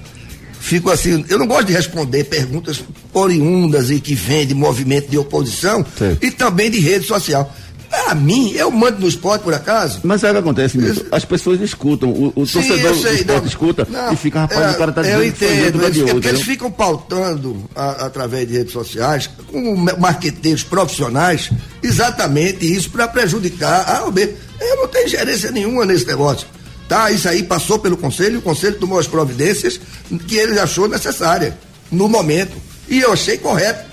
fico 0.59 0.89
assim, 0.89 1.25
eu 1.27 1.37
não 1.37 1.45
gosto 1.47 1.67
de 1.67 1.73
responder 1.73 2.23
perguntas 2.23 2.81
oriundas 3.13 3.89
e 3.91 3.99
que 3.99 4.15
vêm 4.15 4.47
de 4.47 4.53
movimento 4.55 5.09
de 5.09 5.17
oposição 5.17 5.85
Certo. 5.97 6.23
e 6.25 6.31
também 6.31 6.71
de 6.71 6.79
rede 6.79 7.05
social. 7.05 7.53
Pra 7.91 8.15
mim, 8.15 8.51
eu 8.53 8.71
mando 8.71 9.01
no 9.01 9.07
esporte 9.07 9.41
por 9.43 9.53
acaso. 9.53 9.99
Mas 10.03 10.23
é 10.23 10.29
o 10.29 10.33
que 10.33 10.39
acontece, 10.39 10.77
Milton. 10.77 11.01
As 11.11 11.25
pessoas 11.25 11.59
escutam, 11.59 12.09
o, 12.09 12.31
o 12.35 12.45
Sim, 12.47 12.53
torcedor 12.53 12.79
eu 12.91 12.95
do 12.95 13.01
sei, 13.01 13.13
esporte 13.15 13.41
não. 13.41 13.47
escuta 13.47 13.87
Não, 13.89 14.13
e 14.13 14.15
fica, 14.15 14.39
rapaz, 14.39 14.61
é, 14.65 14.71
o 14.71 14.77
cara 14.77 14.91
tá 14.93 15.01
Eu 15.01 15.19
dizendo 15.19 15.33
que 15.33 15.39
dentro 15.45 15.55
entendo, 15.57 15.79
da 15.81 15.87
eles, 15.87 15.97
é 15.97 15.99
porque 16.01 16.09
eles 16.15 16.25
entendeu? 16.39 16.45
ficam 16.45 16.71
pautando 16.71 17.69
a- 17.75 18.05
através 18.05 18.47
de 18.47 18.53
redes 18.57 18.71
sociais, 18.71 19.29
como 19.47 19.75
ma- 19.75 19.95
marqueteiros 19.97 20.63
profissionais, 20.63 21.51
exatamente 21.83 22.65
isso 22.65 22.89
para 22.89 23.07
prejudicar 23.09 23.83
a 23.87 23.97
A 23.99 24.03
ou 24.05 24.11
B. 24.11 24.33
Eu 24.59 24.77
não 24.77 24.87
tenho 24.87 25.07
gerência 25.09 25.51
nenhuma 25.51 25.85
nesse 25.85 26.07
negócio. 26.07 26.47
Tá, 26.87 27.11
isso 27.11 27.27
aí 27.27 27.43
passou 27.43 27.77
pelo 27.79 27.97
conselho, 27.97 28.39
o 28.39 28.41
conselho 28.41 28.75
tomou 28.75 28.99
as 28.99 29.07
providências 29.07 29.79
que 30.27 30.35
ele 30.37 30.59
achou 30.59 30.87
necessária 30.87 31.57
no 31.91 32.07
momento. 32.09 32.53
E 32.89 32.99
eu 32.99 33.11
achei 33.13 33.37
correto. 33.37 33.90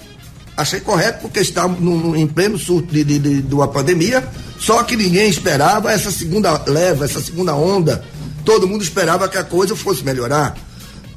Achei 0.59 0.81
correto 0.81 1.21
porque 1.23 1.41
no- 1.81 2.17
em 2.17 2.27
pleno 2.27 2.59
surto 2.59 2.93
de, 2.93 3.05
de, 3.05 3.19
de- 3.19 3.43
de 3.43 3.55
uma 3.55 3.69
pandemia, 3.69 4.23
só 4.59 4.83
que 4.83 4.97
ninguém 4.97 5.29
esperava 5.31 5.93
essa 5.93 6.11
segunda 6.11 6.63
leva, 6.67 7.05
essa 7.05 7.21
segunda 7.21 7.55
onda. 7.55 8.05
Todo 8.45 8.67
mundo 8.67 8.83
esperava 8.83 9.29
que 9.29 9.39
a 9.39 9.45
coisa 9.45 9.77
fosse 9.77 10.03
melhorar. 10.05 10.57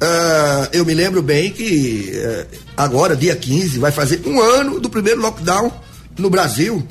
Ah, 0.00 0.68
eu 0.72 0.84
me 0.84 0.94
lembro 0.94 1.22
bem 1.22 1.50
que 1.52 2.10
eh, 2.14 2.46
agora, 2.76 3.14
dia 3.16 3.34
15, 3.36 3.78
vai 3.78 3.90
fazer 3.92 4.20
um 4.26 4.40
ano 4.40 4.78
do 4.80 4.88
primeiro 4.90 5.20
lockdown 5.20 5.70
no 6.18 6.28
Brasil. 6.30 6.86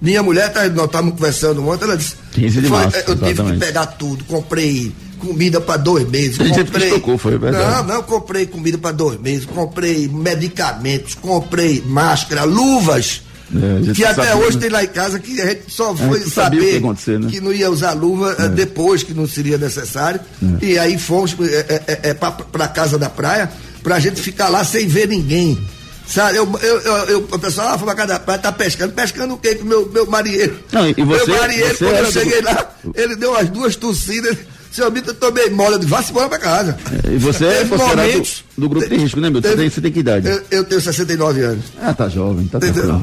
Minha 0.00 0.22
mulher, 0.22 0.52
tá, 0.52 0.66
nós 0.68 0.86
estávamos 0.86 1.14
conversando 1.14 1.66
ontem, 1.68 1.84
ela 1.84 1.96
disse. 1.96 2.14
15 2.32 2.60
de 2.60 2.68
março, 2.68 2.96
eh, 2.96 3.00
Eu 3.00 3.14
tive 3.14 3.18
que 3.26 3.30
exatamente. 3.30 3.60
pegar 3.60 3.86
tudo, 3.86 4.24
comprei 4.24 4.92
comida 5.24 5.60
para 5.60 5.76
dois 5.78 6.08
meses. 6.08 6.36
Que 6.38 6.48
comprei, 6.50 7.18
foi 7.18 7.38
verdade. 7.38 7.86
Não, 7.88 7.94
não, 7.96 8.02
comprei 8.02 8.46
comida 8.46 8.76
para 8.78 8.92
dois 8.92 9.20
meses, 9.20 9.46
comprei 9.46 10.08
medicamentos, 10.08 11.14
comprei 11.14 11.82
máscara, 11.86 12.44
luvas. 12.44 13.22
É, 13.54 13.90
a 13.90 13.94
que 13.94 14.04
até 14.04 14.24
sabia, 14.26 14.36
hoje 14.36 14.56
né? 14.56 14.60
tem 14.62 14.70
lá 14.70 14.82
em 14.84 14.88
casa 14.88 15.18
que 15.18 15.40
a 15.40 15.46
gente 15.46 15.62
só 15.68 15.92
A 15.92 15.96
foi 15.96 16.18
gente 16.18 16.24
que 16.24 16.30
saber 16.30 16.76
acontecer, 16.78 17.20
né? 17.20 17.28
que 17.30 17.40
não 17.40 17.52
ia 17.52 17.70
usar 17.70 17.92
luva 17.92 18.34
eh, 18.38 18.48
depois 18.48 19.02
que 19.02 19.12
não 19.14 19.28
seria 19.28 19.58
necessário. 19.58 20.18
E 20.62 20.78
aí 20.78 20.98
fomos 20.98 21.36
é, 21.40 21.82
é, 21.86 22.10
é, 22.10 22.14
para 22.14 22.68
casa 22.68 22.98
da 22.98 23.08
praia 23.10 23.50
pra 23.82 24.00
gente 24.00 24.20
ficar 24.20 24.48
lá 24.48 24.64
sem 24.64 24.86
ver 24.88 25.06
ninguém. 25.08 25.58
Sabe, 26.06 26.36
eu, 26.36 26.46
eu, 26.62 26.78
eu, 27.06 27.18
o 27.32 27.38
pessoal, 27.38 27.68
ah, 27.68 27.78
foi 27.78 27.86
pra 27.86 27.94
casa 27.94 28.08
da 28.14 28.18
praia, 28.20 28.38
tá 28.40 28.52
pescando. 28.52 28.92
Pescando 28.92 29.34
o 29.34 29.38
quê? 29.38 29.54
Com 29.54 29.64
meu, 29.64 29.88
meu 29.90 30.06
marinheiro. 30.06 30.58
Não, 30.72 30.86
e- 30.88 30.94
você- 30.94 31.26
meu 31.30 31.38
marinheiro, 31.38 31.76
você 31.78 31.84
quando 31.84 31.96
eu 31.96 32.04
do- 32.04 32.12
cheguei 32.12 32.40
lá, 32.42 32.70
ele 32.94 33.16
deu 33.16 33.30
umas 33.30 33.48
duas 33.48 33.76
tossidas. 33.76 34.36
Seu 34.74 34.90
Mito, 34.90 35.10
eu 35.10 35.14
tomei 35.14 35.48
mola, 35.50 35.76
eu 35.76 35.78
disse, 35.78 35.90
vá-se 35.90 36.10
embora 36.10 36.28
pra 36.28 36.38
casa. 36.38 36.76
E 37.08 37.16
você 37.18 37.44
é 37.44 37.64
considerado 37.64 37.96
momentos- 37.96 38.44
do 38.58 38.68
grupo 38.68 38.88
de 38.88 38.96
risco, 38.96 39.20
né, 39.20 39.30
Milton? 39.30 39.42
Você 39.48 39.54
Teve- 39.54 39.62
tem, 39.62 39.70
você 39.70 39.80
tem 39.80 39.92
que 39.92 40.00
idade? 40.00 40.28
Eu, 40.28 40.42
eu 40.50 40.64
tenho 40.64 40.80
69 40.80 41.42
anos. 41.42 41.64
Ah, 41.80 41.94
tá 41.94 42.08
jovem, 42.08 42.46
tá 42.48 42.58
tranquilo. 42.58 43.00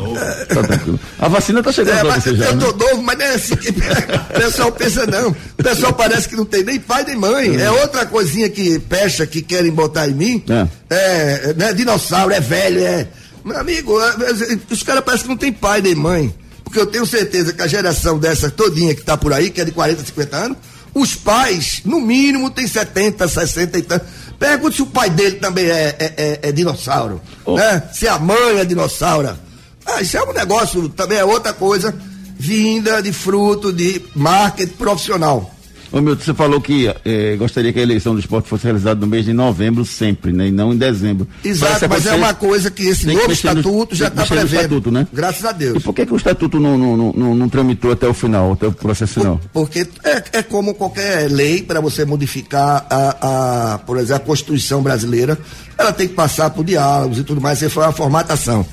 Tá 0.53 0.63
tranquilo. 0.63 0.99
A 1.17 1.27
vacina 1.29 1.63
tá 1.63 1.71
chegando 1.71 1.97
É, 1.97 2.01
pra 2.01 2.19
você 2.19 2.35
já, 2.35 2.45
eu 2.47 2.55
né? 2.57 2.65
tô 2.65 2.71
novo, 2.85 3.01
mas 3.03 3.17
não 3.17 3.25
é 3.25 3.35
assim 3.35 3.55
que 3.55 3.69
o 3.71 4.39
pessoal 4.39 4.71
pensa, 4.73 5.05
não. 5.07 5.29
O 5.29 5.63
pessoal 5.63 5.93
parece 5.93 6.27
que 6.27 6.35
não 6.35 6.43
tem 6.45 6.61
nem 6.63 6.77
pai 6.77 7.05
nem 7.05 7.15
mãe. 7.15 7.55
É 7.61 7.71
outra 7.71 8.05
coisinha 8.05 8.49
que 8.49 8.77
pecha 8.79 9.25
que 9.25 9.41
querem 9.41 9.71
botar 9.71 10.09
em 10.09 10.13
mim. 10.13 10.43
É. 10.49 10.67
É, 10.89 11.53
né, 11.55 11.73
dinossauro, 11.73 12.33
é 12.33 12.41
velho, 12.41 12.81
é. 12.83 13.07
Meu 13.45 13.57
amigo, 13.57 13.97
é, 14.01 14.05
é, 14.53 14.57
os 14.69 14.83
caras 14.83 15.03
parecem 15.05 15.23
que 15.23 15.29
não 15.29 15.37
tem 15.37 15.53
pai 15.53 15.81
nem 15.81 15.95
mãe. 15.95 16.35
Porque 16.65 16.79
eu 16.79 16.85
tenho 16.85 17.05
certeza 17.05 17.51
que 17.53 17.61
a 17.61 17.67
geração 17.67 18.17
dessa 18.19 18.49
todinha 18.49 18.93
que 18.93 19.01
tá 19.03 19.17
por 19.17 19.31
aí, 19.33 19.49
que 19.49 19.59
é 19.61 19.65
de 19.65 19.71
40, 19.71 20.05
50 20.05 20.37
anos, 20.37 20.57
os 20.93 21.15
pais, 21.15 21.81
no 21.85 21.99
mínimo, 22.01 22.49
tem 22.49 22.67
70, 22.67 23.27
60 23.27 23.77
e 23.77 23.81
tanto. 23.81 24.05
Pergunta 24.37 24.75
se 24.75 24.81
o 24.81 24.87
pai 24.87 25.09
dele 25.09 25.37
também 25.37 25.65
é, 25.65 25.95
é, 25.99 26.13
é- 26.17 26.39
é 26.49 26.51
dinossauro. 26.51 27.21
Né? 27.47 27.83
Se 27.93 28.07
a 28.07 28.17
mãe 28.19 28.59
é 28.59 28.65
dinossauro. 28.65 29.37
Ah, 29.85 30.01
isso 30.01 30.17
é 30.17 30.23
um 30.23 30.33
negócio, 30.33 30.89
também 30.89 31.17
é 31.17 31.23
outra 31.25 31.53
coisa, 31.53 31.93
vinda 32.37 33.01
de 33.01 33.11
fruto 33.13 33.71
de 33.71 34.01
marketing 34.15 34.73
profissional. 34.73 35.53
Ô 35.91 35.99
Milton, 35.99 36.23
você 36.23 36.33
falou 36.33 36.61
que 36.61 36.87
eh, 37.03 37.35
gostaria 37.37 37.73
que 37.73 37.79
a 37.79 37.81
eleição 37.81 38.13
do 38.13 38.19
esporte 38.21 38.47
fosse 38.47 38.63
realizada 38.63 38.99
no 39.01 39.07
mês 39.07 39.25
de 39.25 39.33
novembro 39.33 39.83
sempre, 39.85 40.31
né? 40.31 40.47
E 40.47 40.51
não 40.51 40.73
em 40.73 40.77
dezembro. 40.77 41.27
Exato, 41.43 41.89
mas 41.89 42.05
é 42.05 42.13
uma 42.15 42.33
coisa 42.33 42.71
que 42.71 42.83
esse 42.87 43.05
novo 43.07 43.27
mexer 43.27 43.53
no- 43.53 43.59
estatuto 43.59 43.93
já 43.95 44.09
tem 44.09 44.15
que 44.17 44.21
está 44.23 44.35
no 44.35 44.39
prevendo. 44.41 44.61
estatuto, 44.61 44.91
né? 44.91 45.07
Graças 45.11 45.43
a 45.43 45.51
Deus. 45.51 45.77
E 45.77 45.79
por 45.81 45.93
que, 45.93 46.05
que 46.05 46.13
o 46.13 46.15
estatuto 46.15 46.61
não, 46.61 46.77
não, 46.77 46.95
não, 46.95 47.13
não- 47.13 47.35
não 47.35 47.49
tramitou 47.49 47.91
até 47.91 48.07
o 48.07 48.13
final, 48.13 48.53
até 48.53 48.67
o 48.67 48.71
processo 48.71 49.15
final? 49.19 49.41
Porque 49.51 49.85
é, 50.05 50.23
é 50.39 50.43
como 50.43 50.73
qualquer 50.75 51.29
lei 51.29 51.61
para 51.61 51.81
você 51.81 52.05
modificar 52.05 52.85
a, 52.89 53.73
a, 53.73 53.77
por 53.79 53.97
exemplo, 53.97 54.23
a 54.23 54.25
Constituição 54.27 54.81
brasileira, 54.81 55.37
ela 55.77 55.91
tem 55.91 56.07
que 56.07 56.13
passar 56.13 56.51
por 56.51 56.63
diálogos 56.63 57.17
e 57.17 57.23
tudo 57.25 57.41
mais, 57.41 57.59
você 57.59 57.67
foi 57.67 57.83
uma 57.83 57.91
formatação. 57.91 58.65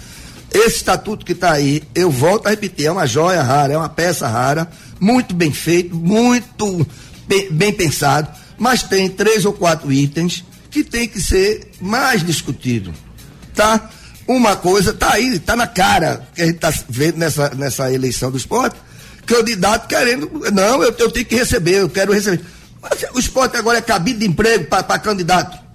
Esse 0.55 0.77
estatuto 0.77 1.27
que 1.27 1.33
está 1.33 1.51
aí, 1.53 1.83
eu 1.95 2.11
volto 2.11 2.47
a 2.47 2.51
repetir, 2.51 2.87
é 2.87 2.91
uma 2.93 3.07
joia 3.07 3.43
rara, 3.43 3.73
é 3.75 3.77
uma 3.77 3.89
peça 3.89 4.27
rara, 4.29 4.69
muito 4.99 5.35
bem 5.35 5.53
feito, 5.53 5.95
muito 5.95 6.87
bem, 7.51 7.73
pensado, 7.73 8.29
mas 8.57 8.83
tem 8.83 9.09
três 9.09 9.45
ou 9.45 9.53
quatro 9.53 9.93
itens 9.93 10.45
que 10.71 10.83
tem 10.83 11.09
que 11.09 11.21
ser 11.21 11.71
mais 11.81 12.25
discutido, 12.25 12.93
tá? 13.55 13.91
Uma 14.27 14.57
coisa, 14.57 14.93
tá 14.93 15.15
aí, 15.15 15.39
tá 15.39 15.57
na 15.57 15.67
cara 15.67 16.29
que 16.35 16.43
a 16.43 16.47
gente 16.47 16.59
tá 16.59 16.73
vendo 16.89 17.17
nessa, 17.17 17.51
nessa 17.55 17.93
eleição 17.93 18.31
do 18.31 18.37
esporte, 18.37 18.77
candidato 19.25 19.87
querendo, 19.87 20.31
não, 20.53 20.83
eu, 20.83 20.95
eu 20.99 21.11
tenho 21.11 21.25
que 21.25 21.35
receber, 21.35 21.81
eu 21.81 21.89
quero 21.89 22.13
receber. 22.13 22.41
Mas 22.83 23.05
o 23.15 23.19
esporte 23.19 23.57
agora 23.57 23.79
é 23.79 23.83
cabide 23.83 24.21
de 24.21 24.27
emprego 24.27 24.67
para 24.67 24.99
candidato. 24.99 25.69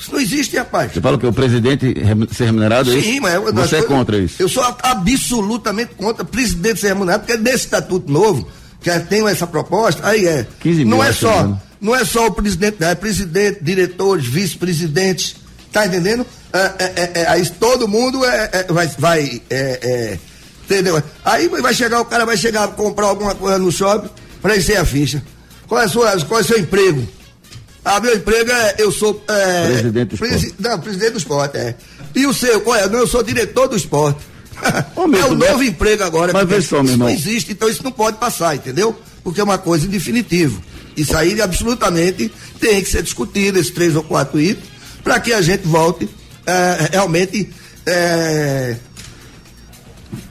Isso 0.00 0.12
não 0.12 0.20
existe, 0.20 0.56
rapaz. 0.56 0.92
Você 0.92 1.00
fala 1.00 1.18
que 1.18 1.26
o 1.26 1.32
presidente 1.32 1.94
ser 2.32 2.46
remunerado 2.46 2.90
é 2.90 2.96
isso? 2.96 3.06
Sim, 3.06 3.20
mas 3.20 3.34
eu, 3.34 3.52
Você 3.52 3.76
é 3.76 3.82
contra 3.82 4.16
isso? 4.16 4.42
Eu 4.42 4.48
sou 4.48 4.64
absolutamente 4.82 5.94
contra 5.94 6.24
presidente 6.24 6.80
ser 6.80 6.88
remunerado, 6.88 7.26
porque 7.26 7.36
nesse 7.40 7.66
estatuto 7.66 8.10
novo, 8.10 8.48
que 8.80 8.90
tem 9.00 9.26
essa 9.28 9.46
proposta, 9.46 10.06
aí 10.06 10.26
é. 10.26 10.46
15 10.60 10.84
mil, 10.84 10.88
não 10.96 11.04
é 11.04 11.12
só, 11.12 11.46
né? 11.46 11.60
não 11.80 11.94
é 11.94 12.04
só 12.04 12.26
o 12.26 12.30
presidente, 12.32 12.82
é 12.82 12.94
presidente, 12.94 13.58
diretores, 13.62 14.26
vice-presidentes, 14.26 15.36
tá 15.72 15.86
entendendo? 15.86 16.26
É, 16.52 16.58
é, 16.58 16.84
é, 16.96 17.12
é, 17.22 17.28
aí 17.28 17.48
todo 17.48 17.86
mundo 17.86 18.24
é, 18.24 18.50
é, 18.52 18.72
vai, 18.72 18.86
vai 18.98 19.42
é, 19.50 19.78
é, 19.82 20.18
entendeu? 20.64 21.02
Aí 21.24 21.48
vai 21.48 21.74
chegar, 21.74 22.00
o 22.00 22.04
cara 22.04 22.26
vai 22.26 22.36
chegar 22.36 22.64
a 22.64 22.68
comprar 22.68 23.06
alguma 23.06 23.34
coisa 23.34 23.58
no 23.58 23.70
shopping 23.70 24.10
para 24.42 24.56
encher 24.56 24.78
a 24.78 24.84
ficha. 24.84 25.22
Qual 25.68 25.80
é, 25.80 25.86
sua, 25.86 26.20
qual 26.24 26.40
é 26.40 26.42
o 26.42 26.46
seu 26.46 26.58
emprego? 26.58 27.06
Ah, 27.84 28.00
meu 28.00 28.14
emprego 28.14 28.50
é, 28.50 28.74
eu 28.78 28.90
sou. 28.90 29.22
É, 29.28 29.66
Presidente 29.68 30.08
do 30.10 30.18
presi- 30.18 30.46
esporte. 30.48 30.62
Não, 30.62 30.80
presidente 30.80 31.12
do 31.12 31.18
esporte, 31.18 31.56
é. 31.56 31.74
E 32.14 32.26
o 32.26 32.34
seu, 32.34 32.60
qual 32.60 32.76
é? 32.76 32.88
Não, 32.88 32.98
eu 32.98 33.06
sou 33.06 33.22
diretor 33.22 33.68
do 33.68 33.76
esporte. 33.76 34.20
Ô, 34.96 35.04
é 35.04 35.06
Milton, 35.08 35.32
o 35.32 35.34
novo 35.36 35.62
emprego 35.62 36.02
agora. 36.04 36.32
mas 36.32 36.48
vê 36.48 36.60
só, 36.60 36.76
meu 36.76 36.84
isso 36.84 36.92
irmão. 36.94 37.08
não 37.08 37.14
existe, 37.14 37.52
então 37.52 37.68
isso 37.68 37.82
não 37.84 37.92
pode 37.92 38.18
passar, 38.18 38.54
entendeu? 38.54 38.98
Porque 39.22 39.40
é 39.40 39.44
uma 39.44 39.58
coisa 39.58 39.86
em 39.86 39.90
definitivo. 39.90 40.62
Isso 40.96 41.16
aí 41.16 41.40
absolutamente 41.40 42.30
tem 42.60 42.82
que 42.82 42.88
ser 42.90 43.02
discutido, 43.02 43.58
esses 43.58 43.72
três 43.72 43.94
ou 43.96 44.02
quatro 44.02 44.40
itens, 44.40 44.66
para 45.04 45.18
que 45.20 45.32
a 45.32 45.40
gente 45.40 45.66
volte 45.66 46.08
eh, 46.46 46.88
realmente. 46.92 47.48
eh, 47.86 48.76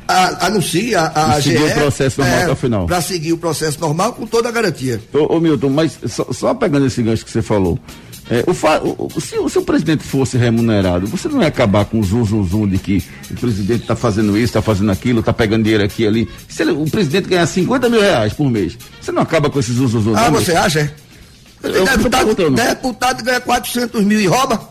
a, 0.08 0.48
anuncie 0.48 0.96
a, 0.96 1.12
a 1.16 1.40
E 1.40 1.44
seguir 1.44 1.58
AGE, 1.58 1.72
o 1.72 1.76
processo 1.76 2.22
normal 2.22 2.40
eh, 2.40 2.44
até 2.44 2.52
o 2.52 2.56
final. 2.56 2.86
Para 2.88 3.02
seguir 3.02 3.34
o 3.34 3.38
processo 3.38 3.80
normal 3.80 4.14
com 4.14 4.26
toda 4.26 4.50
a 4.50 4.52
garantia. 4.52 5.02
Ô, 5.14 5.36
ô, 5.36 5.40
Milton, 5.40 5.70
mas 5.70 5.98
só, 6.08 6.26
só 6.32 6.54
pegando 6.54 6.88
esse 6.88 7.02
gancho 7.04 7.24
que 7.24 7.32
você 7.32 7.42
falou, 7.44 7.78
é, 8.30 8.44
o 8.48 8.52
o- 9.16 9.22
se, 9.22 9.38
o- 9.40 9.50
se 9.50 9.58
o 9.58 9.62
presidente 9.64 10.04
fosse 10.04 10.38
remunerado, 10.38 11.08
você 11.08 11.28
não 11.28 11.42
ia 11.42 11.48
acabar 11.48 11.86
com 11.86 12.00
o 12.00 12.04
zum, 12.04 12.24
zum, 12.24 12.44
zum 12.44 12.68
de 12.68 12.78
que 12.78 13.04
o 13.32 13.34
presidente 13.36 13.82
está 13.82 13.96
fazendo 13.96 14.36
isso, 14.38 14.46
está 14.46 14.62
fazendo 14.62 14.92
aquilo, 14.92 15.20
está 15.22 15.34
pegando 15.34 15.64
dinheiro 15.64 15.84
aqui 15.84 16.04
e 16.04 16.08
ali. 16.08 16.30
Se 16.48 16.62
ele- 16.62 16.72
o 16.72 16.86
presidente 16.90 17.28
ganhar 17.28 17.46
50 17.48 17.90
mil 17.90 18.02
reais 18.02 18.34
por 18.34 18.50
mês, 18.50 18.78
você 19.02 19.12
não 19.12 19.22
acaba 19.24 19.50
com 19.50 19.60
esse 19.60 19.74
zum, 19.74 19.88
zum, 19.88 20.02
zum? 20.02 20.16
Ah, 20.16 20.30
não, 20.30 20.40
você 20.40 20.52
acha? 20.56 20.80
é? 20.82 20.92
Eu 21.64 21.86
fico 21.88 22.08
deputado, 22.10 22.36
deputado 22.56 23.24
ganha 23.24 23.42
400 23.42 24.04
mil 24.06 24.20
e 24.20 24.28
rouba? 24.28 24.70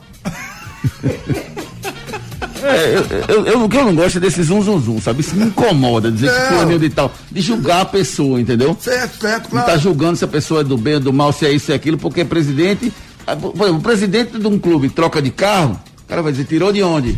É, 2.62 2.96
eu, 2.96 3.36
eu, 3.36 3.46
eu- 3.46 3.64
o 3.64 3.68
que 3.68 3.76
eu 3.76 3.84
não 3.84 3.94
gosto 3.94 4.16
é 4.18 4.20
desse 4.20 4.42
zum, 4.42 4.62
zum, 4.62 4.80
zum, 4.80 5.00
sabe? 5.00 5.20
Isso 5.20 5.34
me 5.36 5.44
incomoda, 5.46 6.10
dizer 6.10 6.30
que 6.32 6.38
Não. 6.40 6.48
fulaninho 6.48 6.78
de 6.80 6.90
tal, 6.90 7.12
de 7.30 7.40
julgar 7.40 7.82
a 7.82 7.84
pessoa, 7.84 8.40
entendeu? 8.40 8.76
Certo, 8.80 9.20
certo, 9.20 9.44
Não 9.44 9.50
claro. 9.50 9.66
está 9.68 9.78
julgando 9.78 10.16
se 10.16 10.24
a 10.24 10.28
pessoa 10.28 10.60
é 10.62 10.64
do 10.64 10.76
bem 10.76 10.94
ou 10.94 11.00
do 11.00 11.12
mal, 11.12 11.32
se 11.32 11.46
é 11.46 11.52
isso, 11.52 11.66
se 11.66 11.72
é 11.72 11.74
aquilo, 11.76 11.96
porque 11.98 12.22
é 12.22 12.24
presidente. 12.24 12.92
Ah, 13.32 13.36
Por 13.36 13.50
exemplo, 13.62 13.76
o 13.78 13.80
presidente 13.82 14.38
de 14.38 14.46
um 14.46 14.58
clube 14.58 14.88
troca 14.90 15.20
de 15.22 15.30
carro, 15.30 15.78
o 16.04 16.08
cara 16.08 16.22
vai 16.22 16.32
dizer, 16.32 16.44
tirou 16.44 16.72
de 16.72 16.82
onde? 16.82 17.16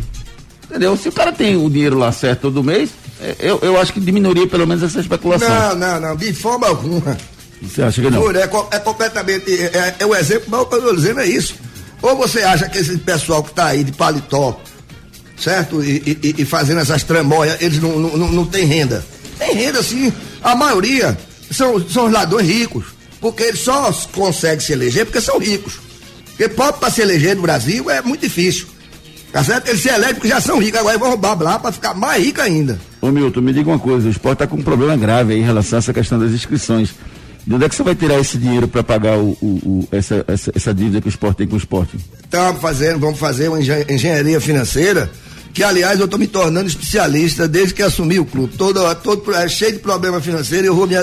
Entendeu? 0.65 0.95
Se 0.97 1.09
o 1.09 1.11
cara 1.11 1.31
tem 1.31 1.55
o 1.57 1.69
dinheiro 1.69 1.97
lá 1.97 2.11
certo 2.11 2.41
todo 2.41 2.63
mês, 2.63 2.89
é, 3.21 3.35
eu, 3.39 3.59
eu 3.61 3.79
acho 3.79 3.91
que 3.93 3.99
diminuiria 3.99 4.47
pelo 4.47 4.65
menos 4.65 4.83
essa 4.83 4.99
especulação. 4.99 5.49
Não, 5.49 5.75
não, 5.75 5.99
não, 5.99 6.15
de 6.15 6.33
forma 6.33 6.67
alguma. 6.67 7.17
Você 7.61 7.81
acha 7.83 8.01
que 8.01 8.09
não? 8.09 8.21
Juro, 8.21 8.37
é, 8.37 8.43
é 8.71 8.79
completamente. 8.79 9.51
É, 9.53 9.95
é 9.99 10.05
o 10.05 10.15
exemplo, 10.15 10.45
mas 10.49 10.61
o 10.61 10.65
que 10.65 10.75
eu 10.75 10.79
estou 10.79 10.95
dizendo 10.95 11.19
é 11.19 11.25
isso. 11.27 11.55
Ou 12.01 12.15
você 12.15 12.41
acha 12.41 12.67
que 12.67 12.79
esse 12.79 12.97
pessoal 12.97 13.43
que 13.43 13.51
está 13.51 13.67
aí 13.67 13.83
de 13.83 13.91
paletó, 13.91 14.59
certo? 15.37 15.83
E, 15.83 16.17
e- 16.23 16.35
e 16.39 16.45
fazendo 16.45 16.79
essas 16.81 17.03
tramóias, 17.03 17.61
eles 17.61 17.79
não, 17.79 17.99
não, 17.99 18.17
não, 18.17 18.27
não 18.31 18.45
têm 18.45 18.65
renda. 18.65 19.05
Tem 19.37 19.53
renda 19.55 19.83
sim. 19.83 20.11
A 20.41 20.55
maioria 20.55 21.17
são, 21.51 21.79
são 21.87 22.05
os 22.07 22.11
ladrões 22.13 22.47
ricos. 22.47 22.85
Porque 23.19 23.43
eles 23.43 23.59
só 23.59 23.91
conseguem 24.13 24.59
se 24.59 24.73
eleger 24.73 25.05
porque 25.05 25.21
são 25.21 25.37
ricos. 25.37 25.73
Porque 26.41 26.55
pobre 26.55 26.79
para 26.79 26.89
se 26.89 27.01
eleger 27.01 27.35
no 27.35 27.43
Brasil 27.43 27.87
é 27.91 28.01
muito 28.01 28.21
difícil. 28.21 28.65
Tá 29.31 29.43
certo? 29.43 29.67
Eles 29.67 29.79
se 29.79 29.89
elegem 29.89 30.15
porque 30.15 30.27
já 30.27 30.41
são 30.41 30.57
ricos, 30.57 30.79
agora 30.79 30.97
vão 30.97 31.09
roubar 31.09 31.39
lá 31.39 31.59
para 31.59 31.71
ficar 31.71 31.93
mais 31.93 32.23
rico 32.23 32.41
ainda. 32.41 32.79
Ô 32.99 33.11
Milton, 33.11 33.41
me 33.41 33.53
diga 33.53 33.69
uma 33.69 33.77
coisa, 33.77 34.07
o 34.07 34.11
esporte 34.11 34.37
está 34.37 34.47
com 34.47 34.55
um 34.55 34.63
problema 34.63 34.97
grave 34.97 35.33
aí 35.33 35.39
em 35.39 35.43
relação 35.43 35.77
a 35.77 35.79
essa 35.79 35.93
questão 35.93 36.17
das 36.17 36.31
inscrições. 36.31 36.95
De 37.45 37.53
onde 37.53 37.65
é 37.65 37.69
que 37.69 37.75
você 37.75 37.83
vai 37.83 37.93
tirar 37.93 38.19
esse 38.19 38.39
dinheiro 38.39 38.67
para 38.67 38.81
pagar 38.81 39.19
o, 39.19 39.37
o, 39.39 39.45
o, 39.45 39.87
essa, 39.91 40.25
essa, 40.27 40.51
essa, 40.55 40.73
dívida 40.73 40.99
que 40.99 41.07
o 41.07 41.09
esporte 41.09 41.37
tem 41.37 41.47
com 41.47 41.53
o 41.53 41.59
esporte? 41.59 41.95
Estamos 42.23 42.59
fazendo, 42.59 42.99
vamos 42.99 43.19
fazer 43.19 43.47
uma 43.47 43.59
engenharia 43.59 44.41
financeira, 44.41 45.11
que 45.53 45.63
aliás 45.63 45.99
eu 45.99 46.05
estou 46.05 46.19
me 46.19 46.27
tornando 46.27 46.67
especialista 46.67 47.47
desde 47.47 47.75
que 47.75 47.83
assumi 47.83 48.19
o 48.19 48.25
clube. 48.25 48.57
Todo, 48.57 48.95
todo 48.95 49.31
é 49.35 49.47
cheio 49.47 49.73
de 49.73 49.79
problema 49.79 50.19
financeiro, 50.19 50.65
eu 50.65 50.75
vou 50.75 50.87
me 50.87 50.95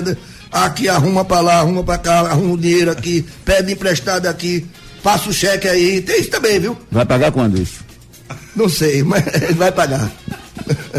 aqui 0.51 0.89
arruma 0.89 1.25
para 1.25 1.41
lá, 1.41 1.59
arruma 1.61 1.85
para 1.85 1.99
cá, 1.99 2.21
arruma 2.23 2.55
o 2.55 2.59
dinheiro 2.59 2.91
aqui, 2.91 3.25
pede 3.45 3.73
emprestado 3.73 4.27
aqui, 4.27 4.67
passa 5.03 5.29
o 5.29 5.33
cheque 5.33 5.69
aí, 5.69 6.01
tem 6.01 6.21
isso 6.21 6.31
também, 6.31 6.59
viu? 6.59 6.77
Vai 6.91 7.05
pagar 7.05 7.33
quando 7.33 7.61
isso? 7.61 7.85
Não 8.55 8.69
sei, 8.69 9.03
mas 9.03 9.25
vai 9.57 9.73
pagar. 9.73 10.11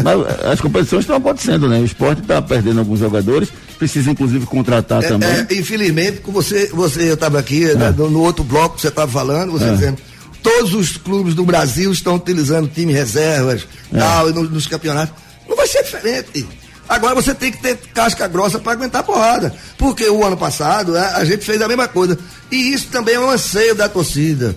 Mas 0.02 0.44
as 0.44 0.60
competições 0.60 1.00
estão 1.00 1.16
acontecendo, 1.16 1.68
né? 1.68 1.78
O 1.78 1.84
esporte 1.84 2.22
está 2.22 2.40
perdendo 2.40 2.80
alguns 2.80 2.98
jogadores, 2.98 3.50
precisa 3.78 4.10
inclusive 4.10 4.46
contratar 4.46 5.02
é, 5.02 5.08
também. 5.08 5.28
É, 5.28 5.46
infelizmente, 5.52 6.20
você, 6.26 6.66
você 6.68 7.08
eu 7.08 7.14
estava 7.14 7.38
aqui 7.38 7.70
é. 7.70 7.74
né, 7.74 7.94
no, 7.96 8.20
outro 8.20 8.42
bloco 8.42 8.76
que 8.76 8.82
você 8.82 8.88
estava 8.88 9.10
falando, 9.10 9.52
você 9.52 9.66
é. 9.66 9.72
dizendo, 9.72 9.98
todos 10.42 10.74
os 10.74 10.96
clubes 10.96 11.34
do 11.34 11.44
Brasil 11.44 11.92
estão 11.92 12.16
utilizando 12.16 12.68
time 12.68 12.92
reservas, 12.92 13.66
é. 13.92 13.98
tal, 13.98 14.30
nos, 14.30 14.50
nos 14.50 14.66
campeonatos. 14.66 15.14
Não 15.48 15.56
vai 15.56 15.66
ser 15.66 15.82
diferente. 15.82 16.46
Agora 16.90 17.14
você 17.14 17.32
tem 17.32 17.52
que 17.52 17.58
ter 17.58 17.76
casca 17.94 18.26
grossa 18.26 18.58
para 18.58 18.72
aguentar 18.72 19.02
a 19.02 19.04
porrada. 19.04 19.54
Porque 19.78 20.10
o 20.10 20.24
ano 20.26 20.36
passado 20.36 20.98
a, 20.98 21.18
a, 21.18 21.24
gente 21.24 21.44
fez 21.44 21.62
a 21.62 21.68
mesma 21.68 21.86
coisa. 21.86 22.18
E 22.50 22.72
isso 22.72 22.88
também 22.88 23.14
é 23.14 23.20
um 23.20 23.30
anseio 23.30 23.76
da 23.76 23.88
torcida. 23.88 24.56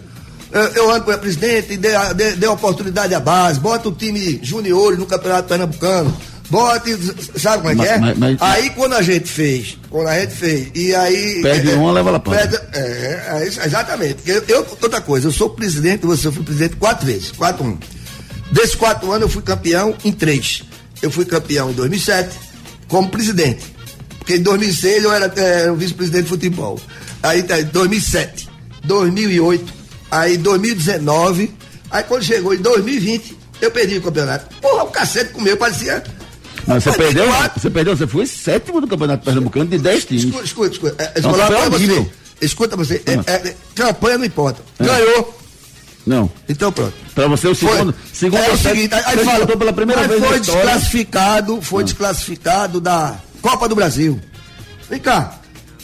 Eu, 0.51 0.61
eu 0.61 0.91
ando 0.91 1.05
com 1.05 1.11
o 1.11 1.17
presidente, 1.19 1.77
dê, 1.77 1.91
dê, 2.15 2.31
dê 2.31 2.47
oportunidade 2.47 3.13
à 3.13 3.19
base, 3.19 3.59
bota 3.59 3.87
o 3.87 3.91
time 3.91 4.39
juniores 4.41 4.97
no 4.97 5.05
Campeonato 5.05 5.47
Pernambucano. 5.47 6.17
Bote, 6.49 6.97
sabe 7.39 7.63
como 7.63 7.69
é 7.69 7.85
que 7.85 7.91
é? 7.91 8.15
Mas, 8.15 8.41
aí 8.41 8.69
quando 8.71 8.93
a 8.93 9.01
gente 9.03 9.29
fez, 9.29 9.77
quando 9.89 10.07
a 10.07 10.19
gente 10.19 10.33
fez, 10.33 10.71
e 10.73 10.93
aí. 10.93 11.41
Perde 11.41 11.71
é, 11.71 11.75
uma, 11.75 11.91
leva 11.91 12.11
lá 12.11 12.19
para 12.19 12.41
é, 12.41 12.47
é, 12.73 13.47
exatamente. 13.47 14.17
Eu, 14.25 14.43
eu, 14.47 14.59
outra 14.81 15.01
coisa, 15.01 15.27
eu 15.27 15.31
sou 15.31 15.51
presidente, 15.51 16.05
você 16.05 16.31
fui 16.31 16.43
presidente 16.43 16.75
quatro 16.77 17.05
vezes, 17.05 17.31
quatro 17.31 17.63
um. 17.63 17.77
Desses 18.51 18.75
quatro 18.75 19.11
anos 19.11 19.23
eu 19.23 19.29
fui 19.29 19.41
campeão 19.41 19.95
em 20.03 20.11
três. 20.11 20.63
Eu 21.03 21.11
fui 21.11 21.25
campeão 21.25 21.69
em 21.69 21.73
2007 21.73 22.35
como 22.87 23.09
presidente. 23.09 23.73
Porque 24.17 24.37
em 24.37 24.41
2006 24.41 25.03
eu 25.03 25.11
era, 25.11 25.25
era 25.35 25.73
o 25.73 25.75
vice-presidente 25.75 26.23
de 26.23 26.29
futebol. 26.29 26.79
Aí 27.21 27.43
tá, 27.43 27.59
2007, 27.59 28.49
2008, 28.85 29.73
aí 30.09 30.37
2019, 30.37 31.53
aí 31.91 32.03
quando 32.03 32.23
chegou 32.23 32.53
em 32.53 32.57
2020, 32.57 33.37
eu 33.61 33.69
perdi 33.69 33.97
o 33.97 34.01
campeonato. 34.01 34.55
Porra, 34.61 34.83
o 34.83 34.87
cacete 34.87 35.33
comeu, 35.33 35.57
parecia. 35.57 36.01
Não, 36.65 36.79
você 36.79 36.91
perdeu, 36.93 37.25
você 37.53 37.69
perdeu, 37.69 37.97
você 37.97 38.07
foi 38.07 38.25
sétimo 38.25 38.79
do 38.79 38.87
campeonato 38.87 39.25
pernambucano 39.25 39.69
de 39.69 39.77
10 39.79 40.05
times. 40.05 40.23
Escuta, 40.23 40.45
escuta, 40.45 40.71
escuta. 40.71 41.03
É, 41.03 41.21
Não, 41.21 41.69
você. 41.69 42.11
Escuta 42.41 42.77
você, 42.77 43.01
é, 43.05 43.31
é, 43.31 43.55
campanha 43.75 44.17
não 44.17 44.25
importa. 44.25 44.61
É. 44.79 44.85
Ganhou. 44.85 45.42
Não. 46.05 46.29
Então 46.47 46.71
pronto. 46.71 46.93
Para 47.15 47.27
você 47.27 47.47
o 47.47 47.55
segundo, 47.55 47.93
foi, 47.93 48.03
segundo 48.11 48.43
é 48.43 48.51
o 48.51 48.57
seguinte, 48.57 48.93
aí, 48.93 49.03
aí 49.05 49.25
fala, 49.25 49.45
pela 49.45 49.73
primeira 49.73 50.07
vez 50.07 50.23
foi 50.23 50.39
desclassificado, 50.39 51.61
foi 51.61 51.83
desclassificado 51.83 52.81
da 52.81 53.15
Copa 53.41 53.69
do 53.69 53.75
Brasil. 53.75 54.19
Vem 54.89 54.99
cá, 54.99 55.39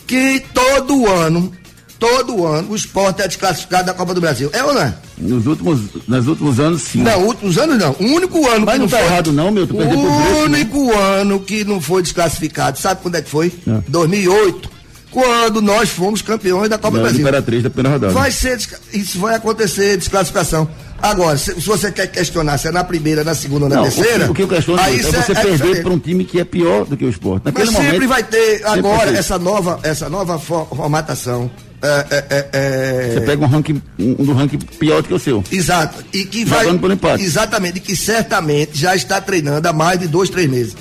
que 0.05 0.43
todo 0.53 1.07
ano 1.07 1.53
todo 1.99 2.45
ano 2.47 2.71
o 2.71 2.75
esporte 2.75 3.21
é 3.21 3.27
desclassificado 3.27 3.85
da 3.85 3.93
Copa 3.93 4.13
do 4.13 4.21
Brasil. 4.21 4.49
É 4.53 4.63
ou 4.63 4.73
não 4.73 4.81
é? 4.81 4.93
Nos 5.17 5.45
últimos, 5.45 5.81
nos 6.07 6.27
últimos 6.27 6.59
anos, 6.59 6.81
sim. 6.81 7.03
Não, 7.03 7.25
últimos 7.25 7.57
anos 7.57 7.77
não. 7.77 7.91
O 7.99 8.05
único 8.15 8.47
ano 8.47 8.65
Mas 8.65 8.75
que 8.75 8.79
não, 8.79 8.85
não 8.85 8.87
tá 8.87 8.97
foi... 8.97 9.05
errado 9.05 9.31
não, 9.33 9.51
meu. 9.51 9.65
O 9.65 10.43
único 10.43 10.85
né? 10.85 11.19
ano 11.19 11.39
que 11.41 11.65
não 11.65 11.81
foi 11.81 12.01
desclassificado, 12.01 12.79
sabe 12.79 13.01
quando 13.01 13.15
é 13.15 13.21
que 13.21 13.29
foi? 13.29 13.53
É. 13.67 13.81
2008. 13.87 14.78
Quando 15.11 15.61
nós 15.61 15.89
fomos 15.89 16.21
campeões 16.21 16.69
da 16.69 16.77
Copa 16.77 16.97
do 16.97 17.01
Brasil. 17.01 17.21
Imperatriz 17.21 17.63
da 17.63 17.69
primeira 17.69 17.95
rodada. 17.95 18.13
Vai 18.13 18.31
ser, 18.31 18.59
isso 18.93 19.19
vai 19.19 19.35
acontecer, 19.35 19.97
desclassificação. 19.97 20.69
Agora, 21.01 21.37
se, 21.37 21.55
se, 21.55 21.65
você 21.65 21.91
quer 21.91 22.07
questionar 22.07 22.57
se 22.57 22.67
é 22.67 22.71
na 22.71 22.83
primeira, 22.83 23.23
na 23.23 23.33
segunda 23.33 23.65
ou 23.65 23.69
na 23.69 23.77
não, 23.77 23.83
terceira. 23.83 24.25
O 24.25 24.27
que, 24.27 24.31
o 24.31 24.35
que 24.35 24.41
eu 24.43 24.47
questiono 24.47 24.81
aí 24.81 24.99
é 24.99 25.03
você 25.03 25.31
é 25.31 25.35
perder 25.35 25.81
para 25.81 25.93
um 25.93 25.99
time 25.99 26.25
que 26.25 26.39
é 26.39 26.43
pior 26.43 26.85
do 26.85 26.97
que 26.97 27.05
o 27.05 27.09
esporte. 27.09 27.45
Naquele 27.45 27.65
Mas 27.65 27.75
sempre 27.75 27.93
momento, 27.93 28.09
vai 28.09 28.23
ter 28.23 28.65
agora 28.65 29.11
essa 29.11 29.39
nova, 29.39 29.79
essa 29.81 30.09
nova 30.09 30.37
formatação 30.37 31.49
é, 31.81 32.05
é, 32.11 32.25
é, 32.29 32.49
é, 32.51 33.13
Você 33.13 33.21
pega 33.21 33.43
um 33.43 33.47
ranking, 33.47 33.81
um 33.97 34.25
do 34.25 34.33
ranking 34.33 34.57
pior 34.57 35.01
do 35.01 35.07
que 35.07 35.13
o 35.13 35.19
seu. 35.19 35.43
Exato. 35.49 36.03
E 36.13 36.25
que 36.25 36.43
vai. 36.43 36.65
Pelo 36.77 36.93
empate. 36.93 37.23
Exatamente. 37.23 37.77
E 37.77 37.79
que 37.79 37.95
certamente 37.95 38.77
já 38.77 38.95
está 38.95 39.21
treinando 39.21 39.67
há 39.67 39.73
mais 39.73 39.99
de 39.99 40.07
dois, 40.07 40.29
três 40.29 40.49
meses. 40.49 40.75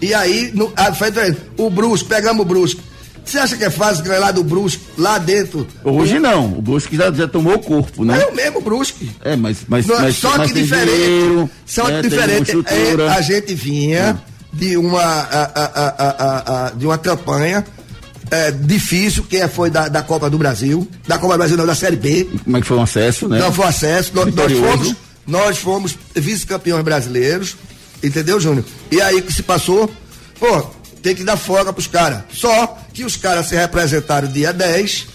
E 0.00 0.12
aí, 0.12 0.50
no, 0.52 0.72
a, 0.76 0.92
o 1.56 1.70
Brusque, 1.70 2.08
pegamos 2.08 2.42
o 2.42 2.44
Brusque. 2.44 2.80
Você 3.24 3.38
acha 3.38 3.56
que 3.56 3.64
é 3.64 3.70
fácil 3.70 4.04
ganhar 4.04 4.18
lá 4.18 4.30
do 4.32 4.42
Brusque, 4.42 4.82
lá 4.98 5.18
dentro? 5.18 5.66
Hoje 5.84 6.18
não. 6.18 6.46
O 6.58 6.62
Brusque 6.62 6.96
já, 6.96 7.10
já 7.12 7.28
tomou 7.28 7.54
o 7.54 7.58
corpo, 7.58 8.04
né? 8.04 8.20
É 8.20 8.26
o 8.26 8.34
mesmo 8.34 8.60
Brusque. 8.60 9.10
É, 9.22 9.36
mas. 9.36 9.58
mas, 9.68 9.86
não, 9.86 10.00
mas 10.00 10.16
só 10.16 10.36
mas 10.36 10.50
que 10.50 10.60
diferente. 10.60 10.96
Dinheiro, 10.96 11.50
só 11.64 11.84
que 11.84 11.92
é, 11.92 12.02
diferente. 12.02 12.52
É, 12.66 13.08
a 13.08 13.20
gente 13.20 13.54
vinha 13.54 13.98
é. 14.00 14.16
de 14.56 14.76
uma, 14.76 15.02
a, 15.02 15.42
a, 15.54 16.66
a, 16.66 16.70
de 16.70 16.84
uma 16.84 16.98
campanha 16.98 17.64
é, 18.30 18.50
difícil, 18.50 19.24
que 19.24 19.36
é, 19.36 19.46
foi 19.46 19.70
da, 19.70 19.88
da 19.88 20.02
Copa 20.02 20.28
do 20.30 20.38
Brasil, 20.38 20.88
da 21.06 21.18
Copa 21.18 21.34
do 21.34 21.38
Brasil, 21.38 21.56
não, 21.56 21.66
da 21.66 21.74
Série 21.74 21.96
B. 21.96 22.28
Como 22.42 22.56
é 22.56 22.60
que 22.60 22.66
foi 22.66 22.76
o 22.78 22.80
acesso, 22.80 23.28
né? 23.28 23.38
Não 23.38 23.52
foi 23.52 23.66
acesso, 23.66 24.12
nós, 24.14 24.34
nós 24.34 24.52
fomos, 24.52 24.94
nós 25.26 25.58
fomos 25.58 25.98
vice-campeões 26.14 26.82
brasileiros, 26.82 27.56
entendeu, 28.02 28.40
Júnior? 28.40 28.64
E 28.90 29.00
aí 29.02 29.20
que 29.20 29.32
se 29.32 29.42
passou, 29.42 29.90
pô, 30.40 30.62
tem 31.02 31.14
que 31.14 31.24
dar 31.24 31.36
folga 31.36 31.72
pros 31.72 31.86
caras. 31.86 32.22
Só 32.32 32.78
que 32.92 33.04
os 33.04 33.16
caras 33.16 33.48
se 33.48 33.56
representaram 33.56 34.28
dia 34.28 34.52
10, 34.52 35.06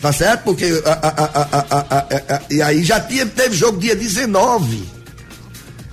tá 0.00 0.12
certo? 0.12 0.44
Porque 0.44 0.82
a, 0.84 0.92
a, 0.92 2.36
a, 2.36 2.42
e 2.50 2.60
aí 2.60 2.82
já 2.82 3.00
tinha, 3.00 3.24
teve 3.26 3.56
jogo 3.56 3.78
dia 3.78 3.94
19. 3.94 4.82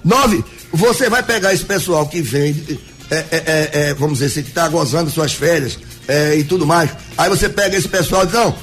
9. 0.03 0.43
Você 0.71 1.09
vai 1.09 1.23
pegar 1.23 1.53
esse 1.53 1.65
pessoal 1.65 2.07
que 2.07 2.21
vem, 2.21 2.79
é, 3.09 3.15
é, 3.31 3.69
é, 3.73 3.93
vamos 3.93 4.19
dizer 4.19 4.27
assim, 4.27 4.43
que 4.43 4.51
tá 4.51 4.67
gozando 4.67 5.09
suas 5.09 5.33
férias, 5.33 5.77
é, 6.07 6.35
e 6.35 6.43
tudo 6.43 6.65
mais. 6.65 6.89
Aí 7.17 7.29
você 7.29 7.47
pega 7.47 7.77
esse 7.77 7.87
pessoal 7.87 8.23
e 8.23 8.25
diz, 8.25 8.35
não, 8.35 8.55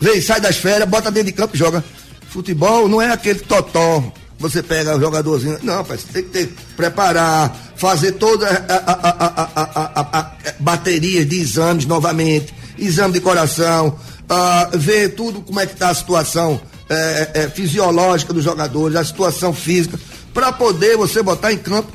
vem, 0.00 0.20
sai 0.20 0.40
das 0.40 0.56
férias, 0.56 0.88
bota 0.88 1.10
dentro 1.10 1.30
de 1.30 1.32
campo 1.32 1.56
e 1.56 1.58
joga. 1.58 1.82
Futebol 2.28 2.88
não 2.88 3.00
é 3.00 3.10
aquele 3.10 3.38
totó. 3.40 4.12
Você 4.38 4.62
pega 4.62 4.96
o 4.96 5.00
jogadorzinho. 5.00 5.58
Não, 5.62 5.84
pai, 5.84 5.96
você 5.96 6.06
tem 6.12 6.22
que 6.22 6.30
ter, 6.30 6.54
preparar, 6.76 7.56
fazer 7.76 8.12
toda 8.12 8.46
a, 8.46 8.76
a, 8.76 10.00
a, 10.00 10.20
a 10.20 10.34
bateria 10.58 11.24
de 11.24 11.40
exames 11.40 11.86
novamente, 11.86 12.54
exame 12.78 13.14
de 13.14 13.20
coração, 13.20 13.98
uh, 14.24 14.78
ver 14.78 15.14
tudo 15.14 15.40
como 15.40 15.60
é 15.60 15.66
que 15.66 15.74
está 15.74 15.90
a 15.90 15.94
situação 15.94 16.60
é, 16.88 17.30
é, 17.34 17.48
fisiológica 17.48 18.32
dos 18.32 18.44
jogadores, 18.44 18.96
a 18.96 19.04
situação 19.04 19.52
física, 19.54 19.98
para 20.32 20.52
poder 20.52 20.96
você 20.96 21.22
botar 21.22 21.52
em 21.52 21.58
campo 21.58 21.92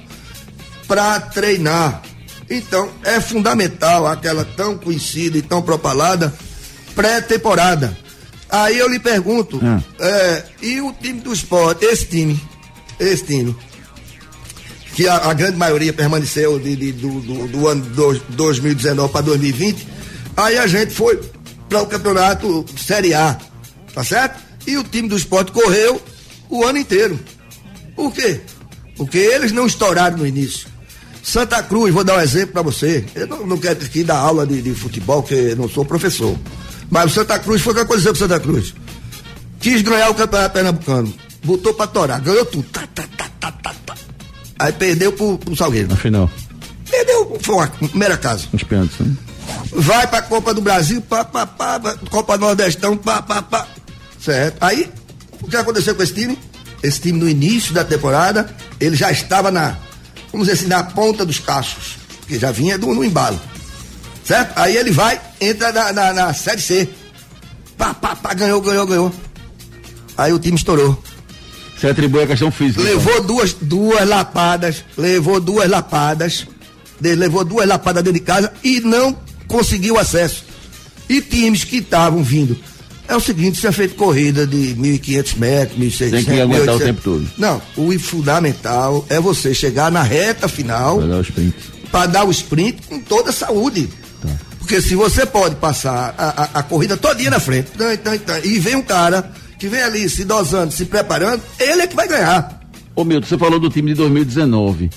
para 0.87 1.19
treinar. 1.19 2.01
Então, 2.49 2.89
é 3.03 3.21
fundamental 3.21 4.07
aquela 4.07 4.43
tão 4.43 4.77
conhecida 4.77 5.37
e 5.37 5.41
tão 5.41 5.61
propalada 5.61 6.33
pré-temporada. 6.95 7.95
Aí 8.49 8.77
eu 8.79 8.89
lhe 8.89 8.99
pergunto, 8.99 9.57
hum. 9.63 9.81
é, 9.99 10.43
e 10.61 10.81
o 10.81 10.91
time 10.93 11.19
do 11.21 11.31
esporte, 11.31 11.85
esse 11.85 12.05
time, 12.05 12.39
esse 12.99 13.23
time, 13.23 13.55
que 14.95 15.07
a, 15.07 15.15
a 15.29 15.33
grande 15.33 15.57
maioria 15.57 15.93
permaneceu 15.93 16.59
de, 16.59 16.75
de, 16.75 16.91
do, 16.91 17.21
do, 17.21 17.47
do, 17.47 17.67
ano 17.67 17.85
do, 17.85 18.19
2019 18.29 19.11
para 19.11 19.21
2020, 19.21 19.87
aí 20.35 20.57
a 20.57 20.67
gente 20.67 20.93
foi 20.93 21.19
para 21.69 21.81
o 21.81 21.85
campeonato 21.85 22.65
Série 22.75 23.13
A, 23.13 23.37
tá 23.93 24.03
certo? 24.03 24.39
E 24.65 24.77
o 24.77 24.83
time 24.83 25.07
do 25.07 25.15
esporte 25.15 25.51
correu 25.51 26.01
o 26.49 26.65
ano 26.65 26.79
inteiro. 26.79 27.19
Por 27.95 28.11
quê? 28.11 28.41
Porque 28.97 29.17
eles 29.17 29.51
não 29.51 29.67
estouraram 29.67 30.17
no 30.17 30.27
início. 30.27 30.67
Santa 31.21 31.61
Cruz, 31.61 31.93
vou 31.93 32.03
dar 32.03 32.17
um 32.17 32.21
exemplo 32.21 32.53
para 32.53 32.61
você. 32.63 33.05
Eu 33.13 33.27
não, 33.27 33.45
não, 33.45 33.57
quero 33.57 33.83
aqui 33.83 34.03
dar 34.03 34.17
aula 34.17 34.47
de, 34.47 34.61
de 34.61 34.73
futebol, 34.73 35.21
porque 35.21 35.53
não 35.55 35.69
sou 35.69 35.85
professor. 35.85 36.35
Mas 36.89 37.11
o 37.11 37.15
Santa 37.15 37.39
Cruz 37.39 37.61
foi 37.61 37.73
o 37.73 37.75
que 37.75 37.81
aconteceu 37.81 38.11
com 38.11 38.17
o 38.17 38.19
Santa 38.19 38.39
Cruz. 38.39 38.73
Quis 39.59 39.81
ganhar 39.81 40.09
o 40.09 40.15
campeonato 40.15 40.53
pernambucano. 40.53 41.13
Botou 41.43 41.73
pra 41.73 41.87
torar, 41.87 42.19
ganhou 42.21 42.45
tudo. 42.45 42.67
Tá, 42.69 42.87
tá, 42.93 43.03
tá, 43.17 43.29
tá, 43.39 43.51
tá, 43.51 43.75
tá. 43.85 43.95
Aí 44.57 44.71
perdeu 44.73 45.11
pro, 45.11 45.37
pro 45.37 45.55
Salgueiro. 45.55 45.89
Na 45.89 45.95
final. 45.95 46.29
Perdeu, 46.89 47.37
foi 47.41 47.55
uma 47.55 47.67
primeira 47.67 48.17
casa. 48.17 48.45
Os 48.51 48.63
pênaltis, 48.63 48.99
né? 48.99 49.15
Vai 49.71 50.07
pra 50.07 50.21
Copa 50.21 50.53
do 50.53 50.61
Brasil, 50.61 51.01
pá, 51.01 51.23
pá, 51.23 51.45
pá, 51.45 51.79
Copa 52.09 52.37
Nordestão, 52.37 52.97
pá, 52.97 53.21
pá, 53.21 53.41
pá. 53.41 53.67
Certo? 54.19 54.57
Aí, 54.61 54.91
o 55.41 55.47
que 55.47 55.55
aconteceu 55.55 55.95
com 55.95 56.03
esse 56.03 56.13
time? 56.13 56.37
Esse 56.81 57.01
time 57.01 57.19
no 57.19 57.27
início 57.27 57.73
da 57.73 57.83
temporada, 57.83 58.55
ele 58.79 58.95
já 58.95 59.11
estava 59.11 59.51
na 59.51 59.77
vamos 60.31 60.47
dizer 60.47 60.59
assim, 60.59 60.67
na 60.67 60.83
ponta 60.83 61.25
dos 61.25 61.39
cachos, 61.39 61.97
que 62.27 62.39
já 62.39 62.51
vinha 62.51 62.77
do, 62.77 62.93
no 62.93 63.03
embalo. 63.03 63.39
Certo? 64.29 64.55
Aí 64.55 64.77
ele 64.77 64.91
vai, 64.91 65.19
entra 65.41 65.71
na, 65.71 65.91
na, 65.91 66.13
na 66.13 66.33
Série 66.35 66.61
C. 66.61 66.87
Pá, 67.75 67.95
pá, 67.95 68.15
pá, 68.15 68.31
ganhou, 68.35 68.61
ganhou, 68.61 68.85
ganhou. 68.85 69.11
Aí 70.15 70.31
o 70.31 70.37
time 70.37 70.55
estourou. 70.55 71.01
Você 71.75 71.87
atribui 71.87 72.21
a 72.21 72.27
questão 72.27 72.51
física. 72.51 72.79
então. 72.79 72.93
Levou 72.93 73.23
duas, 73.23 73.53
duas 73.59 74.07
lapadas, 74.07 74.85
levou 74.95 75.39
duas 75.39 75.67
lapadas, 75.67 76.45
levou 77.01 77.43
duas 77.43 77.67
lapadas 77.67 78.03
dentro 78.03 78.19
de 78.19 78.23
casa 78.23 78.53
e 78.63 78.79
não 78.81 79.17
conseguiu 79.47 79.97
acesso. 79.97 80.43
E 81.09 81.21
times 81.21 81.63
que 81.63 81.77
estavam 81.77 82.21
vindo. 82.23 82.55
É 83.07 83.15
o 83.15 83.19
seguinte, 83.19 83.59
você 83.59 83.69
é 83.69 83.71
feito 83.71 83.95
corrida 83.95 84.45
de 84.45 84.75
1.500 84.75 85.37
metros, 85.37 85.79
1.600 85.79 86.11
Tem 86.11 86.23
que 86.23 86.39
aguentar 86.39 86.75
o 86.75 86.77
1.800. 86.77 86.83
tempo 86.83 87.01
todo. 87.01 87.27
Não, 87.35 87.59
o 87.75 87.97
fundamental 87.97 89.03
é 89.09 89.19
você 89.19 89.55
chegar 89.55 89.91
na 89.91 90.03
reta 90.03 90.47
final 90.47 90.99
Vai 90.99 91.07
dar 91.09 91.17
o 91.17 91.21
sprint. 91.21 91.55
para 91.91 92.05
dar 92.05 92.23
o 92.25 92.29
sprint 92.29 92.83
com 92.85 92.99
toda 92.99 93.31
a 93.31 93.33
saúde. 93.33 93.89
Tá. 94.21 94.29
Porque 94.59 94.81
se 94.81 94.95
você 94.95 95.25
pode 95.25 95.55
passar 95.55 96.13
a, 96.17 96.43
a, 96.43 96.49
a 96.59 96.63
corrida 96.63 96.95
todinha 96.97 97.31
na 97.31 97.39
frente, 97.39 97.71
então, 97.73 97.91
então, 97.91 98.13
então, 98.13 98.37
e 98.43 98.59
vem 98.59 98.75
um 98.75 98.81
cara 98.83 99.31
que 99.57 99.67
vem 99.67 99.81
ali 99.81 100.07
se 100.09 100.23
dosando, 100.25 100.71
se 100.71 100.85
preparando, 100.85 101.41
ele 101.59 101.81
é 101.81 101.87
que 101.87 101.95
vai 101.95 102.07
ganhar. 102.07 102.59
Ô 102.95 103.03
Milton, 103.03 103.27
você 103.27 103.37
falou 103.37 103.59
do 103.59 103.69
time 103.69 103.89
de 103.91 103.95
2019. 103.95 104.89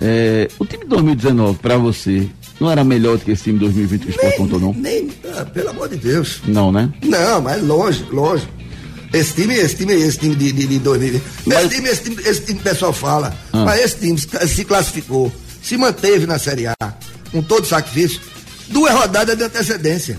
É, 0.00 0.48
o 0.58 0.64
time 0.64 0.84
de 0.84 0.88
2019, 0.90 1.58
pra 1.58 1.76
você, 1.76 2.26
não 2.58 2.70
era 2.70 2.82
melhor 2.82 3.18
do 3.18 3.24
que 3.24 3.30
esse 3.32 3.44
time 3.44 3.58
de 3.58 3.64
2020 3.66 4.00
que 4.02 4.08
o 4.08 4.10
Sport 4.10 4.36
contou, 4.36 4.58
não? 4.58 4.72
Nem, 4.72 5.10
ah, 5.36 5.44
pelo 5.44 5.68
amor 5.70 5.88
de 5.88 5.96
Deus. 5.96 6.40
Não, 6.46 6.72
né? 6.72 6.88
Não, 7.02 7.40
mas 7.40 7.62
longe, 7.62 8.04
longe. 8.10 8.48
Esse 9.12 9.34
time, 9.34 9.54
esse 9.54 9.74
time, 9.76 9.92
esse 9.92 10.18
time 10.18 10.34
de, 10.34 10.52
de, 10.52 10.66
de 10.66 10.78
2020. 10.78 11.22
Esse 11.46 11.68
time, 11.68 11.88
esse 11.88 12.02
time, 12.02 12.16
esse 12.24 12.40
time 12.42 12.58
que 12.60 12.66
o 12.68 12.70
pessoal 12.70 12.92
fala. 12.92 13.36
Ah. 13.52 13.64
Mas 13.64 13.80
esse 13.82 13.96
time 13.98 14.16
se- 14.18 14.48
se 14.48 14.64
classificou, 14.64 15.30
se 15.62 15.76
manteve 15.76 16.26
na 16.26 16.38
Série 16.38 16.66
A, 16.68 16.74
com 17.32 17.42
todo 17.42 17.66
sacrifício, 17.66 18.20
duas 18.70 18.92
rodadas 18.94 19.36
de 19.36 19.44
antecedência. 19.44 20.18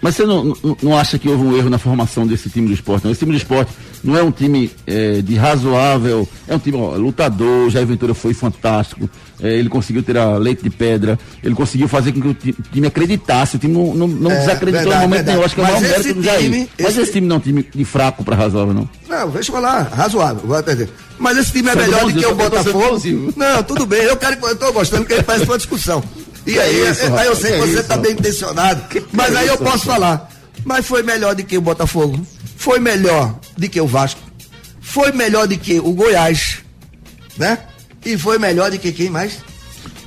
Mas 0.00 0.14
você 0.14 0.24
não, 0.24 0.44
não, 0.62 0.76
não 0.80 0.96
acha 0.96 1.18
que 1.18 1.28
houve 1.28 1.42
um 1.42 1.56
erro 1.56 1.68
na 1.68 1.76
formação 1.78 2.24
desse 2.24 2.48
time 2.48 2.68
do 2.68 2.72
esporte? 2.72 3.02
Não? 3.04 3.10
Esse 3.10 3.18
time 3.18 3.32
do 3.32 3.36
esporte 3.38 3.72
não 4.04 4.16
é 4.16 4.22
um 4.22 4.30
time 4.30 4.70
eh, 4.86 5.20
de 5.22 5.34
razoável, 5.34 6.28
é 6.46 6.54
um 6.54 6.58
time 6.60 6.76
ó, 6.78 6.94
lutador, 6.94 7.66
o 7.66 7.70
Jair 7.70 7.84
Ventura 7.84 8.14
foi 8.14 8.32
fantástico, 8.32 9.10
eh, 9.42 9.54
ele 9.58 9.68
conseguiu 9.68 10.00
tirar 10.04 10.36
leite 10.38 10.62
de 10.62 10.70
pedra, 10.70 11.18
ele 11.42 11.52
conseguiu 11.52 11.88
fazer 11.88 12.12
com 12.12 12.20
que 12.20 12.28
o 12.28 12.34
ti- 12.34 12.54
time 12.72 12.86
acreditasse, 12.86 13.56
o 13.56 13.58
time 13.58 13.74
não, 13.74 13.92
não, 13.92 14.06
não 14.06 14.30
É, 14.30 14.38
desacreditou 14.38 14.82
verdade, 14.84 14.94
no 14.94 15.08
momento 15.08 15.10
verdade. 15.16 15.30
nenhum, 15.36 15.44
acho 15.44 15.54
que 15.56 15.60
é 15.60 15.64
o 15.64 15.66
maior 15.66 15.80
mérito 15.80 16.14
do 16.14 16.22
Jair. 16.22 16.40
time- 16.44 16.68
Mas 16.78 16.88
esse- 16.90 17.00
esse 17.00 17.12
time 17.12 17.26
não 17.26 17.34
é 17.34 17.38
um 17.40 17.42
time 17.42 17.66
de 17.74 17.84
fraco 17.84 18.22
para 18.22 18.36
razoável, 18.36 18.72
não. 18.74 18.88
Não, 19.08 19.30
deixa 19.30 19.50
eu 19.50 19.54
falar, 19.56 19.82
razoável, 19.92 20.42
vou 20.46 20.56
entender. 20.60 20.88
Mas 21.18 21.36
esse 21.38 21.50
time 21.50 21.70
é 21.70 21.72
é 21.72 21.74
melhor 21.74 22.04
do 22.12 22.20
que 22.20 22.24
o 22.24 22.34
Botafogo. 22.36 23.00
Não, 23.36 23.62
tudo 23.64 23.84
bem, 23.84 24.02
eu 24.02 24.16
quero, 24.16 24.36
eu 24.46 24.54
tô 24.54 24.72
gostando 24.72 25.04
que 25.04 25.12
ele 25.14 25.24
faz 25.24 25.42
uma 25.42 25.56
discussão. 25.56 26.04
E 26.48 26.58
aí, 26.58 26.90
isso, 26.90 27.14
aí 27.14 27.26
eu 27.26 27.36
sei 27.36 27.52
que, 27.52 27.58
você 27.58 27.80
isso, 27.80 27.84
tá 27.84 27.96
bem 27.96 28.12
intencionado, 28.12 28.82
mas 29.12 29.36
aí 29.36 29.46
eu 29.46 29.54
isso, 29.54 29.62
posso 29.62 29.84
falar. 29.84 30.30
Mas 30.64 30.86
foi 30.86 31.02
melhor 31.02 31.34
do 31.34 31.44
que 31.44 31.58
o 31.58 31.60
Botafogo, 31.60 32.26
foi 32.56 32.78
melhor 32.78 33.38
do 33.56 33.68
que 33.68 33.80
o 33.80 33.86
Vasco, 33.86 34.20
foi 34.80 35.12
melhor 35.12 35.46
do 35.46 35.58
que 35.58 35.78
o 35.78 35.92
Goiás, 35.92 36.58
né? 37.36 37.58
E 38.04 38.16
foi 38.16 38.38
melhor 38.38 38.70
do 38.70 38.78
que 38.78 38.92
quem 38.92 39.10
mais? 39.10 39.38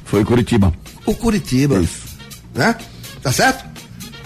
Foi 0.06 0.26
Curitiba. 0.26 0.74
o 1.06 1.16
Curitiba. 1.16 1.82
Né? 2.54 2.76
Tá 3.22 3.32
certo? 3.32 3.64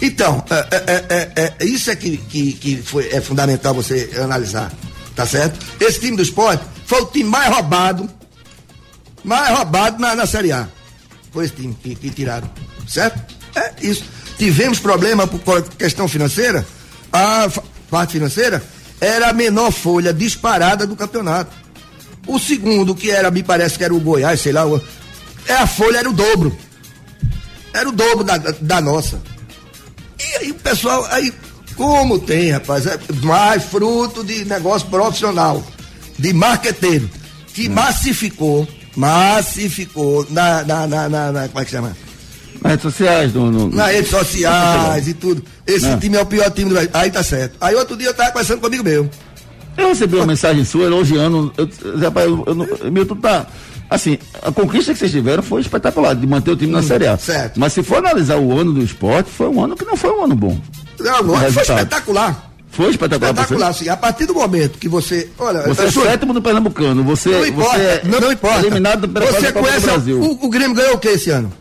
Então, 0.02 0.44
é, 0.50 0.76
é, 0.76 1.06
é, 1.10 1.54
é, 1.60 1.66
isso 1.66 1.92
é 1.92 1.96
que, 1.96 2.18
que, 2.18 2.54
que 2.54 2.78
foi, 2.78 3.10
é 3.12 3.20
fundamental 3.22 3.74
você 3.74 4.10
analisar. 4.22 4.72
Tá 5.16 5.26
certo? 5.26 5.60
Esse 5.80 6.00
time 6.00 6.18
do 6.18 6.24
esporte 6.24 6.64
foi 6.86 7.02
o 7.02 7.06
time 7.06 7.30
mais 7.30 7.54
roubado, 7.54 8.10
mais 9.24 9.58
roubado 9.58 10.00
na, 10.00 10.16
na 10.16 10.26
Série 10.26 10.52
A. 10.52 10.68
Time 11.56 11.76
que, 11.82 11.96
que 11.96 12.10
tiraram. 12.10 12.50
Certo? 12.88 13.20
É 13.56 13.74
isso. 13.82 14.04
Tivemos 14.38 14.80
problema 14.80 15.26
por 15.28 15.62
questão 15.64 16.08
financeira. 16.08 16.66
A 17.12 17.50
parte 17.90 18.14
financeira 18.14 18.62
era 19.00 19.30
a 19.30 19.34
menor 19.34 19.72
folha 19.72 20.14
disparada 20.14 20.86
do 20.86 20.96
campeonato. 20.96 21.52
O 22.28 22.40
segundo, 22.40 22.96
que 22.96 23.12
era, 23.12 23.30
me 23.32 23.44
parece 23.44 23.78
que 23.78 23.84
era 23.84 23.94
o 23.94 24.00
Goiás, 24.00 24.42
sei 24.42 24.52
lá, 24.52 24.66
o- 24.66 24.82
é 25.48 25.54
a 25.54 25.68
folha 25.68 26.00
era 26.00 26.10
o 26.10 26.14
dobro. 26.14 26.58
Era 27.74 27.88
o 27.88 27.92
dobro 27.92 28.24
da, 28.24 28.38
da 28.38 28.82
nossa. 28.82 29.22
E 30.20 30.38
aí 30.38 30.52
o 30.52 30.56
pessoal, 30.56 31.06
aí, 31.12 31.32
como 31.76 32.18
tem, 32.20 32.52
rapaz, 32.52 32.86
é 32.88 32.98
mais 33.22 33.64
fruto 33.66 34.24
de 34.24 34.44
negócio 34.46 34.88
profissional, 34.90 35.64
de 36.18 36.34
marqueteiro, 36.34 37.10
que 37.54 37.70
massificou, 37.70 38.68
massificou 38.96 40.26
na, 40.30 40.64
na, 40.64 40.88
na, 40.88 41.10
na, 41.10 41.32
na- 41.32 41.48
como 41.48 41.60
é 41.62 41.66
que 41.66 41.72
chama? 41.72 41.96
Nas 42.62 42.72
redes 42.72 42.84
sociais, 42.84 43.34
no, 43.34 43.52
no- 43.52 43.70
Nas 43.70 43.92
redes 43.92 44.10
sociais 44.10 45.08
e 45.08 45.14
tudo. 45.14 45.44
Esse 45.68 45.86
Ah. 45.88 45.98
time 45.98 46.18
é 46.18 46.22
o 46.22 46.26
pior 46.26 46.50
time 46.52 46.70
do 46.70 46.74
Brasil. 46.74 46.90
Aí 46.94 47.12
tá 47.12 47.22
certo. 47.24 47.56
Aí 47.62 47.76
outro 47.76 47.96
dia 47.98 48.08
eu 48.08 48.14
tava 48.14 48.32
conversando 48.32 48.62
comigo 48.62 48.84
meu. 48.84 49.10
Eu 49.78 49.90
recebi 49.90 50.16
uma 50.16 50.26
mensagem 50.26 50.64
sua 50.64 50.86
elogiando. 50.86 51.54
Eu, 51.58 51.70
rapaz, 52.00 52.26
eu, 52.28 52.44
eu, 52.48 52.56
não- 52.56 52.68
Milton 52.92 53.16
tá. 53.18 53.46
Assim, 53.88 54.18
a 54.42 54.52
conquista 54.52 54.94
que 54.94 55.00
vocês 55.00 55.12
tiveram 55.12 55.44
foi 55.44 55.62
espetacular, 55.62 56.16
de 56.16 56.26
manter 56.26 56.50
o 56.52 56.56
time 56.56 56.72
na 56.72 56.82
Série 56.82 57.06
A. 57.06 57.14
Hum, 57.14 57.18
certo. 57.20 57.60
Mas 57.60 57.72
se 57.74 57.84
for 57.84 57.98
analisar 57.98 58.38
o 58.38 58.58
ano 58.58 58.74
do 58.74 58.82
esporte, 58.82 59.30
foi 59.30 59.48
um 59.48 59.64
ano 59.64 59.76
que 59.76 59.86
não 59.86 59.96
foi 59.96 60.10
um 60.12 60.24
ano 60.24 60.36
bom. 60.36 60.58
Não, 61.00 61.20
O 61.20 61.24
não, 61.24 61.52
foi 61.52 61.62
espetacular. 61.62 62.55
Foi 62.76 62.90
espetacular, 62.92 63.32
Espetacular, 63.32 63.74
sim. 63.74 63.88
A 63.90 63.96
partir 63.98 64.26
do 64.26 64.34
momento 64.34 64.78
que 64.78 64.90
você. 64.90 65.30
Olha, 65.40 65.62
Você 65.64 65.84
é 65.84 65.90
Júnior, 65.92 66.12
sétimo 66.12 66.34
no 66.34 66.42
Pernambucano, 66.42 67.04
você, 67.04 67.30
não 67.30 67.46
importa, 67.46 67.78
você 67.78 67.84
é 67.86 68.02
não, 68.04 68.20
não 68.20 68.32
importa. 68.32 68.60
eliminado 68.60 69.08
pela 69.08 69.26
Você 69.32 69.52
do 69.52 69.60
conhece 69.62 69.86
Brasil. 69.86 70.20
o, 70.22 70.46
o 70.46 70.50
Grêmio 70.50 70.76
ganhou 70.76 70.96
o 70.96 70.98
que 70.98 71.08
esse 71.08 71.30
ano? 71.30 71.52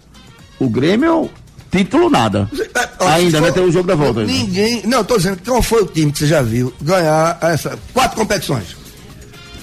O 0.58 0.68
Grêmio, 0.68 1.30
título 1.70 2.10
nada. 2.10 2.50
Ó, 2.98 3.06
ainda, 3.08 3.38
for- 3.38 3.52
Tem 3.52 3.64
o 3.64 3.70
jogo 3.72 3.86
da 3.86 3.94
volta 3.94 4.20
ainda. 4.20 4.32
Ninguém. 4.32 4.82
Não, 4.86 5.04
tô 5.04 5.16
dizendo, 5.16 5.38
qual 5.46 5.62
foi 5.62 5.82
o 5.82 5.86
time 5.86 6.10
que 6.10 6.18
você 6.18 6.26
já 6.26 6.42
viu 6.42 6.72
ganhar 6.82 7.38
essa 7.42 7.78
quatro 7.92 8.16
competições? 8.16 8.76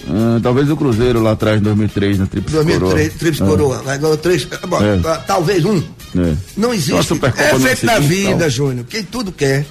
Ah, 0.09 0.39
talvez 0.41 0.69
o 0.69 0.75
Cruzeiro 0.75 1.21
lá 1.21 1.31
atrás, 1.31 1.59
em 1.59 1.63
2003, 1.63 2.19
na 2.19 2.25
Tríplice 2.25 2.55
2003, 2.55 3.13
Trips 3.13 3.41
Ah. 3.41 3.45
Coroa. 3.45 3.81
Vai 3.83 3.97
ganhar 3.97 4.17
três. 4.17 4.45
bom, 4.67 4.79
É. 4.81 4.99
Talvez 5.27 5.63
um. 5.65 5.77
É. 6.17 6.33
Não 6.57 6.73
existe. 6.73 7.13
É 7.37 7.59
feito 7.59 7.85
na 7.85 7.99
vida. 7.99 8.49
Júnior. 8.49 8.85
Quem 8.89 9.03
tudo 9.03 9.31
quer, 9.31 9.65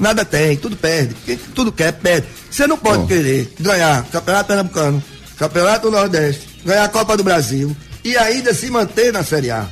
nada 0.00 0.24
tem, 0.24 0.56
tudo 0.56 0.76
perde. 0.76 1.14
Quem 1.24 1.36
tudo 1.54 1.70
quer, 1.70 1.92
perde. 1.92 2.26
Você 2.50 2.66
não 2.66 2.76
pode 2.76 3.02
Bom. 3.02 3.06
querer 3.06 3.52
ganhar 3.60 4.04
Campeonato 4.06 4.48
Pernambucano, 4.48 5.02
Campeonato 5.38 5.90
Nordeste, 5.90 6.48
ganhar 6.64 6.84
a 6.84 6.88
Copa 6.88 7.16
do 7.16 7.22
Brasil 7.22 7.76
e 8.02 8.16
ainda 8.16 8.52
se 8.54 8.70
manter 8.70 9.12
na 9.12 9.22
Série 9.22 9.50
A. 9.50 9.68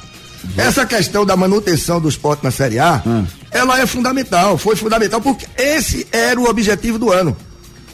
Essa 0.57 0.87
questão 0.87 1.27
da 1.27 1.37
manutenção 1.37 2.01
do 2.01 2.09
esporte 2.09 2.45
na 2.45 2.51
Série 2.51 2.79
A, 2.79 3.03
Hum. 3.05 3.27
ela 3.51 3.81
é 3.81 3.87
fundamental, 3.87 4.57
foi 4.57 4.77
fundamental, 4.77 5.21
porque 5.21 5.47
esse 5.57 6.07
era 6.13 6.39
o 6.39 6.49
objetivo 6.49 6.99
do 6.99 7.11
ano. 7.11 7.37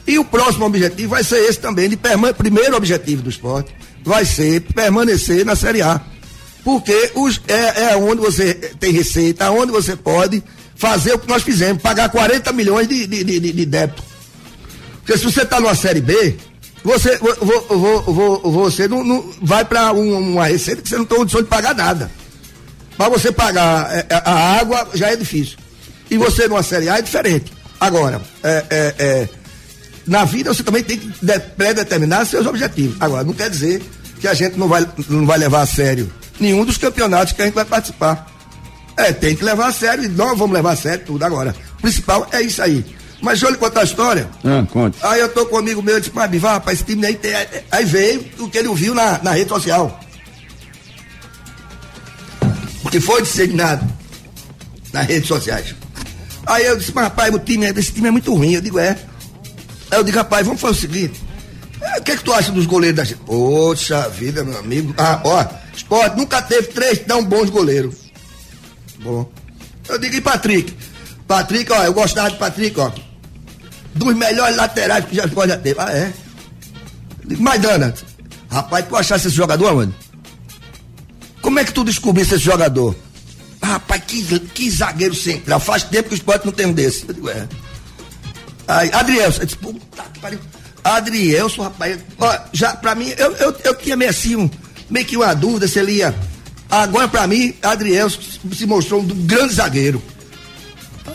E 0.07 0.19
o 0.19 0.25
próximo 0.25 0.67
objetivo 0.67 1.11
vai 1.11 1.25
ser 1.25 1.39
esse 1.49 1.59
também, 1.59 1.89
de 1.89 1.99
primeiro 2.37 2.77
objetivo 2.77 3.23
do 3.23 3.31
esporte 3.31 3.75
vai 4.05 4.25
ser 4.25 4.61
permanecer 4.61 5.45
na 5.47 5.57
Série 5.57 5.81
A. 5.81 6.01
Porque 6.63 7.13
os, 7.15 7.41
é, 7.49 7.93
é 7.93 7.97
onde 7.97 8.21
você 8.21 8.55
tem 8.79 8.93
receita, 8.93 9.51
onde 9.51 9.73
você 9.73 9.97
pode 9.97 10.43
fazer 10.77 11.15
o 11.15 11.19
que 11.19 11.29
nós 11.29 11.43
fizemos, 11.43 11.83
pagar 11.83 12.09
40 12.09 12.53
milhões 12.53 12.89
de, 12.89 13.07
de, 13.07 13.25
de, 13.25 13.41
de- 13.41 13.67
débito. 13.67 14.03
Porque 14.99 15.17
se 15.19 15.25
você 15.25 15.43
está 15.43 15.61
numa 15.61 15.75
Série 15.75 16.01
B, 16.01 16.37
você, 16.83 17.17
vo- 17.19 17.35
vo- 17.41 17.61
vo- 17.77 18.01
vo- 18.41 18.51
você 18.51 18.89
não, 18.89 19.05
não 19.05 19.31
vai 19.43 19.65
para 19.65 19.93
uma 19.93 20.47
receita 20.47 20.83
que 20.83 20.89
você 20.89 20.97
não 20.97 21.05
tem 21.05 21.19
condição 21.19 21.43
de 21.43 21.49
pagar 21.49 21.75
nada. 21.75 22.11
Para 22.97 23.09
você 23.09 23.31
pagar 23.33 23.93
é, 23.95 24.07
é, 24.09 24.23
a 24.25 24.59
água 24.61 24.89
já 24.95 25.11
é 25.11 25.17
difícil. 25.17 25.59
E 26.11 26.17
você 26.17 26.47
numa 26.49 26.63
Série 26.63 26.89
A 26.89 26.99
é 26.99 27.03
diferente. 27.03 27.53
Agora, 27.81 28.21
é, 28.43 28.65
é, 28.71 28.95
é, 28.99 29.29
na 30.07 30.25
vida 30.25 30.53
você 30.55 30.63
também 30.63 30.83
tem 30.83 30.99
que 30.99 31.07
de- 31.25 31.41
predeterminar 31.57 32.25
seus 32.27 32.47
objetivos. 32.47 32.97
Agora, 33.01 33.25
não 33.25 33.33
quer 33.33 33.51
dizer 33.51 33.83
que 34.21 34.29
a 34.29 34.35
gente 34.35 34.59
não 34.59 34.69
vai, 34.69 34.87
não 35.09 35.27
vai 35.27 35.39
levar 35.39 35.63
a 35.63 35.67
sério 35.67 36.11
nenhum 36.41 36.65
dos 36.65 36.79
campeonatos 36.79 37.33
que 37.33 37.43
a 37.43 37.45
gente 37.47 37.55
vai 37.55 37.65
participar. 37.65 38.27
É, 38.97 39.13
tem 39.13 39.35
que 39.35 39.45
levar 39.45 39.69
a 39.69 39.73
sério 39.73 40.05
e 40.05 40.09
nós 40.09 40.39
vamos 40.39 40.55
levar 40.55 40.73
a 40.73 40.77
sério 40.77 41.05
tudo 41.05 41.25
agora. 41.25 41.55
O 41.79 41.83
principal 41.83 42.27
é 42.33 42.41
isso 42.43 42.63
aí. 42.63 42.85
Mas 43.21 43.35
deixa 43.41 43.47
eu 43.47 43.51
lhe 43.53 43.57
contar 43.59 43.81
a 43.81 43.85
história. 43.85 44.29
Ah, 44.45 44.65
conte. 44.71 44.99
Aí 45.03 45.21
eu 45.21 45.29
tô 45.31 45.47
com 45.47 45.57
um 45.57 45.59
amigo 45.59 45.83
meu, 45.83 45.95
eu 45.95 46.01
disse, 46.01 46.13
mas 46.15 46.31
Bivar, 46.31 46.55
rapaz, 46.55 46.79
esse 46.79 46.85
time 46.87 47.07
aí 47.07 47.15
tem. 47.15 47.33
Aí 47.71 47.85
veio 47.85 48.25
o 48.39 48.49
que 48.51 48.59
ele 48.59 48.69
ouviu 48.69 48.95
na, 48.95 49.19
na 49.23 49.31
rede 49.33 49.49
social. 49.49 49.99
O 52.85 52.91
que 52.91 53.01
foi 53.01 53.23
disseminado 53.23 53.85
nas 54.93 55.07
redes 55.07 55.27
sociais. 55.27 55.75
Aí 56.47 56.67
eu 56.67 56.77
disse, 56.77 56.93
mas 56.95 57.05
rapaz, 57.05 57.35
o 57.35 57.39
time, 57.39 57.65
é- 57.67 57.71
esse 57.71 57.93
time 57.93 58.09
é 58.09 58.11
muito 58.11 58.33
ruim. 58.35 58.53
Eu 58.53 58.61
digo, 58.61 58.79
é. 58.79 58.91
Aí 59.91 59.99
eu 59.99 60.05
digo, 60.05 60.19
rapaz, 60.19 60.47
vamos 60.47 60.61
fazer 60.61 60.75
o 60.77 60.81
seguinte. 60.81 61.21
é, 61.81 61.99
O 61.99 62.03
que 62.03 62.13
é 62.13 62.17
que 62.17 62.23
tu 62.25 62.33
acha 62.33 62.53
dos 62.53 62.67
goleiros 62.67 62.97
da 62.99 63.05
gente? 63.05 63.21
Poxa 63.21 64.09
vida, 64.11 64.45
meu 64.45 64.59
amigo. 64.59 64.95
Ah, 64.99 65.21
ó, 65.25 65.45
esporte 65.75 66.17
nunca 66.17 66.43
teve 66.43 66.69
três 66.69 66.99
tão 67.01 67.25
bons 67.25 67.49
goleiros. 67.49 68.04
Bom. 69.01 69.31
Eu 69.89 69.99
digo, 69.99 70.17
e 70.17 70.21
Patrick? 70.21 70.75
Patrick, 71.27 71.73
ó, 71.73 71.85
eu 71.85 71.93
gostava 71.93 72.31
de 72.31 72.37
Patrick, 72.37 72.79
ó. 72.79 72.91
Dos 73.95 74.15
melhores 74.15 74.57
laterais 74.57 75.05
que 75.05 75.17
já 75.17 75.29
pode 75.29 75.57
teve. 75.59 75.81
Ah, 75.81 75.93
é? 75.93 76.13
Eu 77.23 77.29
digo, 77.29 77.43
Maidana, 77.43 77.95
rapaz, 78.51 78.87
tu 78.87 78.97
achasse 78.97 79.29
esse 79.29 79.37
jogador, 79.37 79.75
mano? 79.75 79.95
Como 81.41 81.59
é 81.59 81.65
que 81.65 81.73
tu 81.73 81.85
descobrisse 81.85 82.35
esse 82.35 82.45
jogador? 82.45 82.97
Ah, 83.61 83.75
rapaz, 83.75 84.03
que, 84.07 84.39
que 84.41 84.71
zagueiro 84.71 85.15
central. 85.15 85.61
Faz 85.61 85.83
tempo 85.85 86.09
que 86.09 86.15
o 86.15 86.17
esporte 86.17 86.47
não 86.47 86.53
tem 86.53 86.67
um 86.67 86.73
desse. 86.73 87.05
Eu 87.07 87.15
digo, 87.15 87.31
é. 87.31 87.47
Aí, 88.67 88.91
Adriel, 88.93 89.31
eu 89.31 89.45
disse, 89.45 89.57
puta 89.57 90.03
que 90.13 90.21
pariu. 90.21 90.39
Adrielson, 90.83 91.63
rapaz, 91.63 91.99
ó, 92.19 92.39
já 92.53 92.77
pra 92.77 92.95
mim, 92.95 93.13
eu, 93.17 93.33
eu, 93.37 93.57
eu 93.65 93.75
tinha 93.75 93.97
meio 93.97 94.11
assim, 94.11 94.37
um, 94.37 94.51
meio 94.91 95.07
que 95.07 95.17
uma 95.17 95.35
dúvida 95.35 95.67
se 95.67 95.79
ele 95.79 95.93
ia. 95.93 96.15
Agora, 96.83 97.07
pra 97.09 97.27
mim, 97.27 97.55
Adrielson 97.63 98.19
se 98.53 98.67
mostrou 98.67 99.01
um 99.01 99.05
grande 99.07 99.55
zagueiro. 99.55 100.03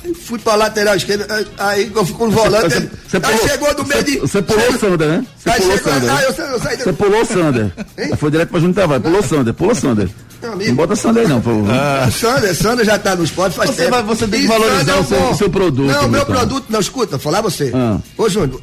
Aí 0.04 0.14
fui 0.14 0.38
pra 0.40 0.54
lateral 0.56 0.96
esquerda, 0.96 1.28
aí- 1.58 1.92
eu 1.94 2.06
fico 2.06 2.26
no 2.26 2.32
volante. 2.32 2.70
Você- 2.76 2.90
você 3.10 3.18
aí 3.18 3.22
pulou- 3.22 3.48
chegou 3.50 3.76
do 3.76 3.86
meio 3.86 4.04
de. 4.04 4.18
Você 4.20 4.42
pulou 4.42 4.70
o 4.70 4.78
Sander, 4.80 5.08
né? 5.10 5.26
Você 5.38 5.50
Aí 5.50 5.60
pulou 5.62 5.76
o 5.76 5.80
Sander. 5.80 6.10
ah, 6.12 6.16
né? 6.16 6.26
eu 6.28 6.34
sa- 6.34 6.44
eu 6.44 6.60
saí 6.60 6.78
da- 6.78 6.84
Você 6.84 6.94
pulou 6.94 7.22
o 7.22 7.26
Sander. 7.26 7.72
Aí 7.98 8.16
Foi 8.16 8.32
direto 8.32 8.50
pra 8.50 8.60
Júnior 8.60 8.76
Tavares. 8.76 9.04
Pulou 9.04 9.20
o 9.20 9.24
Sander, 9.24 9.54
pulou 9.54 9.72
o 9.74 9.76
Sander. 9.76 10.10
Não 10.42 10.76
bota 10.76 10.96
Sander 10.96 11.24
aí 11.24 11.28
não, 11.30 11.42
por 11.42 11.54
favor. 11.54 12.08
O 12.08 12.12
Sander, 12.12 12.56
Sander 12.56 12.86
já 12.86 12.98
tá 13.00 13.16
no 13.16 13.24
esporte 13.26 13.56
faz 13.58 13.72
Você 13.72 13.76
tempo. 13.78 13.90
vai- 13.92 14.04
você 14.04 14.28
tem 14.28 14.42
que 14.42 14.48
valorizar 14.48 14.92
é 14.94 15.00
o 15.00 15.04
seu- 15.06 15.30
o 15.32 15.36
seu 15.36 15.50
produto, 15.50 15.92
Não, 15.92 16.08
meu 16.08 16.26
produto, 16.26 16.66
não, 16.70 16.80
escuta, 16.80 17.12
vou 17.18 17.20
falar 17.20 17.42
você. 17.42 17.72
Ah. 17.76 17.98
Ô, 18.18 18.30
Júnior, 18.30 18.62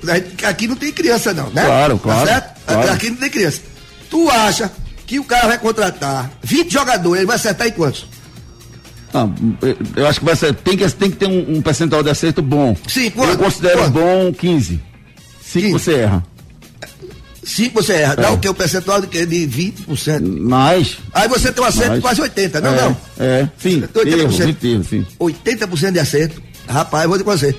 aqui 0.48 0.66
não 0.68 0.76
tem 0.76 0.90
criança, 0.92 1.34
não, 1.34 1.50
né? 1.50 1.64
Claro, 1.66 1.98
claro, 1.98 2.20
Tá 2.20 2.26
certo? 2.32 2.60
claro. 2.66 2.92
Aqui 2.92 3.10
não 3.10 3.16
tem 3.16 3.28
criança. 3.30 3.60
Tu 4.08 4.30
acha 4.30 4.70
que 5.06 5.18
o 5.18 5.24
cara 5.24 5.46
vai 5.48 5.58
contratar 5.58 6.30
20 6.42 6.72
jogadores, 6.72 7.18
ele 7.20 7.26
vai 7.26 7.36
acertar 7.36 7.66
em 7.68 7.72
quantos? 7.72 8.06
Não, 9.12 9.32
eu- 9.62 9.76
eu 9.96 10.06
acho 10.06 10.18
que 10.18 10.26
vai 10.26 10.36
ser, 10.36 10.52
tem 10.54 10.76
que, 10.76 10.88
tem 10.90 11.10
que 11.10 11.16
ter 11.16 11.26
um, 11.26 11.56
um 11.56 11.62
percentual 11.62 12.02
de 12.02 12.10
acerto 12.10 12.42
bom. 12.42 12.76
Sim, 12.88 13.04
Eu 13.06 13.10
quanto? 13.12 13.38
considero 13.38 13.78
Quanto? 13.78 13.92
bom 13.92 14.32
15. 14.32 14.80
5 15.42 15.78
você 15.78 15.94
erra. 15.94 16.24
Cinco 17.44 17.80
você 17.80 17.92
erra. 17.92 18.14
É. 18.14 18.16
Dá 18.16 18.32
o 18.32 18.38
que? 18.38 18.48
O 18.48 18.54
percentual 18.54 19.00
de, 19.00 19.06
de 19.24 19.46
20%. 19.46 20.40
Mais. 20.40 20.98
Aí 21.14 21.28
você 21.28 21.52
tem 21.52 21.62
um 21.62 21.66
acerto 21.66 21.88
Mais. 21.90 21.98
de 21.98 22.02
quase 22.02 22.20
80%, 22.22 22.60
não, 22.60 22.74
é, 22.74 22.82
não? 22.82 22.96
É, 23.20 23.48
sim. 23.56 23.82
80%. 23.82 24.64
Erro, 24.64 24.84
sim. 24.84 25.06
80% 25.20 25.92
de 25.92 26.00
acerto. 26.00 26.42
Rapaz, 26.68 27.04
eu 27.04 27.10
vou 27.10 27.18
pra 27.22 27.36
você. 27.36 27.54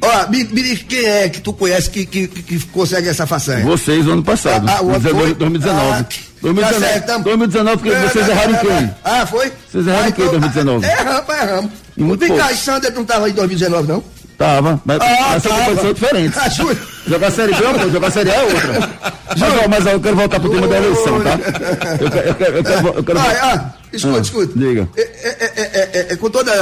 Ó, 0.00 0.30
me, 0.30 0.42
me 0.44 0.62
diz 0.62 0.82
quem 0.82 1.04
é 1.04 1.28
que 1.28 1.40
tu 1.42 1.52
conhece 1.52 1.90
que, 1.90 2.06
que, 2.06 2.26
que, 2.26 2.42
que 2.42 2.66
consegue 2.68 3.06
essa 3.06 3.26
façanha? 3.26 3.62
Vocês, 3.66 4.04
no 4.06 4.12
ano 4.14 4.22
passado. 4.22 4.66
Ah, 4.66 4.78
ah, 4.78 4.82
o 4.82 4.90
ano 4.90 5.00
foi? 5.00 5.34
2019. 5.34 5.90
Ah, 5.92 6.06
2019. 6.42 6.80
tá 6.84 6.92
certo, 6.92 7.06
tamo- 7.06 7.24
2019, 7.24 7.76
porque 7.78 7.94
Não, 7.94 8.08
vocês 8.08 8.26
não, 8.26 8.32
erraram 8.34 8.52
não, 8.52 8.58
quem? 8.60 8.94
Ah, 9.04 9.26
foi? 9.26 9.52
Vocês 9.70 9.86
erraram 9.86 10.04
Ah, 10.04 10.08
em 10.08 10.12
quem 10.12 10.24
em 10.24 10.28
então, 10.28 10.40
2019? 10.40 10.86
ah, 10.86 10.90
Erramos, 11.00 11.28
erramos. 11.28 11.70
Pouco. 12.28 12.52
e 12.52 12.56
Sander 12.56 12.92
não 12.94 13.04
tava 13.04 13.28
em 13.30 13.32
2019, 13.32 13.88
não? 13.88 14.04
Tava, 14.38 14.80
mas, 14.84 14.98
Ah, 15.00 15.38
são 15.40 15.50
tava. 15.52 15.64
competições 15.64 15.94
diferentes. 15.94 16.38
Ah, 16.38 16.48
juro. 16.48 16.76
Jogar 17.06 17.30
série 17.30 17.54
B 17.54 17.64
é 17.64 17.68
uma 17.68 17.88
jogar 17.90 18.10
série 18.10 18.30
A 18.30 18.34
é 18.34 18.42
outra. 18.42 18.90
Mas, 19.34 19.42
ó, 19.64 19.68
mas 19.68 19.86
ó, 19.86 19.90
eu 19.90 20.00
quero 20.00 20.16
voltar 20.16 20.38
pro 20.40 20.50
tema 20.50 20.68
da 20.68 20.76
eleição, 20.76 21.20
tá? 21.22 21.30
Eu, 22.00 22.10
quero- 22.10 22.28
eu 22.28 22.34
quero, 22.34 22.56
eu 22.58 22.64
quero, 22.64 22.88
eu 22.88 23.02
quero 23.04 23.18
Ah, 23.18 23.24
ah, 23.42 23.72
escuta, 23.92 24.18
Ah, 24.18 24.20
escuta. 24.20 24.52
Diga. 24.58 24.88
É, 24.94 25.00
é, 25.00 25.06
é, 25.40 25.52
é, 25.56 25.90
é, 26.10 26.12
é, 26.12 26.16
com 26.16 26.28
toda. 26.28 26.52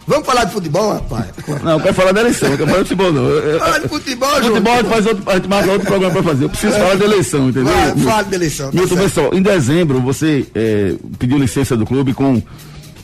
É, 0.00 0.10
Vamos 0.10 0.26
falar 0.26 0.44
de 0.44 0.52
futebol, 0.52 0.92
rapaz? 0.92 1.26
Não, 1.62 1.72
eu 1.72 1.80
quero 1.80 1.94
falar 1.94 2.12
da 2.12 2.20
eleição, 2.20 2.48
eu 2.50 2.56
quero 2.56 2.70
falar 2.70 2.82
de 2.82 2.88
futebol, 2.88 3.12
não. 3.12 3.58
Fala 3.58 3.80
de 3.80 3.88
futebol, 3.88 4.34
Júnior. 4.34 4.52
Futebol 4.52 4.72
a 4.72 4.76
gente, 4.76 4.88
faz 4.88 5.06
outro, 5.06 5.30
a 5.30 5.34
gente 5.34 5.48
marca 5.48 5.70
outro 5.70 5.86
programa 5.86 6.12
pra 6.14 6.22
fazer. 6.22 6.44
Eu 6.44 6.48
preciso 6.50 6.72
falar 6.72 6.96
da 6.96 7.04
eleição, 7.04 7.48
entendeu? 7.48 7.72
Vai, 7.72 7.96
fala 7.96 8.22
de 8.22 8.34
eleição, 8.34 8.70
tá 8.70 8.76
Milton, 8.78 8.94
certo. 8.94 9.02
pessoal, 9.02 9.34
em 9.34 9.42
dezembro 9.42 10.00
você 10.00 10.46
eh, 10.54 10.94
pediu 11.18 11.38
licença 11.38 11.76
do 11.76 11.86
clube 11.86 12.12
com, 12.12 12.42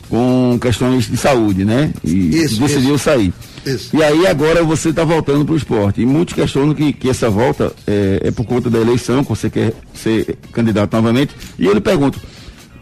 com 0.08 0.58
questões 0.60 1.08
de 1.10 1.16
saúde, 1.16 1.64
né? 1.64 1.92
E 2.02 2.42
Isso, 2.42 2.60
decidiu 2.60 2.94
isso. 2.94 3.04
sair. 3.04 3.32
Isso. 3.64 3.96
E 3.96 4.02
aí 4.02 4.26
agora 4.26 4.62
você 4.62 4.90
está 4.90 5.02
voltando 5.04 5.44
para 5.44 5.54
o 5.54 5.56
esporte. 5.56 6.00
E 6.00 6.06
muitos 6.06 6.34
questionam 6.34 6.72
que, 6.72 6.92
que 6.92 7.10
essa 7.10 7.28
volta 7.28 7.72
é, 7.86 8.20
é 8.24 8.30
por 8.30 8.44
conta 8.44 8.70
da 8.70 8.78
eleição, 8.78 9.24
que 9.24 9.28
você 9.30 9.50
quer 9.50 9.72
ser 9.92 10.38
candidato 10.52 10.92
novamente. 10.94 11.34
E 11.58 11.66
eu 11.66 11.72
lhe 11.72 11.80
pergunto, 11.80 12.20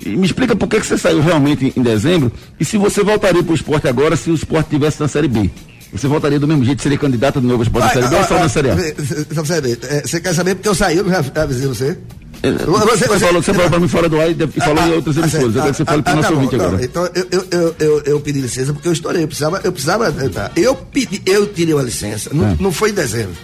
e 0.05 0.17
me 0.17 0.27
explica 0.27 0.55
por 0.55 0.69
que, 0.69 0.81
que 0.81 0.87
você 0.87 0.99
saiu 0.99 1.21
realmente 1.21 1.67
em, 1.67 1.81
em 1.81 1.83
dezembro 1.83 2.31
e 2.59 2.65
se 2.65 2.77
você 2.77 3.03
voltaria 3.03 3.43
para 3.43 3.53
o 3.53 3.55
esporte 3.55 3.89
agora 3.89 4.17
se 4.17 4.31
o 4.31 4.35
esporte 4.35 4.71
tivesse 4.71 5.01
na 5.01 5.09
Série 5.09 5.29
B. 5.29 5.51
Você 5.93 6.09
voltaria 6.09 6.41
do 6.41 6.49
mesmo 6.49 6.65
jeito, 6.65 6.83
seria 6.83 6.99
candidato 6.99 7.41
de 7.41 7.47
novo 7.47 7.61
ao 7.61 7.63
esporte 7.63 7.87
na 7.87 7.93
Série 7.93 8.09
B 8.09 8.17
ou 8.17 8.25
só 8.25 8.39
na 8.39 8.49
Série 8.49 8.71
A? 8.71 8.75
Você, 8.75 8.95
você, 9.31 9.87
é, 9.89 10.03
você 10.03 10.21
quer 10.21 10.35
saber 10.35 10.55
porque 10.57 10.69
eu 10.69 10.75
saí, 10.75 10.97
eu 10.99 11.09
já 11.09 11.25
avisei 11.37 11.67
você? 11.69 11.99
É, 12.43 12.53
Você, 12.53 13.19
falou, 13.19 13.43
você 13.43 13.55
falou 13.55 13.71
para 13.71 13.81
mim 13.81 13.89
fora 13.89 14.07
do 14.07 14.21
ar 14.21 14.31
e, 14.31 14.35
falou 14.61 14.85
em 14.85 14.93
outras 14.93 15.17
emissoras. 15.17 15.57
Eu 15.57 15.63
quero 15.63 15.71
que 15.71 15.77
você 15.79 15.85
fale 15.87 16.03
para 16.03 16.13
o 16.13 16.17
nosso 16.17 16.29
tá 16.29 16.35
ouvinte 16.35 16.57
não, 16.57 16.65
agora. 16.67 16.85
Então, 16.85 17.09
eu, 17.15 17.47
eu, 17.51 17.77
eu, 17.79 18.03
eu, 18.05 18.21
pedi 18.21 18.41
licença 18.41 18.75
porque 18.75 18.87
eu 18.87 18.93
estourei. 18.93 19.23
Eu 19.23 19.29
precisava. 19.29 19.61
Eu, 19.65 19.73
precisava, 19.73 20.13
tá, 20.13 20.51
eu, 20.55 20.75
pedi, 20.75 21.23
eu 21.25 21.47
tirei 21.47 21.73
uma 21.73 21.83
licença. 21.83 22.29
Não, 22.35 22.49
É. 22.49 22.57
não 22.61 22.71
foi 22.71 22.91
em 22.91 22.95
dezembro. 22.95 23.35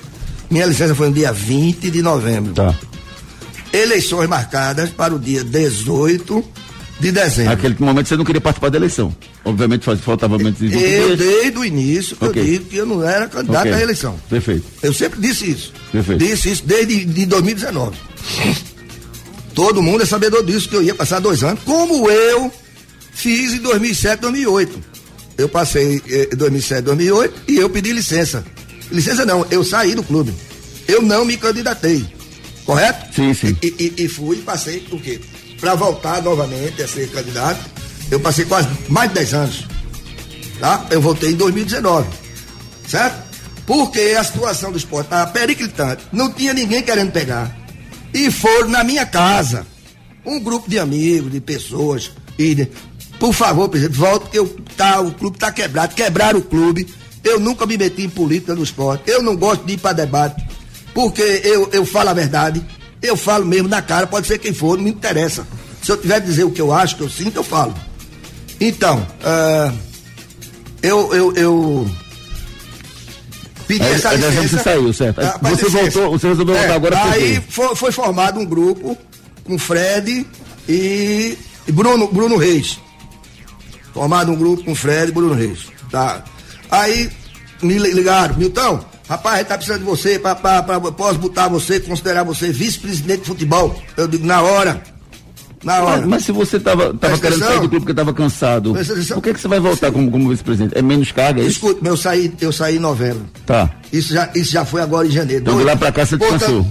Minha 0.50 0.66
licença 0.66 0.94
foi 0.94 1.08
no 1.08 1.14
dia 1.14 1.32
20 1.32 1.90
de 1.90 2.02
novembro. 2.02 2.52
Tá. 2.52 2.74
Eleições 3.72 4.28
marcadas 4.28 4.90
para 4.90 5.14
o 5.14 5.18
dia 5.18 5.44
18 5.44 6.44
de 6.98 7.12
dezembro. 7.12 7.50
Naquele 7.52 7.76
momento 7.78 8.08
você 8.08 8.16
não 8.16 8.24
queria 8.24 8.40
participar 8.40 8.68
da 8.68 8.76
eleição. 8.78 9.14
Obviamente 9.44 9.84
faltava 10.02 10.36
menos 10.36 10.58
de 10.58 10.68
20 10.68 10.82
Eu, 10.82 11.16
desde 11.16 11.58
o 11.58 11.64
início, 11.64 12.16
Ok. 12.20 12.42
eu 12.42 12.46
digo 12.46 12.64
que 12.66 12.76
eu 12.76 12.84
não 12.86 13.02
era 13.02 13.26
candidato 13.26 13.60
Ok. 13.68 13.72
à 13.72 13.80
eleição. 13.80 14.20
Perfeito. 14.28 14.64
Eu 14.82 14.92
sempre 14.92 15.20
disse 15.20 15.50
isso. 15.50 15.72
Perfeito. 15.90 16.18
Disse 16.22 16.50
isso 16.50 16.62
desde 16.66 17.04
de 17.04 17.26
2019. 17.26 17.96
Todo 19.54 19.82
mundo 19.82 20.02
é 20.02 20.06
sabedor 20.06 20.44
disso, 20.44 20.68
que 20.68 20.76
eu 20.76 20.82
ia 20.82 20.94
passar 20.94 21.20
dois 21.20 21.42
anos, 21.42 21.60
como 21.64 22.08
eu 22.10 22.52
fiz 23.12 23.52
em 23.54 23.58
2007, 23.58 24.20
2008. 24.20 24.78
Eu 25.38 25.48
passei 25.48 26.02
em 26.32 26.36
2007, 26.36 26.82
2008 26.82 27.34
e 27.48 27.56
eu 27.56 27.70
pedi 27.70 27.92
licença. 27.92 28.44
Licença 28.92 29.24
não, 29.24 29.46
eu 29.50 29.64
saí 29.64 29.94
do 29.94 30.02
clube. 30.02 30.34
Eu 30.86 31.00
não 31.02 31.24
me 31.24 31.36
candidatei. 31.36 32.04
Correto? 32.70 33.12
Sim, 33.12 33.34
sim. 33.34 33.56
E, 33.60 33.66
e- 33.98 34.04
e 34.04 34.08
fui 34.08 34.36
e 34.36 34.42
passei 34.42 34.86
o 34.92 35.00
quê? 35.00 35.20
Para 35.60 35.74
voltar 35.74 36.22
novamente 36.22 36.80
a 36.80 36.86
ser 36.86 37.10
candidato, 37.10 37.58
eu 38.12 38.20
passei 38.20 38.44
quase 38.44 38.68
mais 38.88 39.08
de 39.08 39.16
10 39.16 39.34
anos. 39.34 39.64
Tá? 40.60 40.86
Eu 40.88 41.00
voltei 41.00 41.32
em 41.32 41.34
2019. 41.34 42.06
Certo? 42.86 43.24
Porque 43.66 43.98
a 44.16 44.22
situação 44.22 44.70
do 44.70 44.78
esporte 44.78 45.06
estava 45.06 45.28
periclitante. 45.32 46.04
Não 46.12 46.32
tinha 46.32 46.54
ninguém 46.54 46.80
querendo 46.80 47.10
pegar. 47.10 47.50
E 48.14 48.30
foram 48.30 48.68
na 48.68 48.84
minha 48.84 49.04
casa. 49.04 49.66
Um 50.24 50.38
grupo 50.38 50.70
de 50.70 50.78
amigos, 50.78 51.32
de 51.32 51.40
pessoas. 51.40 52.12
E 52.38 52.54
de- 52.54 52.68
por 53.18 53.32
favor, 53.32 53.68
presidente, 53.68 53.98
volte, 53.98 54.22
porque 54.26 54.38
eu, 54.38 54.46
tá, 54.76 55.00
o 55.00 55.10
clube 55.10 55.38
está 55.38 55.50
quebrado. 55.50 55.92
Quebraram 55.96 56.38
o 56.38 56.42
clube. 56.42 56.86
Eu 57.24 57.40
nunca 57.40 57.66
me 57.66 57.76
meti 57.76 58.02
em 58.02 58.08
política 58.08 58.54
no 58.54 58.62
esporte. 58.62 59.10
Eu 59.10 59.24
não 59.24 59.34
gosto 59.36 59.64
de 59.64 59.72
ir 59.72 59.78
para 59.78 59.92
debate. 59.92 60.40
Porque 61.00 61.22
eu, 61.44 61.68
eu 61.72 61.86
falo 61.86 62.10
a 62.10 62.12
verdade. 62.14 62.62
Eu 63.00 63.16
falo 63.16 63.46
mesmo 63.46 63.68
na 63.68 63.80
cara, 63.80 64.06
pode 64.06 64.26
ser 64.26 64.38
quem 64.38 64.52
for, 64.52 64.76
não 64.76 64.84
me 64.84 64.90
interessa. 64.90 65.46
Se 65.82 65.90
eu 65.90 65.96
tiver 65.96 66.20
que 66.20 66.26
dizer 66.26 66.44
o 66.44 66.50
que 66.50 66.60
eu 66.60 66.70
acho, 66.72 66.94
o 66.94 66.98
que 66.98 67.04
eu 67.04 67.08
sinto, 67.08 67.36
eu 67.36 67.42
falo. 67.42 67.74
Então, 68.60 69.06
ah, 69.24 69.72
eu, 70.82 71.14
eu, 71.14 71.32
eu 71.34 71.90
pedi 73.66 73.82
Aí- 73.84 73.94
essa 73.94 74.10
aí 74.10 74.18
dezembro 74.18 74.42
licença. 74.42 74.58
você 74.62 74.64
saiu, 74.70 74.92
certo. 74.92 75.20
Ah, 75.20 75.38
você 75.40 75.64
licença. 75.66 75.70
voltou- 75.70 76.10
você 76.18 76.28
resolveu 76.28 76.54
voltar 76.54 76.74
agora 76.74 76.96
por 76.98 77.08
Aí 77.12 77.42
foi, 77.48 77.74
foi 77.76 77.92
formado 77.92 78.38
um 78.40 78.44
grupo 78.44 78.98
com 79.44 79.58
Fred 79.58 80.26
e, 80.68 81.38
e 81.66 81.72
Bruno, 81.72 82.08
Bruno 82.08 82.36
Reis. 82.36 82.78
Formado 83.94 84.30
um 84.30 84.36
grupo 84.36 84.62
com 84.64 84.74
Fred 84.74 85.08
e 85.08 85.12
Bruno 85.14 85.32
Reis. 85.34 85.60
Tá. 85.90 86.22
Aí 86.70 87.10
me 87.62 87.78
li- 87.78 87.92
ligaram, 87.92 88.36
Milton, 88.36 88.84
rapaz, 89.10 89.34
a 89.34 89.38
gente 89.40 89.48
tá 89.48 89.56
precisando 89.58 89.80
de 89.80 89.84
você, 89.86 90.18
pra, 90.18 90.34
pra, 90.34 90.62
pra- 90.62 90.80
posso 90.80 91.18
botar 91.18 91.48
você, 91.48 91.78
considerar 91.80 92.22
você 92.22 92.50
vice-presidente 92.50 93.20
de 93.20 93.26
futebol. 93.26 93.78
Eu 93.96 94.08
digo, 94.08 94.24
na 94.26 94.40
hora. 94.40 94.82
Na 95.62 95.82
hora. 95.82 95.96
Mas, 95.98 96.06
mas 96.06 96.24
se 96.24 96.32
você 96.32 96.56
estava 96.56 96.84
tava 96.86 96.94
Presta 96.98 97.18
querendo 97.18 97.34
atenção. 97.36 97.48
sair 97.48 97.60
do 97.60 97.68
clube 97.68 97.80
porque 97.80 97.92
estava 97.92 98.14
cansado, 98.14 98.72
por 99.12 99.22
que, 99.22 99.34
que 99.34 99.40
você 99.40 99.48
vai 99.48 99.60
voltar 99.60 99.92
como, 99.92 100.10
como 100.10 100.30
vice-presidente? 100.30 100.72
É 100.78 100.80
menos 100.80 101.12
carga, 101.12 101.42
é? 101.42 101.44
Escuta, 101.44 101.86
eu 101.86 101.96
saí, 101.98 102.32
eu 102.40 102.50
saí 102.50 102.76
em 102.76 102.78
novembro. 102.78 103.26
Tá. 103.44 103.68
Isso 103.92 104.14
já, 104.14 104.30
isso 104.34 104.52
já 104.52 104.64
foi 104.64 104.80
agora 104.80 105.06
em 105.06 105.10
janeiro. 105.10 105.42
Então, 105.42 105.58
de 105.58 105.64
lá 105.64 105.76
pra 105.76 105.92
cá 105.92 106.06
você 106.06 106.16
descansou. 106.16 106.66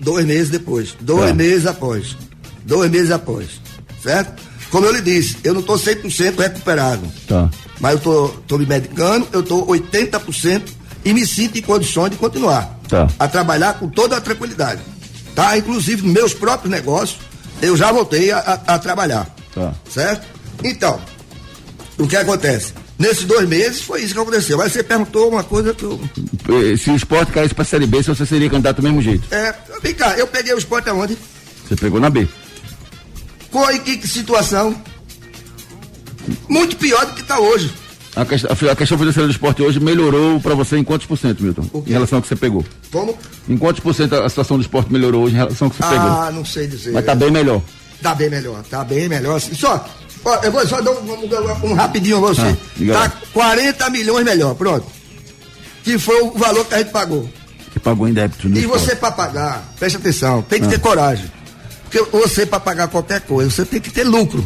dois 0.00 0.24
meses 0.24 0.48
depois. 0.48 0.94
Dois 1.02 1.28
Tá. 1.28 1.34
meses 1.34 1.66
após. 1.66 2.16
Dois 2.64 2.90
meses 2.90 3.10
após. 3.10 3.60
Certo? 4.02 4.40
Como 4.70 4.86
eu 4.86 4.92
lhe 4.92 5.02
disse, 5.02 5.36
eu 5.44 5.52
não 5.52 5.60
estou 5.60 5.76
100% 5.76 6.38
recuperado. 6.38 7.02
Tá. 7.28 7.50
Mas 7.78 7.92
eu 7.94 7.98
tô, 7.98 8.28
tô 8.46 8.56
me 8.58 8.64
medicando, 8.64 9.26
eu 9.32 9.40
estou 9.40 9.66
80% 9.66 10.62
e 11.04 11.12
me 11.14 11.26
sinto 11.26 11.58
em 11.58 11.62
condições 11.62 12.10
de 12.10 12.16
continuar. 12.16 12.78
Tá. 12.88 13.08
A 13.18 13.28
trabalhar 13.28 13.74
com 13.74 13.88
toda 13.88 14.16
a 14.16 14.20
tranquilidade. 14.20 14.80
Tá? 15.34 15.56
Inclusive, 15.56 16.06
meus 16.06 16.34
próprios 16.34 16.70
negócios, 16.70 17.18
eu 17.62 17.76
já 17.76 17.90
voltei 17.92 18.30
a, 18.30 18.38
a- 18.38 18.74
a 18.74 18.78
trabalhar. 18.78 19.28
Tá. 19.54 19.72
Certo? 19.88 20.26
Então, 20.64 21.00
o 21.98 22.06
que 22.06 22.16
acontece? 22.16 22.72
Nesses 22.98 23.24
dois 23.24 23.48
meses 23.48 23.80
foi 23.82 24.02
isso 24.02 24.12
que 24.12 24.20
aconteceu. 24.20 24.58
Mas 24.58 24.72
você 24.72 24.82
perguntou 24.82 25.28
uma 25.30 25.42
coisa 25.42 25.72
que 25.72 25.82
eu. 25.84 25.98
Eh, 26.48 26.76
Se 26.76 26.90
o 26.90 26.96
esporte 26.96 27.32
caísse 27.32 27.54
pra 27.54 27.64
Série 27.64 27.86
B, 27.86 28.02
se 28.02 28.08
você 28.10 28.26
seria 28.26 28.50
candidato 28.50 28.76
do 28.76 28.82
mesmo 28.82 29.00
jeito. 29.00 29.26
É, 29.32 29.54
vem 29.82 29.94
cá, 29.94 30.18
eu 30.18 30.26
peguei 30.26 30.52
o 30.52 30.58
esporte 30.58 30.90
aonde? 30.90 31.16
Você 31.66 31.76
pegou 31.76 31.98
na 31.98 32.10
B. 32.10 32.28
Qual 33.50 33.70
e 33.72 33.78
que, 33.78 33.96
que 33.96 34.06
situação? 34.06 34.76
Muito 36.48 36.76
pior 36.76 37.06
do 37.06 37.14
que 37.14 37.22
está 37.22 37.38
hoje. 37.40 37.72
A 38.16 38.24
questão, 38.24 38.50
a 38.70 38.76
questão 38.76 38.98
financeira 38.98 39.28
do 39.28 39.30
esporte 39.30 39.62
hoje 39.62 39.78
melhorou 39.78 40.40
pra 40.40 40.54
você 40.54 40.76
em 40.76 40.82
quantos 40.84 41.06
por 41.06 41.16
cento, 41.16 41.42
Milton? 41.44 41.64
Em 41.86 41.92
relação 41.92 42.18
ao 42.18 42.22
que 42.22 42.28
você 42.28 42.34
pegou. 42.36 42.64
Como? 42.90 43.16
Em 43.48 43.56
quantos 43.56 43.80
por 43.80 43.94
cento 43.94 44.14
a 44.16 44.28
situação 44.28 44.56
do 44.56 44.62
esporte 44.62 44.92
melhorou 44.92 45.24
hoje 45.24 45.34
em 45.34 45.38
relação 45.38 45.66
ao 45.66 45.70
que 45.70 45.76
você 45.76 45.88
pegou? 45.88 46.08
Ah, 46.08 46.30
não 46.32 46.44
sei 46.44 46.66
dizer. 46.66 46.92
Mas 46.92 47.04
tá 47.04 47.14
bem 47.14 47.30
melhor. 47.30 47.62
Tá 48.02 48.14
bem 48.14 48.28
melhor, 48.30 48.62
tá 48.64 48.82
bem 48.82 49.08
melhor. 49.08 49.36
Assim. 49.36 49.54
Só, 49.54 49.86
ó, 50.24 50.36
eu 50.42 50.50
vou 50.50 50.66
só 50.66 50.80
dar 50.80 50.90
um, 50.90 51.12
um- 51.12 51.70
um 51.70 51.74
rapidinho 51.74 52.16
a 52.16 52.20
você. 52.20 52.40
Ah, 52.42 52.56
tá 52.92 52.98
lá. 52.98 53.12
40 53.32 53.90
milhões 53.90 54.24
melhor, 54.24 54.54
pronto. 54.54 54.86
Que 55.84 55.98
foi 55.98 56.20
o 56.22 56.32
valor 56.32 56.64
que 56.64 56.74
a 56.74 56.78
gente 56.78 56.90
pagou. 56.90 57.28
Que 57.72 57.78
pagou 57.78 58.08
em 58.08 58.12
débito. 58.12 58.48
E 58.48 58.66
você 58.66 58.96
para 58.96 59.12
pagar, 59.12 59.72
preste 59.78 59.96
atenção, 59.96 60.42
tem 60.42 60.60
que 60.60 60.66
ah. 60.66 60.70
ter 60.70 60.80
coragem. 60.80 61.30
Porque 61.84 62.02
você 62.10 62.44
para 62.44 62.58
pagar 62.58 62.88
qualquer 62.88 63.20
coisa, 63.20 63.50
você 63.50 63.64
tem 63.64 63.80
que 63.80 63.90
ter 63.90 64.04
lucro. 64.04 64.44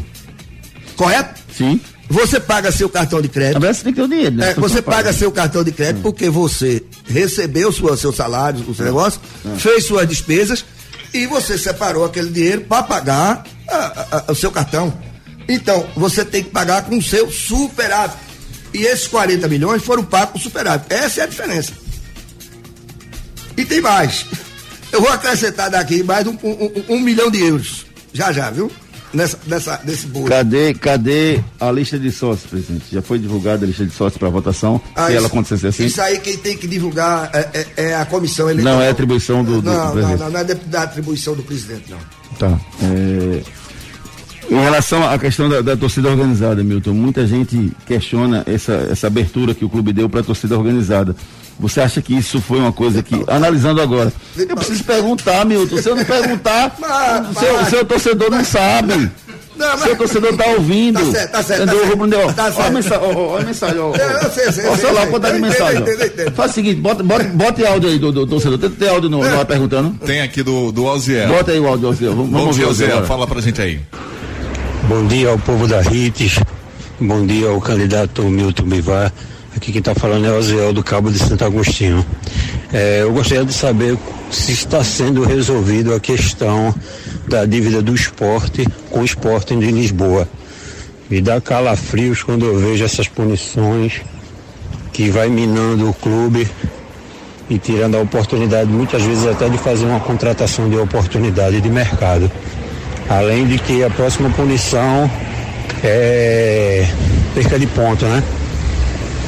Correto? 0.96 1.40
Sim. 1.56 1.80
Você 2.08 2.38
paga 2.38 2.70
seu 2.70 2.88
cartão 2.88 3.20
de 3.20 3.28
crédito. 3.28 3.56
Agora 3.56 3.72
você 3.72 3.82
tem 3.82 3.92
que 3.92 4.00
ter 4.00 4.04
o 4.04 4.08
dinheiro, 4.08 4.36
né? 4.36 4.50
É, 4.50 4.54
você 4.54 4.82
paga 4.82 5.12
seu 5.12 5.32
cartão 5.32 5.64
de 5.64 5.72
crédito 5.72 6.00
hum. 6.00 6.02
porque 6.02 6.28
você 6.28 6.82
recebeu 7.06 7.72
sua, 7.72 7.96
seu 7.96 8.12
salário, 8.12 8.64
o 8.68 8.74
seu 8.74 8.84
negócio, 8.84 9.20
hum. 9.44 9.56
fez 9.56 9.86
suas 9.86 10.08
despesas 10.08 10.64
e 11.12 11.26
você 11.26 11.56
separou 11.56 12.04
aquele 12.04 12.30
dinheiro 12.30 12.62
para 12.62 12.82
pagar 12.82 13.44
a, 13.68 13.76
a, 13.76 14.24
a, 14.28 14.32
o 14.32 14.34
seu 14.34 14.50
cartão. 14.50 14.92
Então, 15.48 15.86
você 15.96 16.24
tem 16.24 16.42
que 16.42 16.50
pagar 16.50 16.84
com 16.84 16.98
o 16.98 17.02
seu 17.02 17.30
superávit. 17.30 18.18
E 18.72 18.82
esses 18.84 19.06
40 19.06 19.46
milhões 19.48 19.82
foram 19.82 20.02
pagos 20.04 20.32
com 20.32 20.38
superávit. 20.38 20.92
Essa 20.92 21.20
é 21.20 21.24
a 21.24 21.26
diferença. 21.26 21.72
E 23.56 23.64
tem 23.64 23.80
mais. 23.80 24.26
Eu 24.90 25.00
vou 25.00 25.10
acrescentar 25.10 25.70
daqui 25.70 26.02
mais 26.02 26.26
um, 26.26 26.36
um, 26.42 26.50
um, 26.50 26.94
um 26.96 27.00
milhão 27.00 27.30
de 27.30 27.40
euros. 27.40 27.86
Já, 28.12 28.32
já, 28.32 28.50
viu? 28.50 28.70
Nessa, 29.14 29.38
nessa, 29.46 29.80
nesse 29.84 30.06
bolo. 30.08 30.26
Cadê, 30.26 30.74
cadê 30.74 31.40
a 31.60 31.70
lista 31.70 31.98
de 31.98 32.10
sócios, 32.10 32.50
presidente? 32.50 32.86
Já 32.92 33.00
foi 33.00 33.18
divulgada 33.18 33.64
a 33.64 33.68
lista 33.68 33.86
de 33.86 33.92
sócios 33.92 34.18
para 34.18 34.28
votação? 34.28 34.80
Ah, 34.94 35.06
se 35.06 35.10
isso, 35.10 35.18
ela 35.18 35.26
acontecesse 35.28 35.66
assim? 35.68 35.84
Isso 35.84 36.02
aí 36.02 36.18
quem 36.18 36.36
tem 36.36 36.56
que 36.56 36.66
divulgar 36.66 37.30
é, 37.32 37.48
é, 37.54 37.84
é 37.84 37.96
a 37.96 38.04
comissão 38.04 38.50
eleitoral. 38.50 38.78
Não 38.78 38.82
é 38.82 38.90
atribuição 38.90 39.44
do, 39.44 39.62
do, 39.62 39.70
não, 39.70 39.86
do 39.86 39.92
presidente. 39.92 40.18
Não, 40.18 40.26
não, 40.26 40.32
não 40.32 40.40
é 40.40 40.44
da 40.44 40.82
atribuição 40.82 41.34
do 41.34 41.42
presidente, 41.44 41.84
não. 41.90 41.98
Tá. 42.38 42.58
É... 42.82 43.64
Em 44.50 44.60
relação 44.60 45.08
à 45.08 45.18
questão 45.18 45.48
da, 45.48 45.62
da, 45.62 45.76
torcida 45.76 46.08
organizada, 46.10 46.62
Milton, 46.62 46.92
muita 46.92 47.26
gente 47.26 47.72
questiona 47.86 48.42
essa, 48.46 48.72
essa 48.90 49.06
abertura 49.06 49.54
que 49.54 49.64
o 49.64 49.70
clube 49.70 49.92
deu 49.92 50.08
para 50.08 50.20
a 50.20 50.24
torcida 50.24 50.58
organizada. 50.58 51.16
Você 51.58 51.80
acha 51.80 52.02
que 52.02 52.14
isso 52.16 52.40
foi 52.40 52.58
uma 52.58 52.72
coisa 52.72 53.02
que, 53.02 53.24
analisando 53.28 53.80
agora, 53.80 54.12
eu 54.36 54.56
preciso 54.56 54.84
perguntar, 54.84 55.44
Milton. 55.44 55.76
Se 55.76 55.88
eu 55.88 55.96
não 55.96 56.04
perguntar, 56.04 56.76
o 57.30 57.38
seu, 57.38 57.64
seu 57.66 57.84
torcedor 57.84 58.30
não 58.30 58.44
sabe. 58.44 59.10
Não, 59.56 59.68
mas... 59.68 59.82
Seu 59.82 59.96
torcedor 59.96 60.30
está 60.32 60.46
ouvindo. 60.46 60.98
Tá 60.98 61.12
certo, 61.12 61.30
tá 61.30 61.42
certo. 61.42 61.62
Entendeu? 61.62 61.82
Tá 61.82 61.88
Rubro 61.88 62.06
Deu. 62.08 62.32
Tá 62.32 62.52
olha 62.56 62.66
a 62.66 62.70
mensagem. 62.70 63.06
Olha 63.06 63.42
a 63.42 63.46
mensagem. 63.46 63.78
Olha 63.78 64.72
o 64.72 64.76
celular, 64.76 65.06
quantidade 65.06 65.34
de 65.36 65.42
mensagem. 65.42 65.84
Faz 66.34 66.50
o 66.50 66.54
seguinte, 66.54 66.80
bota, 66.80 67.02
bota, 67.02 67.24
bota 67.24 67.68
áudio 67.68 67.90
aí 67.90 67.98
do, 67.98 68.10
do, 68.10 68.26
do 68.26 68.30
torcedor. 68.30 68.58
Tem, 68.58 68.70
tem 68.70 68.88
áudio 68.88 69.08
no, 69.08 69.18
no 69.18 69.40
é. 69.40 69.44
perguntando? 69.44 69.96
Tem 70.04 70.20
aqui 70.22 70.42
do, 70.42 70.72
do 70.72 70.88
Alziel. 70.88 71.28
Bota 71.28 71.52
aí 71.52 71.60
o 71.60 71.66
áudio 71.66 71.80
do 71.82 71.86
Alziel. 71.88 72.14
Vamos, 72.16 72.30
vamos 72.32 72.46
ouvir 72.48 72.64
o 72.64 72.68
Alziel. 72.68 73.04
Fala 73.06 73.26
pra 73.26 73.40
gente 73.40 73.62
aí. 73.62 73.80
Bom 74.88 75.06
dia 75.06 75.30
ao 75.30 75.38
povo 75.38 75.68
da 75.68 75.80
RITES. 75.80 76.40
Bom 77.00 77.24
dia 77.24 77.48
ao 77.48 77.60
candidato 77.60 78.22
Milton 78.24 78.64
Bivar. 78.64 79.12
Aqui 79.56 79.70
quem 79.70 79.78
está 79.78 79.94
falando 79.94 80.26
é 80.26 80.30
o 80.30 80.38
Oziel 80.38 80.72
do 80.72 80.82
Cabo 80.82 81.10
de 81.10 81.18
Santo 81.18 81.44
Agostinho. 81.44 82.04
É, 82.72 83.02
eu 83.02 83.12
gostaria 83.12 83.44
de 83.44 83.52
saber 83.52 83.96
se 84.30 84.52
está 84.52 84.82
sendo 84.82 85.22
resolvido 85.22 85.94
a 85.94 86.00
questão 86.00 86.74
da 87.28 87.46
dívida 87.46 87.80
do 87.80 87.94
esporte 87.94 88.66
com 88.90 89.00
o 89.00 89.04
esporte 89.04 89.54
de 89.54 89.70
Lisboa. 89.70 90.28
Me 91.08 91.20
dá 91.20 91.40
calafrios 91.40 92.22
quando 92.22 92.44
eu 92.44 92.58
vejo 92.58 92.84
essas 92.84 93.06
punições 93.06 94.02
que 94.92 95.08
vai 95.10 95.28
minando 95.28 95.88
o 95.88 95.94
clube 95.94 96.48
e 97.48 97.58
tirando 97.58 97.96
a 97.96 98.00
oportunidade, 98.00 98.70
muitas 98.70 99.02
vezes 99.02 99.26
até 99.26 99.48
de 99.48 99.58
fazer 99.58 99.84
uma 99.84 100.00
contratação 100.00 100.68
de 100.68 100.76
oportunidade 100.76 101.60
de 101.60 101.68
mercado. 101.68 102.30
Além 103.08 103.46
de 103.46 103.58
que 103.58 103.84
a 103.84 103.90
próxima 103.90 104.30
punição 104.30 105.08
é 105.82 106.88
perca 107.34 107.58
de 107.58 107.66
ponto, 107.68 108.04
né? 108.06 108.22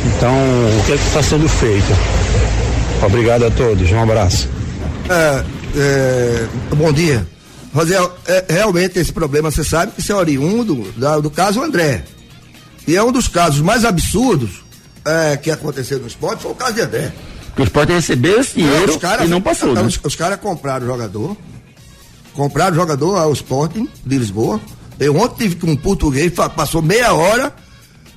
Então, 0.07 0.33
o 0.79 0.85
que 0.85 0.93
é 0.93 0.95
está 0.95 1.23
sendo 1.23 1.49
feito? 1.49 1.87
Obrigado 3.05 3.45
a 3.45 3.51
todos, 3.51 3.91
um 3.91 4.01
abraço. 4.01 4.49
É, 5.11 5.45
é, 5.77 6.47
bom 6.77 6.93
dia. 6.93 7.27
Rosel, 7.75 8.17
é, 8.27 8.45
realmente 8.49 8.99
esse 8.99 9.13
problema, 9.13 9.51
você 9.51 9.65
sabe 9.65 9.93
que 9.93 10.01
isso 10.01 10.13
é 10.13 10.15
oriundo 10.15 10.93
da, 10.97 11.19
do 11.19 11.29
caso 11.29 11.61
André. 11.61 12.05
E 12.87 12.95
é 12.95 13.03
um 13.03 13.11
dos 13.11 13.27
casos 13.27 13.61
mais 13.61 13.85
absurdos 13.85 14.63
é, 15.05 15.37
que 15.37 15.51
aconteceu 15.51 15.99
no 15.99 16.07
esporte, 16.07 16.43
foi 16.43 16.53
o 16.53 16.55
caso 16.55 16.75
de 16.75 16.83
André. 16.83 17.13
Que 17.57 17.63
o 17.63 17.65
esporte 17.65 17.93
recebeu 17.93 18.41
esse 18.41 18.55
dinheiro 18.55 18.93
não, 18.93 18.99
cara, 18.99 19.25
e 19.25 19.29
não 19.29 19.41
passou, 19.41 19.75
né? 19.75 19.83
Os, 19.83 19.99
os 20.03 20.15
caras 20.15 20.39
compraram 20.39 20.87
o 20.87 20.89
jogador, 20.89 21.37
compraram 22.33 22.73
o 22.73 22.77
jogador 22.77 23.17
ao 23.17 23.33
Sporting 23.33 23.89
de 24.05 24.19
Lisboa. 24.19 24.61
Eu 25.01 25.17
ontem 25.17 25.49
tive 25.49 25.57
com 25.57 25.73
um 25.73 25.77
português, 25.77 26.33
passou 26.55 26.81
meia 26.81 27.13
hora 27.13 27.53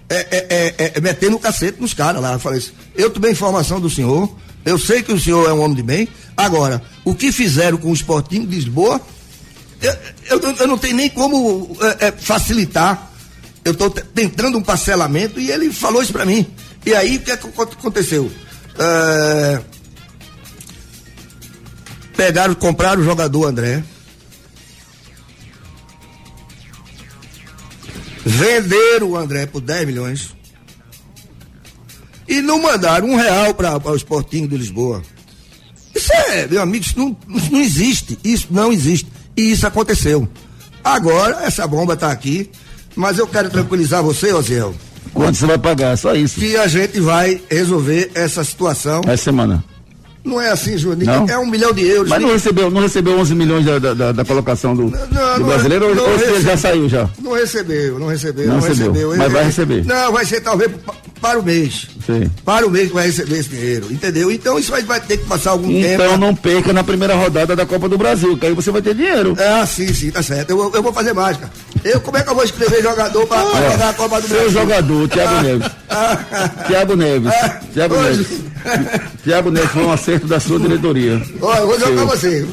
é, 0.09 0.27
é, 0.31 0.75
é, 0.77 0.91
é, 0.95 1.01
metendo 1.01 1.35
o 1.35 1.39
cacete 1.39 1.79
nos 1.79 1.93
caras 1.93 2.21
lá. 2.21 2.33
Eu 2.33 2.39
falei 2.39 2.59
assim, 2.59 2.71
eu 2.95 3.09
tomei 3.09 3.31
informação 3.31 3.79
do 3.79 3.89
senhor, 3.89 4.33
eu 4.65 4.77
sei 4.79 5.03
que 5.03 5.13
o 5.13 5.19
senhor 5.19 5.47
é 5.47 5.53
um 5.53 5.61
homem 5.61 5.75
de 5.75 5.83
bem. 5.83 6.07
Agora, 6.35 6.81
o 7.05 7.13
que 7.13 7.31
fizeram 7.31 7.77
com 7.77 7.91
o 7.91 7.93
Sporting 7.93 8.45
de 8.45 8.55
Lisboa, 8.55 8.99
eu, 9.81 9.93
eu, 10.29 10.55
eu 10.57 10.67
não 10.67 10.77
tenho 10.77 10.95
nem 10.95 11.09
como 11.09 11.77
é, 11.81 12.07
é, 12.07 12.11
facilitar. 12.11 13.11
Eu 13.63 13.73
estou 13.73 13.89
tentando 13.89 14.57
um 14.57 14.63
parcelamento 14.63 15.39
e 15.39 15.51
ele 15.51 15.71
falou 15.71 16.01
isso 16.01 16.13
para 16.13 16.25
mim. 16.25 16.47
E 16.85 16.93
aí, 16.93 17.17
o 17.17 17.31
é 17.31 17.37
que 17.37 17.61
aconteceu? 17.61 18.31
pegaram, 22.15 22.55
compraram 22.55 23.01
o 23.01 23.05
jogador 23.05 23.45
André 23.47 23.83
venderam 28.25 29.11
o 29.11 29.17
André 29.17 29.45
por 29.45 29.61
10 29.61 29.87
milhões 29.87 30.35
e 32.27 32.41
não 32.41 32.61
mandaram 32.61 33.09
um 33.09 33.15
real 33.15 33.53
para 33.53 33.77
o 33.77 33.95
Sporting 33.95 34.47
de 34.47 34.55
Lisboa. 34.55 35.01
Isso 35.95 36.13
é, 36.13 36.47
meu 36.47 36.61
amigo, 36.61 36.85
isso 36.85 36.97
não, 36.97 37.17
isso 37.35 37.51
não 37.51 37.59
existe. 37.59 38.19
Isso 38.23 38.47
não 38.51 38.71
existe. 38.71 39.11
E 39.35 39.51
isso 39.51 39.65
aconteceu. 39.65 40.27
Agora, 40.83 41.43
essa 41.43 41.67
bomba 41.67 41.93
está 41.93 42.11
aqui, 42.11 42.49
mas 42.95 43.17
eu 43.17 43.27
quero 43.27 43.49
tranquilizar 43.49 44.03
você, 44.03 44.31
Osiel. 44.31 44.73
Quanto 45.13 45.37
você 45.37 45.45
vai 45.45 45.57
pagar? 45.57 45.97
Só 45.97 46.15
isso. 46.15 46.39
Que 46.39 46.55
a 46.55 46.67
gente 46.67 46.99
vai 46.99 47.41
resolver 47.49 48.11
essa 48.13 48.43
situação. 48.43 49.01
Essa 49.05 49.25
semana. 49.25 49.63
Não 50.29 50.39
é 50.39 50.51
assim, 50.51 50.77
Juninho. 50.77 51.25
É 51.27 51.37
um 51.37 51.45
milhão 51.45 51.73
de 51.73 51.85
euros. 51.85 52.09
Mas 52.09 52.21
não 52.21 52.31
recebeu, 52.31 52.69
não 52.69 52.81
recebeu 52.81 53.17
11 53.19 53.35
milhões 53.35 53.65
da, 53.65 53.79
da, 53.79 54.11
da 54.11 54.25
colocação 54.25 54.75
do, 54.75 54.83
não, 54.83 55.39
do 55.39 55.45
brasileiro 55.45 55.95
não, 55.95 56.03
ou, 56.03 56.09
ou 56.11 56.17
recebe... 56.17 56.41
já 56.41 56.57
saiu 56.57 56.87
já? 56.87 57.09
Não 57.21 57.33
recebeu, 57.33 57.99
não 57.99 58.07
recebeu. 58.07 58.47
Não, 58.47 58.53
não 58.55 58.61
recebeu, 58.61 58.93
recebeu. 58.93 59.17
Mas 59.17 59.31
vai 59.31 59.43
receber. 59.43 59.85
Não, 59.85 60.11
vai 60.11 60.25
ser 60.25 60.41
talvez 60.41 60.71
para 61.19 61.39
o 61.39 61.43
mês. 61.43 61.87
Sim. 62.05 62.29
Para 62.45 62.65
o 62.65 62.69
mês 62.69 62.87
que 62.87 62.93
vai 62.93 63.07
receber 63.07 63.39
esse 63.39 63.49
dinheiro, 63.49 63.87
entendeu? 63.91 64.31
Então 64.31 64.57
isso 64.57 64.71
vai, 64.71 64.83
vai 64.83 64.99
ter 64.99 65.17
que 65.17 65.25
passar 65.25 65.51
algum 65.51 65.69
então, 65.69 65.81
tempo. 65.81 66.03
Então 66.03 66.17
não 66.17 66.35
perca 66.35 66.73
na 66.73 66.83
primeira 66.83 67.15
rodada 67.15 67.55
da 67.55 67.65
Copa 67.65 67.89
do 67.89 67.97
Brasil, 67.97 68.37
que 68.37 68.45
aí 68.45 68.53
você 68.53 68.71
vai 68.71 68.81
ter 68.81 68.95
dinheiro. 68.95 69.35
Ah, 69.37 69.65
sim, 69.65 69.93
sim, 69.93 70.11
tá 70.11 70.21
certo. 70.21 70.51
Eu, 70.51 70.71
eu 70.73 70.83
vou 70.83 70.93
fazer 70.93 71.13
mágica. 71.13 71.49
Eu, 71.83 72.01
como 72.01 72.17
é 72.17 72.23
que 72.23 72.29
eu 72.29 72.35
vou 72.35 72.43
escrever 72.43 72.81
jogador 72.81 73.25
para 73.27 73.41
ah, 73.41 73.71
jogar 73.71 73.89
a 73.89 73.93
Copa 73.93 74.21
do 74.21 74.27
Brasil? 74.27 74.51
Seu 74.51 74.61
jogador, 74.61 75.07
Thiago 75.07 75.35
ah, 75.35 75.41
Neves. 75.43 75.71
Thiago 76.67 76.95
Neves. 76.95 77.33
Ah, 77.33 77.59
Thiago. 77.73 77.95
Neves. 78.01 78.27
Thiago 79.23 79.51
Neves 79.51 79.71
foi 79.71 79.83
um 79.83 79.91
acerto 79.91 80.27
da 80.27 80.39
sua 80.39 80.59
diretoria. 80.59 81.21
Olha, 81.41 81.59
eu 81.59 81.67
vou 81.67 81.79
jogar 81.79 82.05
você. 82.05 82.47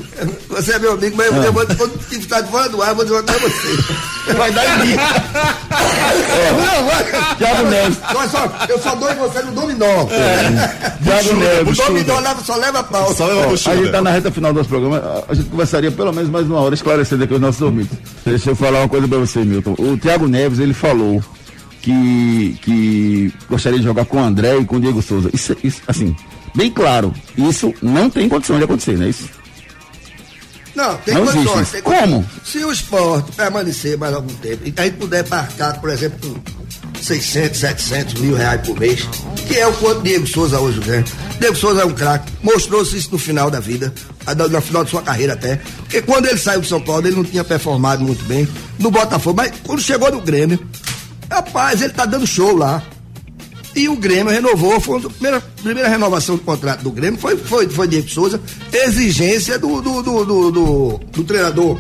Você 0.49 0.73
é 0.73 0.79
meu 0.79 0.93
amigo, 0.93 1.17
mas 1.17 1.45
eu 1.45 1.53
vou, 1.53 1.67
quando 1.67 1.99
ficar 1.99 2.41
de 2.41 2.51
fora 2.51 2.69
do 2.69 2.83
ar, 2.83 2.91
eu 2.91 2.97
vou 2.97 3.07
jogar 3.07 3.39
você. 3.39 4.33
Vai 4.37 4.53
dar 4.53 4.65
em 4.65 4.87
mim. 4.87 4.95
É. 4.95 6.53
Não, 6.53 6.87
vai. 6.87 7.37
Thiago 7.37 7.69
Neves. 7.69 7.99
Olha 8.15 8.29
só, 8.29 8.53
eu 8.69 8.79
só 8.79 8.95
dou 8.95 9.11
em 9.11 9.17
você 9.17 9.43
no 9.43 9.53
dominó. 9.53 10.07
É. 10.11 10.95
Thiago 11.05 11.35
Neves. 11.35 11.79
O 11.79 11.83
dominó 11.83 12.21
leva, 12.21 12.43
só 12.43 12.57
leva 12.57 12.83
pau. 12.85 13.15
Só 13.15 13.27
leva 13.27 13.53
a 13.53 13.57
gente 13.57 13.91
tá 13.91 14.01
na 14.01 14.11
reta 14.11 14.31
final 14.31 14.53
do 14.53 14.59
nosso 14.59 14.69
programa. 14.69 15.25
A 15.29 15.35
gente 15.35 15.49
conversaria 15.49 15.91
pelo 15.91 16.13
menos 16.13 16.31
mais 16.31 16.47
uma 16.47 16.61
hora 16.61 16.75
esclarecendo 16.75 17.25
aqui 17.25 17.35
os 17.35 17.41
nossos 17.41 17.61
ouvintes. 17.63 17.99
Deixa 18.25 18.51
eu 18.51 18.57
falar 18.57 18.81
uma 18.81 18.89
coisa 18.89 19.07
pra 19.17 19.27
você, 19.27 19.45
Milton. 19.45 19.75
O 19.79 19.97
Thiago 19.97 20.29
Neves, 20.29 20.59
ele 20.59 20.75
falou 20.75 21.23
que, 21.83 22.59
que 22.63 23.33
gostaria 23.49 23.79
de 23.79 23.85
jogar 23.85 24.05
com 24.05 24.19
o 24.19 24.23
André 24.25 24.59
e 24.59 24.65
com 24.65 24.77
o 24.77 24.81
Diego 24.81 25.01
Souza. 25.03 25.31
Isso, 25.33 25.57
isso, 25.63 25.83
assim, 25.87 26.15
bem 26.55 26.71
claro, 26.71 27.13
isso 27.37 27.73
não 27.83 28.11
tem 28.11 28.29
condição 28.29 28.59
de 28.59 28.65
acontecer, 28.65 28.97
não 28.97 29.07
é 29.07 29.11
isso? 29.11 29.29
Não, 30.75 30.95
tem 30.99 31.15
não 31.15 31.25
condições. 31.27 31.71
Tem 31.71 31.83
Como? 31.83 32.25
Se 32.45 32.59
o 32.59 32.71
esporte 32.71 33.33
permanecer 33.33 33.97
mais 33.97 34.15
algum 34.15 34.35
tempo 34.35 34.63
e 34.67 34.75
a 34.77 34.85
gente 34.85 34.97
puder 34.99 35.27
marcar, 35.29 35.81
por 35.81 35.89
exemplo, 35.89 36.43
com 36.83 36.86
600, 37.03 37.59
700 37.59 38.15
mil 38.21 38.35
reais 38.37 38.61
por 38.67 38.79
mês, 38.79 39.09
que 39.47 39.57
é 39.57 39.67
o 39.67 39.73
quanto 39.75 40.03
Diego 40.03 40.27
Souza 40.27 40.59
hoje 40.59 40.81
ganha. 40.81 41.05
Diego 41.39 41.57
Souza 41.57 41.83
é 41.83 41.85
um 41.85 41.93
craque, 41.93 42.33
mostrou-se 42.43 42.97
isso 42.97 43.11
no 43.13 43.19
final 43.19 43.51
da 43.51 43.61
vida, 43.61 43.93
no 44.51 44.61
final 44.61 44.85
de 44.85 44.91
sua 44.91 45.03
carreira 45.03 45.35
até. 45.35 45.57
Porque 45.79 46.03
quando 46.03 46.27
ele 46.27 46.39
saiu 46.39 46.61
do 46.61 46.67
São 46.67 46.81
Paulo, 46.81 47.07
ele 47.07 47.17
não 47.17 47.25
tinha 47.25 47.45
performado 47.45 48.05
muito 48.05 48.25
bem 48.25 48.49
no 48.79 48.91
Botafogo, 48.91 49.37
mas 49.37 49.53
quando 49.63 49.81
chegou 49.81 50.11
no 50.11 50.21
Grêmio, 50.21 50.59
Rapaz, 51.31 51.83
ele 51.83 51.93
tá 51.93 52.05
dando 52.05 52.27
show 52.27 52.57
lá. 52.57 52.83
E 53.75 53.89
o 53.89 53.97
Grêmio 53.97 54.33
renovou, 54.33 54.81
foi 54.81 54.99
a 54.99 55.11
primeira, 55.11 55.41
primeira 55.41 55.89
renovação 55.89 56.37
do 56.37 56.43
contrato 56.43 56.83
do 56.83 56.91
Grêmio, 56.91 57.21
foi, 57.21 57.37
foi, 57.37 57.69
foi 57.69 57.87
Diego 57.87 58.09
Souza, 58.09 58.41
exigência 58.73 59.59
do, 59.59 59.83
do, 59.83 60.03
do, 60.03 60.25
do, 60.25 60.51
do, 60.51 61.01
do 61.13 61.25
treinador. 61.25 61.79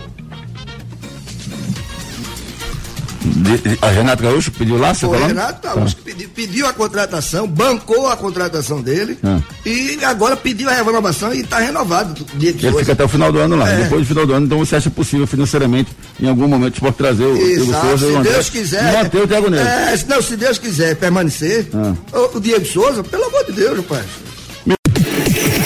De, 3.26 3.58
de, 3.58 3.78
a 3.82 3.88
Renato 3.88 4.22
Gaúcho 4.22 4.50
pediu 4.52 4.78
lá, 4.78 4.94
você 4.94 5.06
Foi 5.06 5.14
falou? 5.18 5.26
Renato 5.28 5.66
Gaúcho 5.66 5.96
que 5.96 6.02
pediu, 6.02 6.28
pediu 6.28 6.66
a 6.66 6.72
contratação, 6.72 7.46
bancou 7.46 8.08
a 8.08 8.16
contratação 8.16 8.80
dele 8.80 9.18
Ah. 9.24 9.38
e 9.64 9.98
agora 10.04 10.36
pediu 10.36 10.68
a 10.70 10.72
renovação 10.74 11.32
e 11.34 11.40
está 11.40 11.58
renovado. 11.58 12.14
Dia 12.34 12.52
de 12.52 12.66
Ele 12.66 12.68
hoje. 12.74 12.78
fica 12.84 12.92
até 12.92 13.04
o 13.04 13.08
final 13.08 13.32
do 13.32 13.38
ano 13.38 13.56
lá. 13.56 13.68
É. 13.70 13.82
Depois 13.82 14.02
do 14.02 14.06
final 14.06 14.26
do 14.26 14.32
ano, 14.32 14.46
então 14.46 14.58
você 14.58 14.76
acha 14.76 14.90
possível 14.90 15.26
financeiramente, 15.26 15.90
em 16.20 16.28
algum 16.28 16.46
momento, 16.46 16.74
o 16.74 16.76
esporte 16.76 16.96
trazer 16.96 17.24
o 17.24 17.34
Diego 17.34 17.64
Exato, 17.64 17.86
Souza 17.88 18.04
e 18.06 18.08
o 18.08 18.12
se 18.12 18.16
André. 18.18 18.32
Deus 18.32 18.50
quiser. 18.50 18.94
E 18.94 18.96
manter 18.96 19.22
o 19.22 19.26
Thiago 19.28 19.50
Neves. 19.50 19.66
É, 19.66 19.96
se- 19.96 20.08
não, 20.08 20.22
se 20.22 20.36
Deus 20.36 20.58
quiser 20.58 20.96
permanecer, 20.96 21.68
Ah. 21.74 21.94
o, 22.16 22.36
o 22.36 22.40
Diego 22.40 22.64
Souza, 22.64 23.02
pelo 23.02 23.24
amor 23.24 23.44
de 23.46 23.52
Deus, 23.52 23.76
rapaz. 23.78 24.04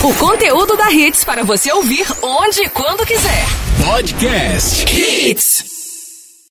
O 0.03 0.15
conteúdo 0.15 0.77
da 0.77 0.91
Hits 0.91 1.25
para 1.25 1.45
você 1.45 1.71
ouvir 1.73 2.07
onde 2.23 2.61
e 2.63 2.69
quando 2.71 3.05
quiser. 3.07 3.47
Podcast 3.85 4.85
Hits. 4.97 5.80